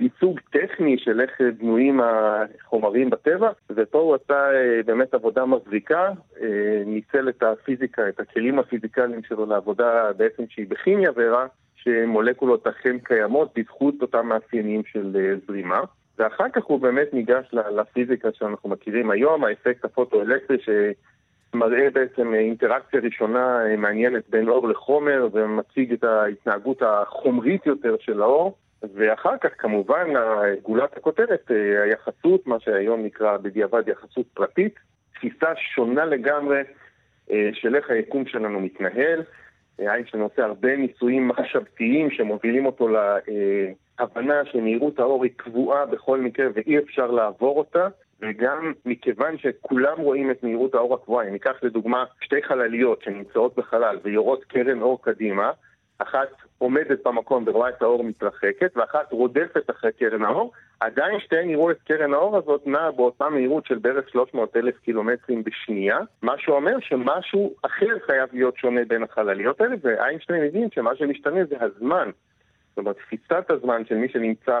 [0.00, 4.48] ייצוג טכני של איך בנויים החומרים בטבע, ופה הוא עשה
[4.86, 6.10] באמת עבודה מבריקה,
[6.86, 11.46] ניצל את הפיזיקה, את הכלים הפיזיקליים שלו לעבודה בעצם שהיא בכימיה, והראה
[11.76, 15.80] שמולקולות אכן קיימות בזכות אותם מאפיינים של זרימה.
[16.18, 20.68] ואחר כך הוא באמת ניגש לפיזיקה שאנחנו מכירים היום, האפקט הפוטואלקטרי ש...
[21.54, 28.56] מראה בעצם אינטראקציה ראשונה מעניינת בין אור לחומר ומציג את ההתנהגות החומרית יותר של האור
[28.94, 30.06] ואחר כך כמובן
[30.62, 31.50] גולת הכותרת,
[31.84, 34.74] היחסות, מה שהיום נקרא בדיעבד יחסות פרטית,
[35.14, 36.62] תפיסה שונה לגמרי
[37.52, 39.22] של איך היקום שלנו מתנהל.
[39.78, 46.78] איינשטיין עושה הרבה ניסויים מחשבתיים שמובילים אותו להבנה שמהירות האור היא קבועה בכל מקרה ואי
[46.78, 47.88] אפשר לעבור אותה
[48.22, 53.98] וגם מכיוון שכולם רואים את מהירות האור הקבועה, אם ניקח לדוגמה שתי חלליות שנמצאות בחלל
[54.02, 55.50] ויורות קרן אור קדימה,
[55.98, 56.28] אחת
[56.58, 61.82] עומדת במקום ורואה את האור מתרחקת, ואחת רודפת אחרי קרן האור, עדיין שתיהן יראו את
[61.82, 67.54] קרן האור הזאת נעה באותה מהירות של בערך 300 אלף קילומטרים בשנייה, מה שאומר שמשהו
[67.62, 72.10] אחר חייב להיות שונה בין החלליות האלה, ואיינשטיין הבין שמה שמשתנה זה הזמן.
[72.68, 74.60] זאת אומרת, תפיסת הזמן של מי שנמצא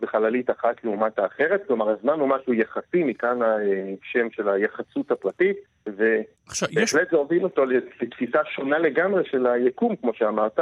[0.00, 5.56] בחללית אחת לעומת האחרת, כלומר הזמן הוא משהו יחסי, מכאן השם של היחסות הפרטית,
[5.86, 7.64] ובהחלט זה הוביל אותו
[8.00, 10.58] לתפיסה שונה לגמרי של היקום, כמו שאמרת,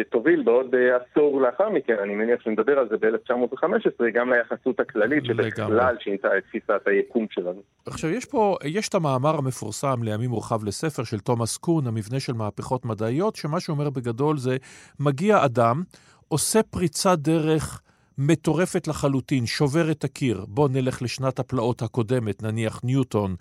[0.00, 5.96] שתוביל בעוד עשור לאחר מכן, אני מניח שנדבר על זה ב-1915, גם ליחסות הכללית שבכלל
[6.00, 7.62] שינתה את תפיסת היקום שלנו.
[7.86, 12.32] עכשיו, יש פה, יש את המאמר המפורסם לימים מורחב לספר של תומאס קון, המבנה של
[12.32, 14.56] מהפכות מדעיות, שמה שאומר בגדול זה,
[15.00, 15.82] מגיע אדם,
[16.28, 17.80] עושה פריצת דרך
[18.18, 20.44] מטורפת לחלוטין, שובר את הקיר.
[20.48, 23.36] בואו נלך לשנת הפלאות הקודמת, נניח ניוטון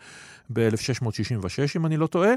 [0.54, 2.32] ב-1666, אם אני לא טועה,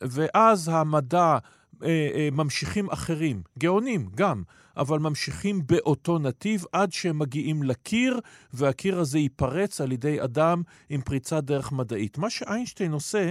[0.00, 1.38] ואז המדע
[1.82, 4.42] אה, אה, ממשיכים אחרים, גאונים גם,
[4.76, 8.20] אבל ממשיכים באותו נתיב עד שהם מגיעים לקיר,
[8.52, 12.18] והקיר הזה ייפרץ על ידי אדם עם פריצת דרך מדעית.
[12.18, 13.30] מה שאיינשטיין עושה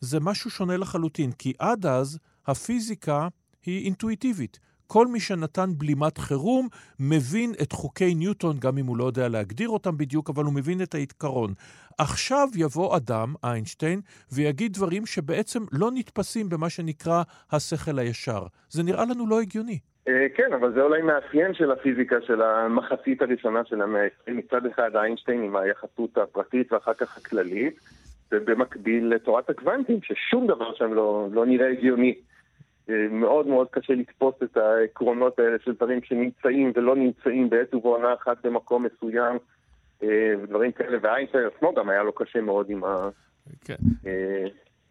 [0.00, 3.28] זה משהו שונה לחלוטין, כי עד אז הפיזיקה
[3.66, 4.58] היא אינטואיטיבית.
[4.86, 6.68] כל מי שנתן בלימת חירום
[7.00, 10.82] מבין את חוקי ניוטון, גם אם הוא לא יודע להגדיר אותם בדיוק, אבל הוא מבין
[10.82, 11.54] את העיקרון.
[11.98, 14.00] עכשיו יבוא אדם, איינשטיין,
[14.32, 17.22] ויגיד דברים שבעצם לא נתפסים במה שנקרא
[17.52, 18.42] השכל הישר.
[18.70, 19.78] זה נראה לנו לא הגיוני.
[20.34, 24.32] כן, אבל זה אולי מאפיין של הפיזיקה של המחצית הראשונה של המאה ה-20.
[24.32, 27.80] מצד אחד איינשטיין עם היחסות הפרטית ואחר כך הכללית,
[28.32, 32.14] ובמקביל לתורת הקוונטים, ששום דבר שם לא, לא נראה הגיוני.
[33.10, 38.46] מאוד מאוד קשה לתפוס את העקרונות האלה של דברים שנמצאים ולא נמצאים בעת ובעונה אחת
[38.46, 39.36] במקום מסוים
[40.42, 42.82] ודברים כאלה, ואיינשטיין עצמו גם היה לו קשה מאוד עם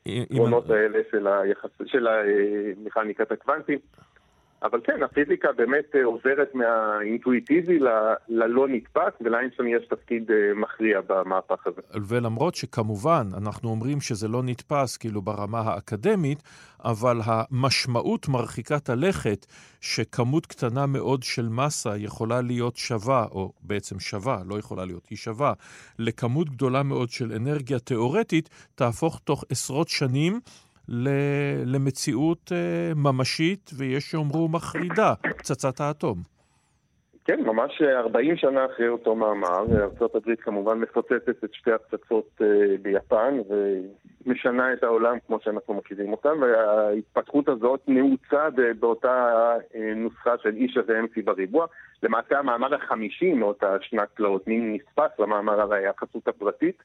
[0.06, 1.00] העקרונות האלה
[1.86, 3.80] של המכניקת הקוונטים.
[4.66, 7.80] אבל כן, הפיזיקה באמת עוברת מהאינטואיטיבי
[8.28, 11.82] ללא נתפס, ולאיינשטיין יש תפקיד מכריע במהפך הזה.
[12.10, 16.44] ולמרות שכמובן אנחנו אומרים שזה לא נתפס כאילו ברמה האקדמית,
[16.86, 19.46] אבל המשמעות מרחיקת הלכת
[19.82, 25.18] שכמות קטנה מאוד של מסה יכולה להיות שווה, או בעצם שווה, לא יכולה להיות, היא
[25.18, 25.54] שווה,
[26.00, 30.40] לכמות גדולה מאוד של אנרגיה תיאורטית, תהפוך תוך עשרות שנים
[31.66, 32.52] למציאות
[32.96, 36.18] ממשית, ויש שאומרו מחרידה, פצצת האטום.
[37.26, 39.66] כן, ממש 40 שנה אחרי אותו מאמר,
[40.02, 42.42] ארה"ב כמובן מפוצצת את שתי הפצצות
[42.82, 43.40] ביפן
[44.26, 48.48] ומשנה את העולם כמו שאנחנו מכירים אותם, וההתפתחות הזאת נעוצה
[48.80, 49.28] באותה
[49.96, 51.66] נוסחה של אי שווה MC בריבוע.
[52.04, 56.84] למעשה המאמר החמישי מאותה שנת פלאות, מין נספס למאמר על היחסות הפרטית.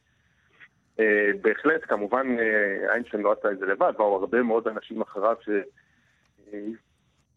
[1.43, 2.37] בהחלט, כמובן
[2.93, 5.37] איינשטיין לא עשה את זה לבד, באו הרבה מאוד אנשים אחריו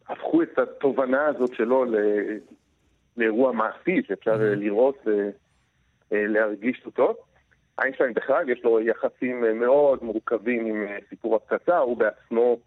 [0.08, 1.84] שהפכו את התובנה הזאת שלו
[3.16, 5.06] לאירוע מעשי שאפשר לראות
[6.10, 7.14] ולהרגיש אותו.
[7.82, 12.58] איינשטיין בכלל יש לו יחסים מאוד מורכבים עם סיפור הפצצה, הוא בעצמו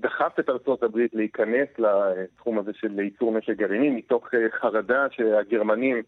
[0.00, 6.02] דחף את ארצות הברית להיכנס לתחום הזה של ייצור נשק גרעיני מתוך חרדה שהגרמנים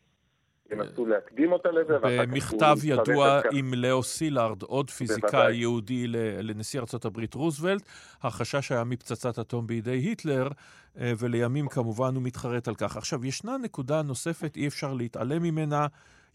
[0.73, 1.99] ינסו להקדים אותה לזה.
[2.03, 6.07] במכתב ידוע עם לאו סילארד, עוד פיזיקאי יהודי
[6.43, 7.83] לנשיא ארצות הברית רוזוולט,
[8.23, 10.49] החשש היה מפצצת אטום בידי היטלר,
[10.97, 12.97] ולימים כמובן הוא מתחרט על כך.
[12.97, 15.87] עכשיו, ישנה נקודה נוספת, אי אפשר להתעלם ממנה,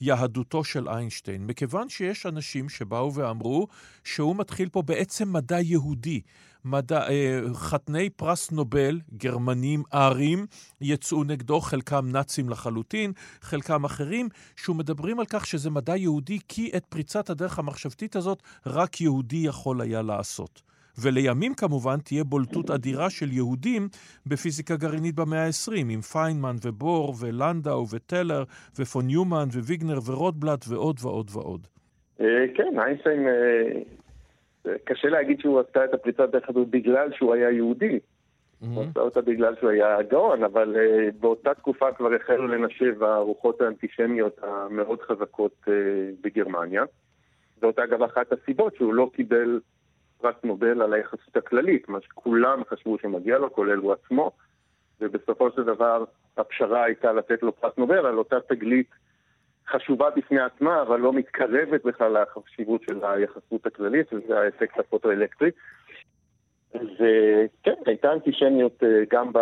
[0.02, 1.48] יהדותו של איינשטיין.
[1.48, 3.68] מכיוון שיש אנשים שבאו ואמרו
[4.04, 6.22] שהוא מתחיל פה בעצם מדע יהודי.
[6.66, 7.08] מדע,
[7.54, 10.46] חתני פרס נובל, גרמנים, ארים,
[10.82, 13.12] יצאו נגדו, חלקם נאצים לחלוטין,
[13.42, 18.44] חלקם אחרים, שהוא מדברים על כך שזה מדע יהודי, כי את פריצת הדרך המחשבתית הזאת
[18.66, 20.62] רק יהודי יכול היה לעשות.
[20.98, 23.88] ולימים כמובן תהיה בולטות אדירה של יהודים
[24.26, 28.44] בפיזיקה גרעינית במאה ה-20, עם פיינמן ובור ולנדאו וטלר
[28.80, 31.68] ופון יומן וויגנר ורוטבלט ועוד ועוד ועוד.
[32.56, 33.28] כן, איינשטיין,
[34.84, 38.00] קשה להגיד שהוא עשה את הפריצת דרך הזאת בגלל שהוא היה יהודי.
[38.60, 40.76] הוא עשה אותה בגלל שהוא היה גאון, אבל
[41.20, 45.68] באותה תקופה כבר החלו לנשב הרוחות האנטישמיות המאוד חזקות
[46.22, 46.84] בגרמניה.
[47.62, 49.60] זאת אגב אחת הסיבות שהוא לא קיבל
[50.22, 54.32] פרס נובל על היחסות הכללית, מה שכולם חשבו שמגיע לו, כולל הוא עצמו,
[55.02, 56.04] ובסופו של דבר
[56.38, 58.90] הפשרה הייתה לתת לו פרס נובל על אותה תגלית
[59.70, 65.50] חשובה בפני עצמה, אבל לא מתקרבת בכלל לחשיבות של היחסות הכללית, וזה האפקט הפוטואלקטרי.
[66.74, 69.40] וכן, הייתה אנטישמיות גם, ב,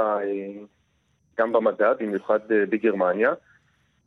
[1.37, 3.33] גם במדע, במיוחד בגרמניה.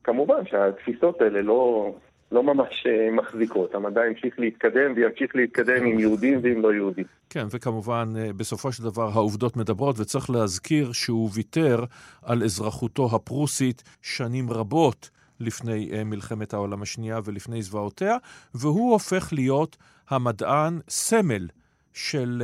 [0.05, 1.93] כמובן שהתפיסות האלה לא,
[2.33, 3.75] לא ממש אה, מחזיקות.
[3.75, 7.05] המדע המשיך להתקדם וימשיך להתקדם עם יהודים ועם לא יהודים.
[7.31, 11.85] כן, וכמובן, אה, בסופו של דבר העובדות מדברות, וצריך להזכיר שהוא ויתר
[12.23, 15.11] על אזרחותו הפרוסית שנים רבות
[15.41, 18.17] לפני אה, מלחמת העולם השנייה ולפני זוועותיה,
[18.55, 19.77] והוא הופך להיות
[20.09, 21.49] המדען סמל.
[21.99, 22.43] של,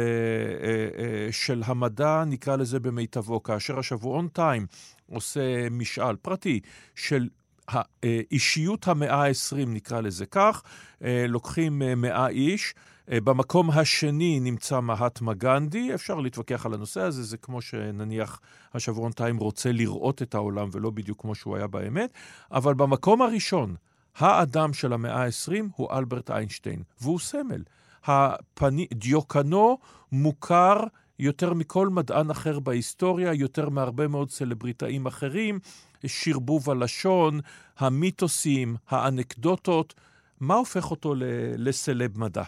[1.30, 4.66] של המדע, נקרא לזה במיטבו, כאשר השבועון טיים
[5.06, 6.60] עושה משאל פרטי
[6.94, 7.28] של
[7.68, 10.62] האישיות המאה ה-20, נקרא לזה כך,
[11.04, 12.74] אה, לוקחים אה, מאה איש.
[13.10, 18.40] אה, במקום השני נמצא מהטמה גנדי, אפשר להתווכח על הנושא הזה, זה כמו שנניח
[18.74, 22.12] השבועון טיים רוצה לראות את העולם ולא בדיוק כמו שהוא היה באמת,
[22.52, 23.74] אבל במקום הראשון,
[24.16, 27.62] האדם של המאה ה-20 הוא אלברט איינשטיין, והוא סמל.
[28.04, 29.78] הפני, דיוקנו
[30.12, 30.76] מוכר
[31.18, 35.58] יותר מכל מדען אחר בהיסטוריה, יותר מהרבה מאוד סלבריטאים אחרים.
[36.06, 37.40] שרבוב הלשון,
[37.78, 39.94] המיתוסים, האנקדוטות.
[40.40, 41.14] מה הופך אותו
[41.56, 42.42] לסלב מדע?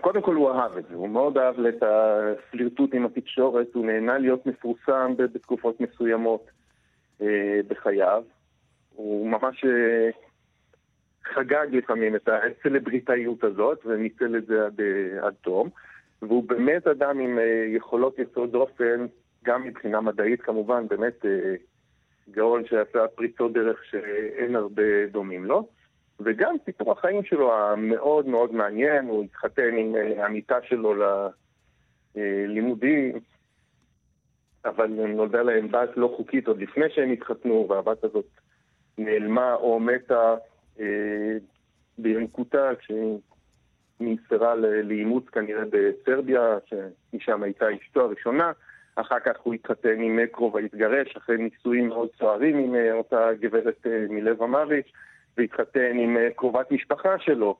[0.00, 4.18] קודם כל הוא אהב את זה, הוא מאוד אהב את הפלירטוט עם התקשורת, הוא נהנה
[4.18, 6.50] להיות מפורסם בתקופות מסוימות
[7.22, 8.22] אה, בחייו.
[8.94, 10.10] הוא ממש אה,
[11.24, 15.68] חגג לפעמים את הסלבריטאיות הזאת וניצל את זה עד, אה, עד תום.
[16.22, 17.38] והוא באמת אדם עם
[17.68, 19.06] יכולות יסוד דופן,
[19.44, 21.24] גם מבחינה מדעית כמובן, באמת
[22.30, 25.68] גאון שעשה פריצות דרך שאין הרבה דומים לו.
[26.20, 30.94] וגם סיפור החיים שלו המאוד מאוד מעניין, הוא התחתן עם אה, עמיתה שלו
[32.14, 33.20] ללימודים,
[34.64, 38.26] אבל נולדה להם בת לא חוקית עוד לפני שהם התחתנו, והבת הזאת
[38.98, 40.36] נעלמה או מתה
[40.80, 41.36] אה,
[41.98, 43.18] בינקותה כשהיא
[44.00, 48.52] נמסרה לאימוץ כנראה בסרביה, שמשם הייתה אשתו הראשונה.
[49.00, 53.86] אחר כך הוא התחתן עם קרוב והתגרש, אחרי נישואים מאוד סוערים עם אה, אותה גברת
[53.86, 54.92] אה, מלב אמריץ',
[55.38, 57.56] והתחתן עם אה, קרובת משפחה שלו,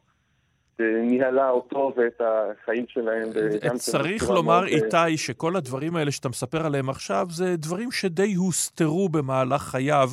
[0.79, 3.29] שניהלה אותו ואת החיים שלהם.
[3.75, 4.69] צריך לומר, מאוד...
[4.69, 10.11] איתי, שכל הדברים האלה שאתה מספר עליהם עכשיו, זה דברים שדי הוסתרו במהלך חייו.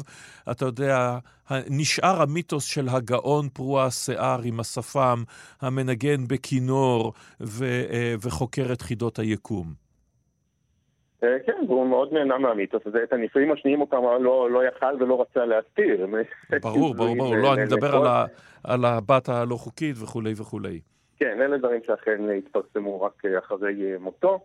[0.52, 1.18] אתה יודע,
[1.70, 5.24] נשאר המיתוס של הגאון פרוע השיער עם השפם,
[5.62, 7.14] המנגן בכינור
[8.22, 9.85] וחוקר את חידות היקום.
[11.24, 13.04] אה, כן, והוא מאוד נהנה מהמיתוס הזה.
[13.04, 16.08] את הנישואים השניים הוא כמובן לא, לא יכל ולא רצה להסתיר.
[16.62, 17.36] ברור, ברור, ברור.
[17.44, 18.26] לא, אני מדבר על, ה,
[18.64, 20.80] על הבת הלא חוקית וכולי וכולי.
[21.18, 24.40] כן, אלה דברים שאכן התפרסמו רק אחרי אה, מותו.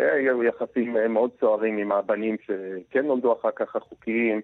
[0.00, 4.40] אה, היו יחסים מאוד סוערים עם הבנים שכן נולדו אחר כך החוקיים.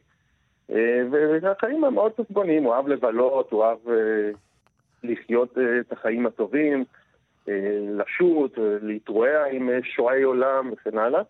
[1.42, 3.78] והחיים הם מאוד ססגוניים, הוא אהב לבלות, הוא אהב
[5.02, 6.84] לחיות את החיים הטובים,
[7.98, 11.22] לשוט, להתרועע עם שועי עולם וכן הלאה.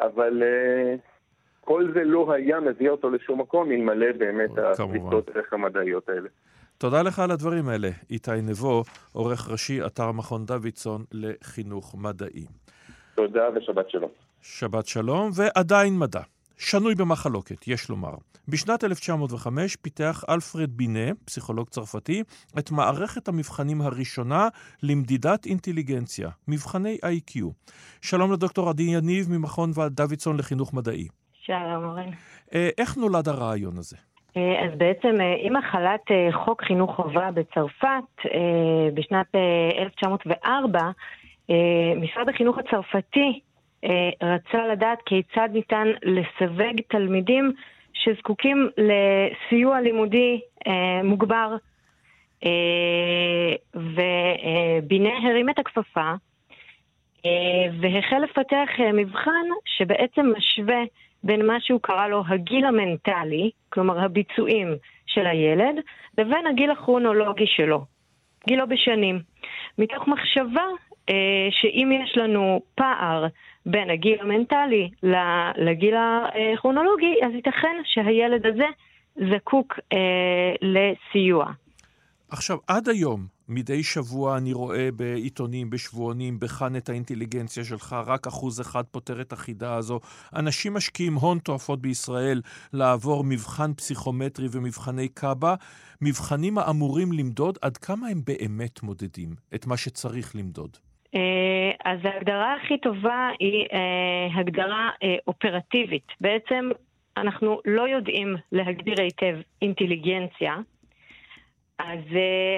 [0.00, 1.00] אבל uh,
[1.60, 6.28] כל זה לא היה מביא אותו לשום מקום אלמלא באמת הפריצות דרך המדעיות האלה.
[6.78, 7.88] תודה לך על הדברים האלה.
[8.10, 8.82] איתי נבו,
[9.12, 12.46] עורך ראשי, אתר מכון דוידסון לחינוך מדעי.
[13.14, 14.10] תודה ושבת שלום.
[14.42, 16.20] שבת שלום, ועדיין מדע.
[16.58, 18.14] שנוי במחלוקת, יש לומר.
[18.48, 22.22] בשנת 1905 פיתח אלפרד בינה, פסיכולוג צרפתי,
[22.58, 24.48] את מערכת המבחנים הראשונה
[24.82, 27.48] למדידת אינטליגנציה, מבחני איי-קיו.
[28.02, 31.08] שלום לדוקטור עדי יניב ממכון דוידסון לחינוך מדעי.
[31.42, 32.10] שלום, אורן.
[32.54, 33.96] אה, איך נולד הרעיון הזה?
[34.36, 36.00] אה, אז בעצם אה, עם החלת
[36.44, 38.26] חוק חינוך חובה בצרפת
[38.94, 39.26] בשנת
[39.78, 40.80] 1904,
[41.96, 43.40] משרד החינוך הצרפתי
[44.22, 47.52] רצה לדעת כיצד ניתן לסווג תלמידים
[47.92, 51.56] שזקוקים לסיוע לימודי אה, מוגבר.
[52.44, 56.12] אה, ובינה הרים את הכפפה
[57.26, 60.82] אה, והחל לפתח אה, מבחן שבעצם משווה
[61.22, 64.76] בין מה שהוא קרא לו הגיל המנטלי, כלומר הביצועים
[65.06, 65.74] של הילד,
[66.18, 67.84] לבין הגיל הכרונולוגי שלו,
[68.46, 69.20] גילו בשנים.
[69.78, 70.85] מתוך מחשבה אה,
[71.50, 73.26] שאם יש לנו פער
[73.66, 74.90] בין הגיל המנטלי
[75.56, 78.66] לגיל הכרונולוגי, אז ייתכן שהילד הזה
[79.16, 81.46] זקוק אה, לסיוע.
[82.30, 88.60] עכשיו, עד היום, מדי שבוע אני רואה בעיתונים, בשבועונים, בחן את האינטליגנציה שלך, רק אחוז
[88.60, 90.00] אחד פותר את החידה הזו.
[90.34, 92.40] אנשים משקיעים הון תועפות בישראל
[92.72, 95.54] לעבור מבחן פסיכומטרי ומבחני קאבה,
[96.00, 100.76] מבחנים האמורים למדוד עד כמה הם באמת מודדים את מה שצריך למדוד.
[101.16, 106.06] אה, אז ההגדרה הכי טובה היא אה, הגדרה אה, אופרטיבית.
[106.20, 106.70] בעצם
[107.16, 110.56] אנחנו לא יודעים להגדיר היטב אינטליגנציה,
[111.78, 112.00] אז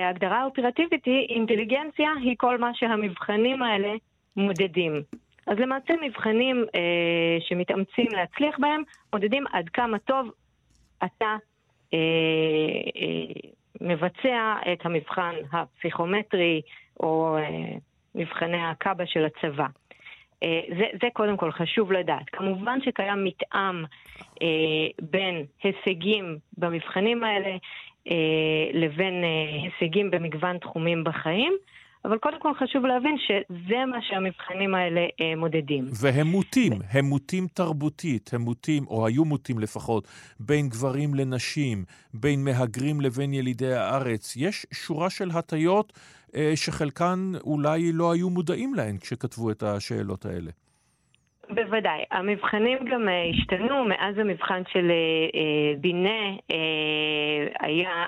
[0.02, 3.94] ההגדרה האופרטיבית היא אינטליגנציה היא כל מה שהמבחנים האלה
[4.36, 5.02] מודדים.
[5.46, 8.82] אז למעשה מבחנים אה, שמתאמצים להצליח בהם,
[9.12, 10.30] מודדים עד כמה טוב
[11.04, 11.36] אתה
[11.94, 11.98] אה,
[12.96, 16.62] אה, מבצע את המבחן הפסיכומטרי
[17.00, 17.78] או אה,
[18.18, 19.66] מבחני הקאבה של הצבא.
[20.42, 22.30] אה, זה, זה קודם כל חשוב לדעת.
[22.32, 23.84] כמובן שקיים מתאם
[24.42, 27.56] אה, בין הישגים במבחנים האלה
[28.10, 31.52] אה, לבין אה, הישגים במגוון תחומים בחיים.
[32.04, 35.84] אבל קודם כל חשוב להבין שזה מה שהמבחנים האלה אה, מודדים.
[36.02, 40.08] והם מוטים, הם מוטים תרבותית, הם מוטים, או היו מוטים לפחות,
[40.40, 41.84] בין גברים לנשים,
[42.14, 44.36] בין מהגרים לבין ילידי הארץ.
[44.36, 45.92] יש שורה של הטיות
[46.54, 50.50] שחלקן אולי לא היו מודעים להן כשכתבו את השאלות האלה.
[51.50, 52.04] בוודאי.
[52.10, 56.36] המבחנים גם אה, השתנו מאז המבחן של אה, אה, בינה,
[57.60, 58.04] היה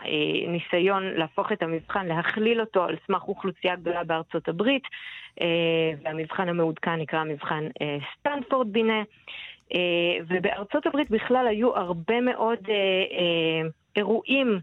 [0.49, 4.83] ניסיון להפוך את המבחן, להכליל אותו על סמך אוכלוסייה גדולה בארצות הברית,
[6.03, 7.65] והמבחן המעודכן נקרא מבחן
[8.15, 9.03] סטנפורד בינה.
[10.29, 12.59] ובארצות הברית בכלל היו הרבה מאוד
[13.97, 14.61] אירועים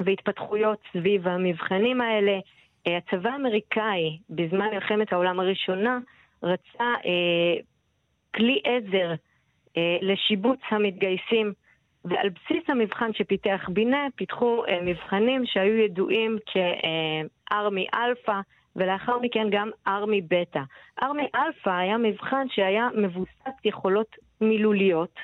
[0.00, 2.38] והתפתחויות סביב המבחנים האלה.
[2.86, 5.98] הצבא האמריקאי, בזמן מלחמת העולם הראשונה,
[6.42, 6.94] רצה
[8.34, 9.14] כלי עזר
[9.76, 11.52] אה, לשיבוץ המתגייסים,
[12.04, 18.40] ועל בסיס המבחן שפיתח בינה, פיתחו אה, מבחנים שהיו ידועים כ Army Alpha,
[18.76, 20.60] ולאחר מכן גם Army Beta.
[21.02, 25.14] Army Alpha היה מבחן שהיה מבוסס יכולות מילוליות,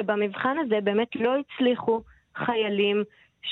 [0.00, 2.02] ובמבחן הזה באמת לא הצליחו
[2.34, 3.04] חיילים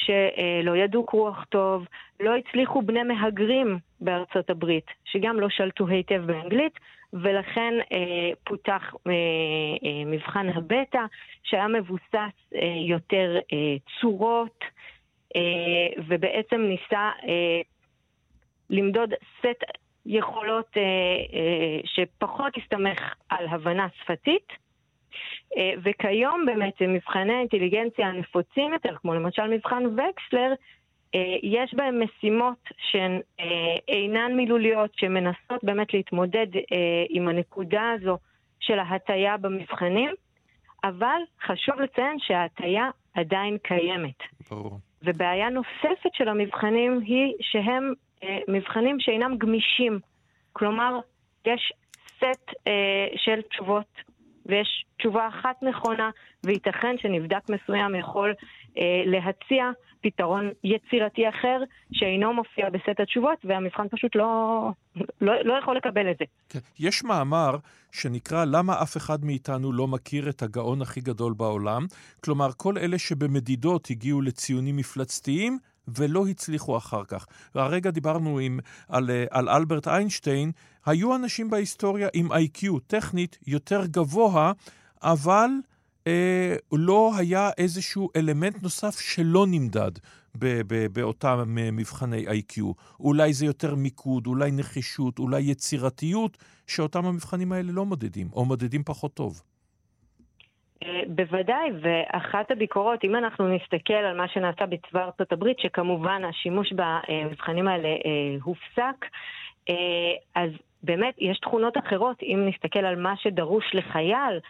[0.05, 1.87] שלא ידעו קרוא וכתוב,
[2.21, 6.79] לא הצליחו בני מהגרים בארצות הברית, שגם לא שלטו היטב באנגלית,
[7.13, 9.13] ולכן אה, פותח אה,
[9.85, 11.01] אה, מבחן הבטא,
[11.43, 12.15] שהיה מבוסס
[12.55, 14.65] אה, יותר אה, צורות,
[15.37, 17.61] אה, ובעצם ניסה אה,
[18.71, 19.65] למדוד סט
[20.07, 24.66] יכולות אה, אה, שפחות הסתמך על הבנה שפתית.
[25.57, 30.53] אה, וכיום באמת מבחני האינטליגנציה הנפוצים יותר, כמו למשל מבחן וקסלר,
[31.15, 33.45] אה, יש בהם משימות שהן אה,
[33.89, 36.47] אינן מילוליות, שמנסות באמת להתמודד
[37.09, 38.19] עם הנקודה הזו
[38.61, 40.11] של ההטייה במבחנים,
[40.85, 44.19] אבל חשוב לציין שההטייה עדיין קיימת.
[44.51, 44.79] ברור.
[45.03, 47.93] ובעיה נוספת של המבחנים היא שהם
[48.49, 49.99] מבחנים שאינם גמישים.
[50.53, 50.99] כלומר,
[51.47, 51.73] יש
[52.19, 52.51] סט
[53.17, 54.03] של תשובות
[54.49, 56.11] ויש תשובה אחת נכונה,
[56.45, 58.35] וייתכן שנבדק מסוים יכול
[58.79, 59.71] אה, להציע
[60.03, 61.59] פתרון יצירתי אחר
[61.93, 64.71] שאינו מופיע בסט התשובות, והמבחן פשוט לא,
[65.21, 66.25] לא, לא יכול לקבל את זה.
[66.49, 66.59] כן.
[66.79, 67.57] יש מאמר
[67.93, 71.87] שנקרא למה אף אחד מאיתנו לא מכיר את הגאון הכי גדול בעולם?
[72.25, 75.59] כלומר, כל אלה שבמדידות הגיעו לציונים מפלצתיים,
[75.89, 77.27] ולא הצליחו אחר כך.
[77.55, 80.53] והרגע דיברנו עם, על, אה, על אלברט איינשטיין,
[80.87, 84.53] היו אנשים בהיסטוריה עם איי-קיו טכנית יותר גבוה,
[85.03, 85.51] אבל
[86.07, 89.93] אה, לא היה איזשהו אלמנט נוסף שלא נמדד
[90.93, 92.73] באותם מבחני איי-קיו.
[93.01, 98.83] אולי זה יותר מיקוד, אולי נחישות, אולי יצירתיות, שאותם המבחנים האלה לא מודדים, או מודדים
[98.85, 99.43] פחות טוב.
[100.83, 106.73] אה, בוודאי, ואחת הביקורות, אם אנחנו נסתכל על מה שנעשה בצבא ארצות הברית, שכמובן השימוש
[106.73, 109.07] במבחנים האלה אה, הופסק,
[109.69, 109.75] אה,
[110.35, 110.51] אז
[110.83, 114.41] באמת יש תכונות אחרות, אם נסתכל על מה שדרוש לחייל,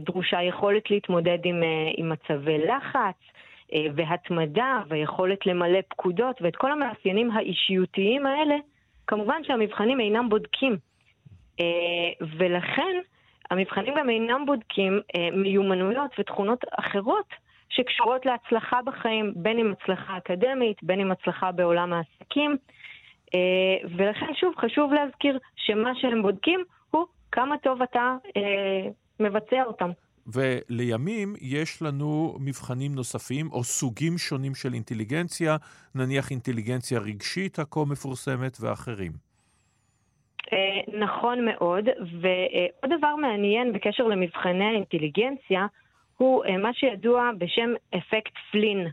[0.00, 1.62] דרושה יכולת להתמודד עם,
[1.96, 3.16] עם מצבי לחץ,
[3.94, 8.54] והתמדה, ויכולת למלא פקודות, ואת כל המאפיינים האישיותיים האלה,
[9.06, 10.76] כמובן שהמבחנים אינם בודקים.
[12.38, 12.96] ולכן,
[13.50, 17.26] המבחנים גם אינם בודקים אה, מיומנויות ותכונות אחרות
[17.68, 22.56] שקשורות להצלחה בחיים, בין אם הצלחה אקדמית, בין אם הצלחה בעולם העסקים.
[23.34, 28.90] אה, ולכן שוב, חשוב להזכיר שמה שהם בודקים הוא כמה טוב אתה אה,
[29.20, 29.90] מבצע אותם.
[30.26, 35.56] ולימים יש לנו מבחנים נוספים או סוגים שונים של אינטליגנציה,
[35.94, 39.29] נניח אינטליגנציה רגשית הכה מפורסמת ואחרים.
[40.52, 41.88] אה, נכון מאוד,
[42.20, 45.66] ועוד דבר מעניין בקשר למבחני האינטליגנציה
[46.16, 48.86] הוא אה, מה שידוע בשם אפקט פלין.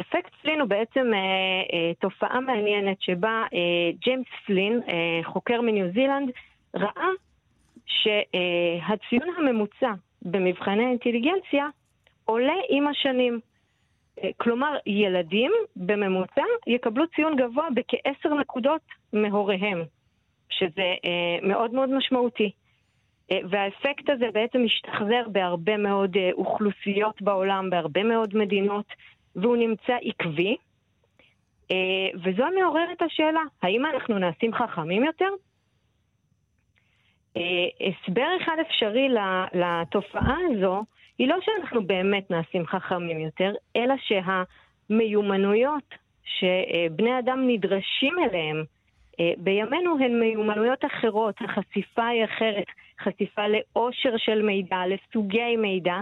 [0.00, 1.18] אפקט פלין הוא בעצם אה,
[1.72, 6.30] אה, תופעה מעניינת שבה אה, ג'יימס פלין, אה, חוקר מניו זילנד,
[6.74, 7.08] ראה
[7.86, 9.92] שהציון הממוצע
[10.22, 11.68] במבחני האינטליגנציה
[12.24, 13.40] עולה עם השנים.
[14.22, 18.80] אה, כלומר, ילדים בממוצע יקבלו ציון גבוה בכעשר נקודות
[19.12, 19.82] מהוריהם.
[20.58, 22.50] שזה אה, מאוד מאוד משמעותי.
[23.30, 28.86] אה, והאפקט הזה בעצם משתחזר בהרבה מאוד אה, אוכלוסיות בעולם, בהרבה מאוד מדינות,
[29.36, 30.56] והוא נמצא עקבי.
[32.14, 35.28] וזו מעוררת השאלה, האם אנחנו נעשים חכמים יותר?
[37.80, 39.08] הסבר אחד אפשרי
[39.54, 40.82] לתופעה הזו
[41.18, 44.20] היא לא שאנחנו באמת נעשים חכמים יותר, אלא שה...
[44.90, 45.94] המיומנויות
[46.24, 48.64] שבני אדם נדרשים אליהם
[49.38, 52.66] בימינו הן מיומנויות אחרות, החשיפה היא אחרת,
[53.00, 55.96] חשיפה לעושר של מידע, לסוגי מידע,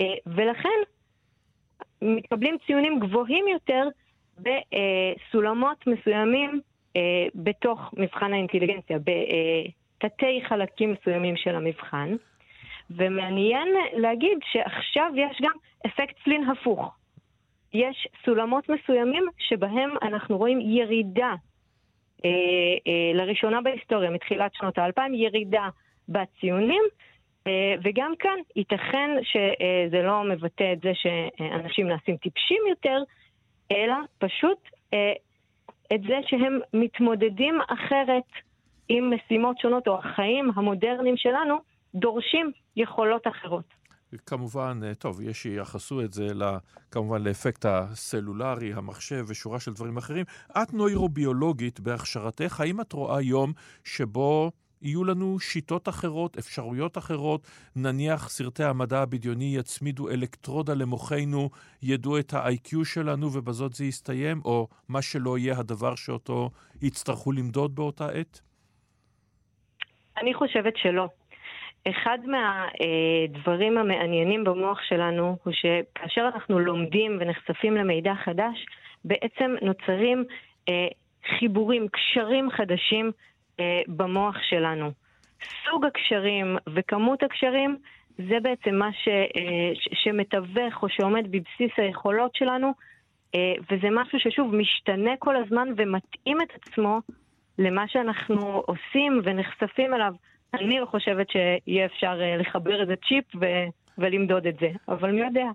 [0.00, 0.78] אה, ולכן
[2.02, 3.88] מתקבלים ציונים גבוהים יותר
[4.38, 6.60] בסולמות מסוימים
[6.96, 12.16] אה, בתוך מבחן האינטליגנציה, בתתי חלקים מסוימים של המבחן.
[12.90, 15.52] ומעניין להגיד שעכשיו יש גם
[15.86, 16.94] אפקט פלין הפוך.
[17.74, 21.47] יש סולמות מסוימים שבהם אנחנו רואים ירידה, אה, אה,
[23.14, 25.68] לראשונה בהיסטוריה, מתחילת שנות האלפיים, ירידה
[26.08, 26.82] בציונים,
[27.46, 33.02] אה, וגם כאן ייתכן שזה לא מבטא את זה שאנשים נעשים טיפשים יותר,
[33.72, 34.58] אלא פשוט
[34.94, 35.12] אה,
[35.94, 38.28] את זה שהם מתמודדים אחרת
[38.88, 41.56] עם משימות שונות, או החיים המודרניים שלנו
[41.94, 43.77] דורשים יכולות אחרות.
[44.26, 46.28] כמובן, אה, טוב, יש שיחסו את זה
[46.90, 50.24] כמובן לאפקט הסלולרי, המחשב ושורה של דברים אחרים.
[50.62, 53.52] את נוירוביולוגית בהכשרתך, האם את רואה יום
[53.84, 54.50] שבו
[54.82, 61.50] יהיו לנו שיטות אחרות, אפשרויות אחרות, נניח סרטי המדע הבדיוני יצמידו אלקטרודה למוחנו,
[61.82, 66.50] ידעו את ה-IQ שלנו ובזאת זה יסתיים, או מה שלא יהיה הדבר שאותו
[66.82, 68.40] יצטרכו למדוד באותה עת?
[70.22, 71.08] אני חושבת שלא.
[71.90, 78.66] אחד מהדברים המעניינים במוח שלנו הוא שכאשר אנחנו לומדים ונחשפים למידע חדש,
[79.04, 80.24] בעצם נוצרים
[80.68, 80.88] אה,
[81.38, 83.12] חיבורים, קשרים חדשים
[83.60, 84.90] אה, במוח שלנו.
[85.64, 87.76] סוג הקשרים וכמות הקשרים
[88.18, 92.72] זה בעצם מה ש, אה, ש, שמתווך או שעומד בבסיס היכולות שלנו,
[93.70, 97.00] וזה משהו ששוב משתנה כל הזמן ומתאים את עצמו
[97.58, 100.14] למה שאנחנו עושים ונחשפים אליו.
[100.54, 103.68] אני לא חושבת שיהיה אפשר לחבר איזה צ'יפ ו-
[103.98, 105.46] ולמדוד את זה, אבל מי יודע.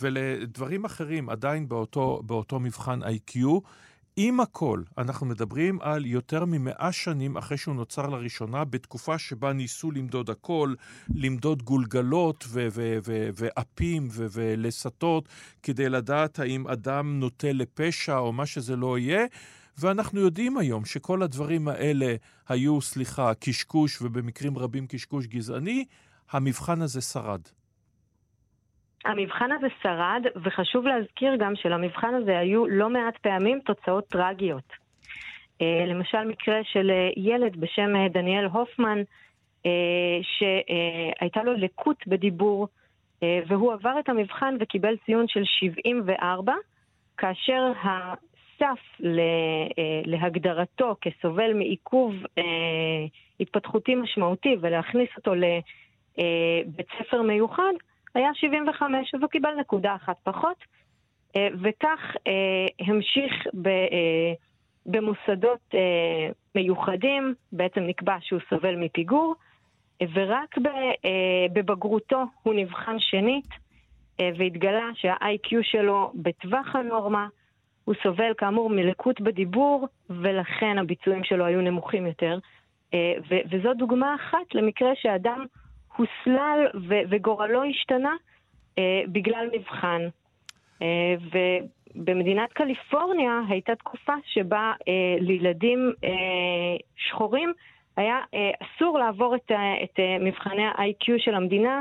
[0.00, 3.38] ולדברים אחרים, עדיין באותו, באותו מבחן IQ,
[4.18, 9.90] עם הכל, אנחנו מדברים על יותר ממאה שנים אחרי שהוא נוצר לראשונה, בתקופה שבה ניסו
[9.90, 10.74] למדוד הכל,
[11.14, 12.44] למדוד גולגלות
[13.34, 15.28] ואפים ולסתות,
[15.62, 19.26] כדי לדעת האם אדם נוטה לפשע או מה שזה לא יהיה.
[19.80, 22.14] ואנחנו יודעים היום שכל הדברים האלה
[22.48, 25.84] היו, סליחה, קשקוש, ובמקרים רבים קשקוש גזעני,
[26.30, 27.40] המבחן הזה שרד.
[29.04, 34.72] המבחן הזה שרד, וחשוב להזכיר גם שלמבחן הזה היו לא מעט פעמים תוצאות טרגיות.
[35.62, 39.02] אה, למשל מקרה של אה, ילד בשם אה, דניאל הופמן,
[40.22, 42.68] שהייתה לו לקות בדיבור,
[43.22, 46.52] והוא עבר את המבחן וקיבל ציון של 74,
[47.16, 47.72] כאשר
[48.56, 49.06] הסף
[50.06, 52.14] להגדרתו כסובל מעיכוב
[53.40, 57.72] התפתחותי משמעותי ולהכניס אותו לבית ספר מיוחד,
[58.14, 60.56] היה 75, אז הוא קיבל נקודה אחת פחות,
[61.36, 64.32] אה, וכך אה, המשיך ב, אה,
[64.86, 65.74] במוסדות
[66.54, 69.34] מיוחדים, בעצם נקבע שהוא סובל מפיגור,
[70.12, 70.58] ורק
[71.52, 73.48] בבגרותו הוא נבחן שנית,
[74.18, 77.26] והתגלה שה-IQ שלו בטווח הנורמה,
[77.86, 82.38] הוא סובל כאמור מלקות בדיבור, ולכן הביצועים שלו היו נמוכים יותר.
[83.50, 85.46] וזו דוגמה אחת למקרה שאדם
[85.96, 88.14] הוסלל ו- וגורלו השתנה
[88.78, 90.02] אה, בגלל מבחן.
[90.82, 91.14] אה,
[91.94, 96.10] ובמדינת קליפורניה הייתה תקופה שבה אה, לילדים אה,
[96.96, 97.52] שחורים
[97.96, 99.52] היה אה, אסור לעבור את,
[99.84, 101.80] את אה, מבחני ה-IQ של המדינה,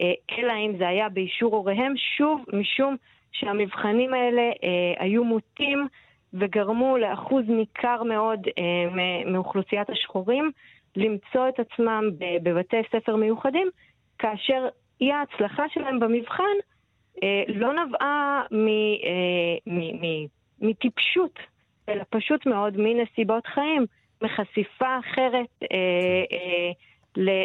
[0.00, 2.96] אה, אלא אם זה היה באישור הוריהם, שוב משום
[3.32, 5.86] שהמבחנים האלה אה, היו מוטים
[6.34, 10.50] וגרמו לאחוז ניכר מאוד אה, מאוכלוסיית השחורים
[10.96, 12.04] למצוא את עצמם
[12.42, 13.68] בבתי ספר מיוחדים,
[14.18, 14.68] כאשר
[15.00, 16.56] אי ההצלחה שלהם במבחן
[17.22, 20.24] אה, לא נבעה אה,
[20.60, 21.38] מטיפשות,
[21.88, 23.86] אלא פשוט מאוד מנסיבות חיים,
[24.22, 26.70] מחשיפה אחרת אה,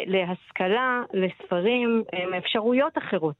[0.06, 3.36] להשכלה, לספרים, מאפשרויות אחרות.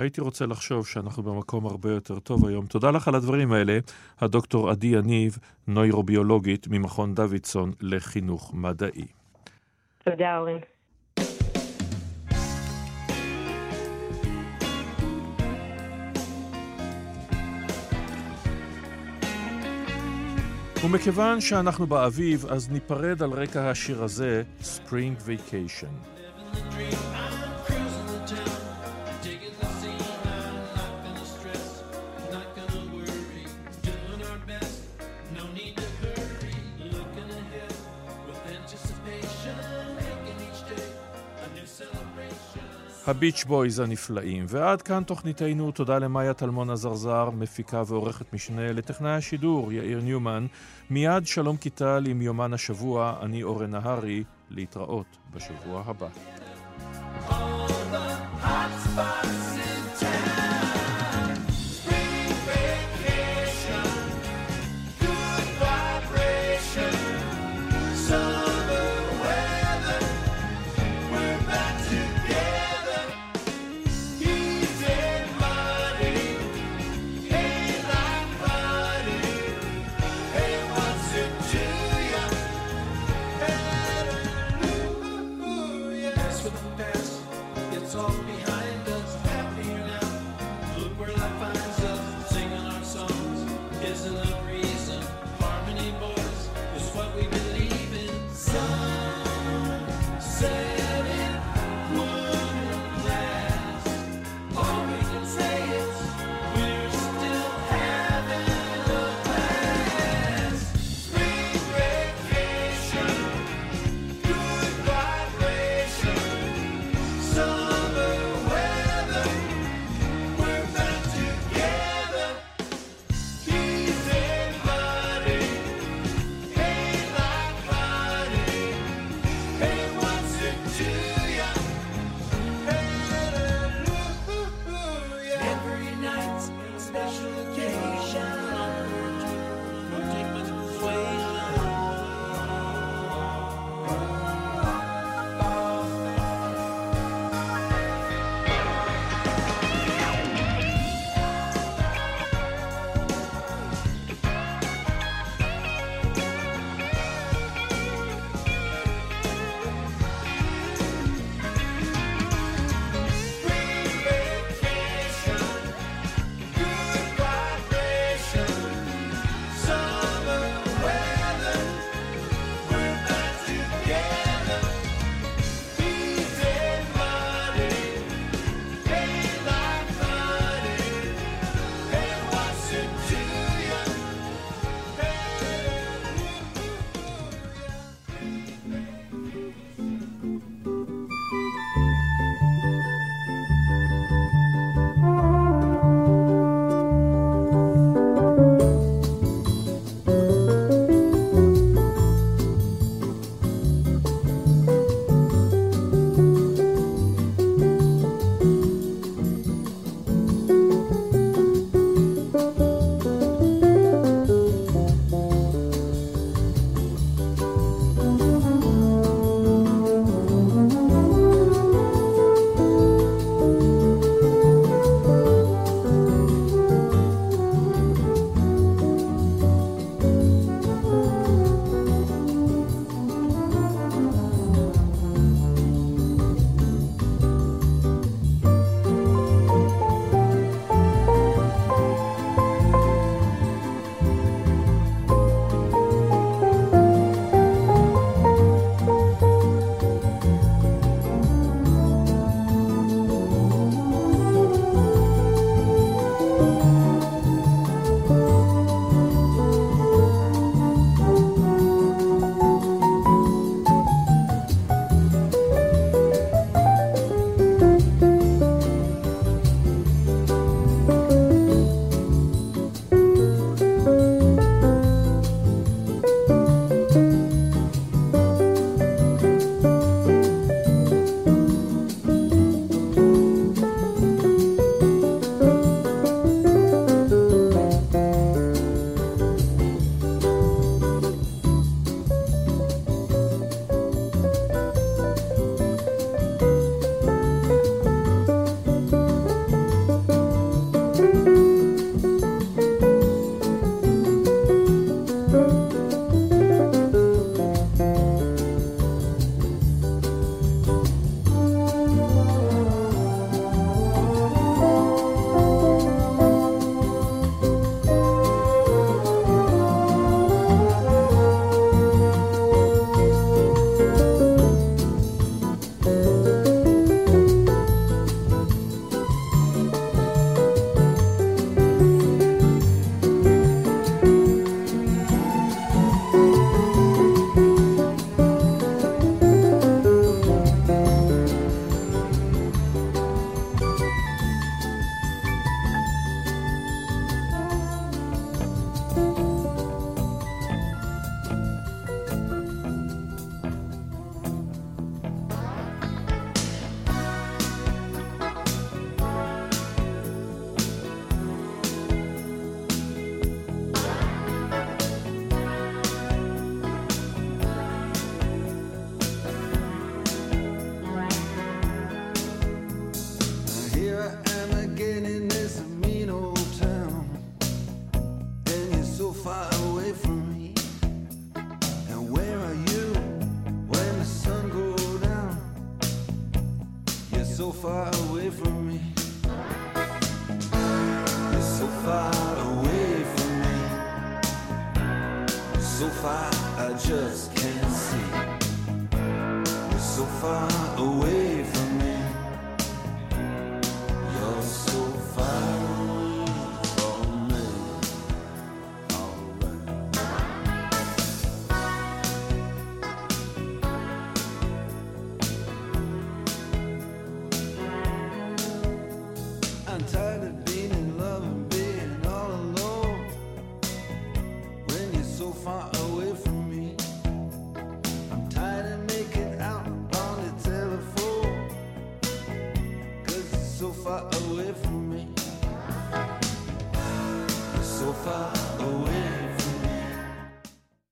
[0.00, 2.66] הייתי רוצה לחשוב שאנחנו במקום הרבה יותר טוב היום.
[2.66, 3.78] תודה לך על הדברים האלה,
[4.20, 9.06] הדוקטור עדי יניב, נוירוביולוגית ממכון דוידסון לחינוך מדעי.
[10.04, 10.58] תודה, אורן.
[20.84, 26.20] ומכיוון שאנחנו באביב, אז ניפרד על רקע השיר הזה, Spring Vacation.
[43.10, 44.44] הביץ' בויז הנפלאים.
[44.48, 50.46] ועד כאן תוכניתנו, תודה למאיה טלמון עזרזר, מפיקה ועורכת משנה, לטכנאי השידור יאיר ניומן.
[50.90, 56.08] מיד שלום כיטל עם יומן השבוע, אני אורן נהרי, להתראות בשבוע הבא.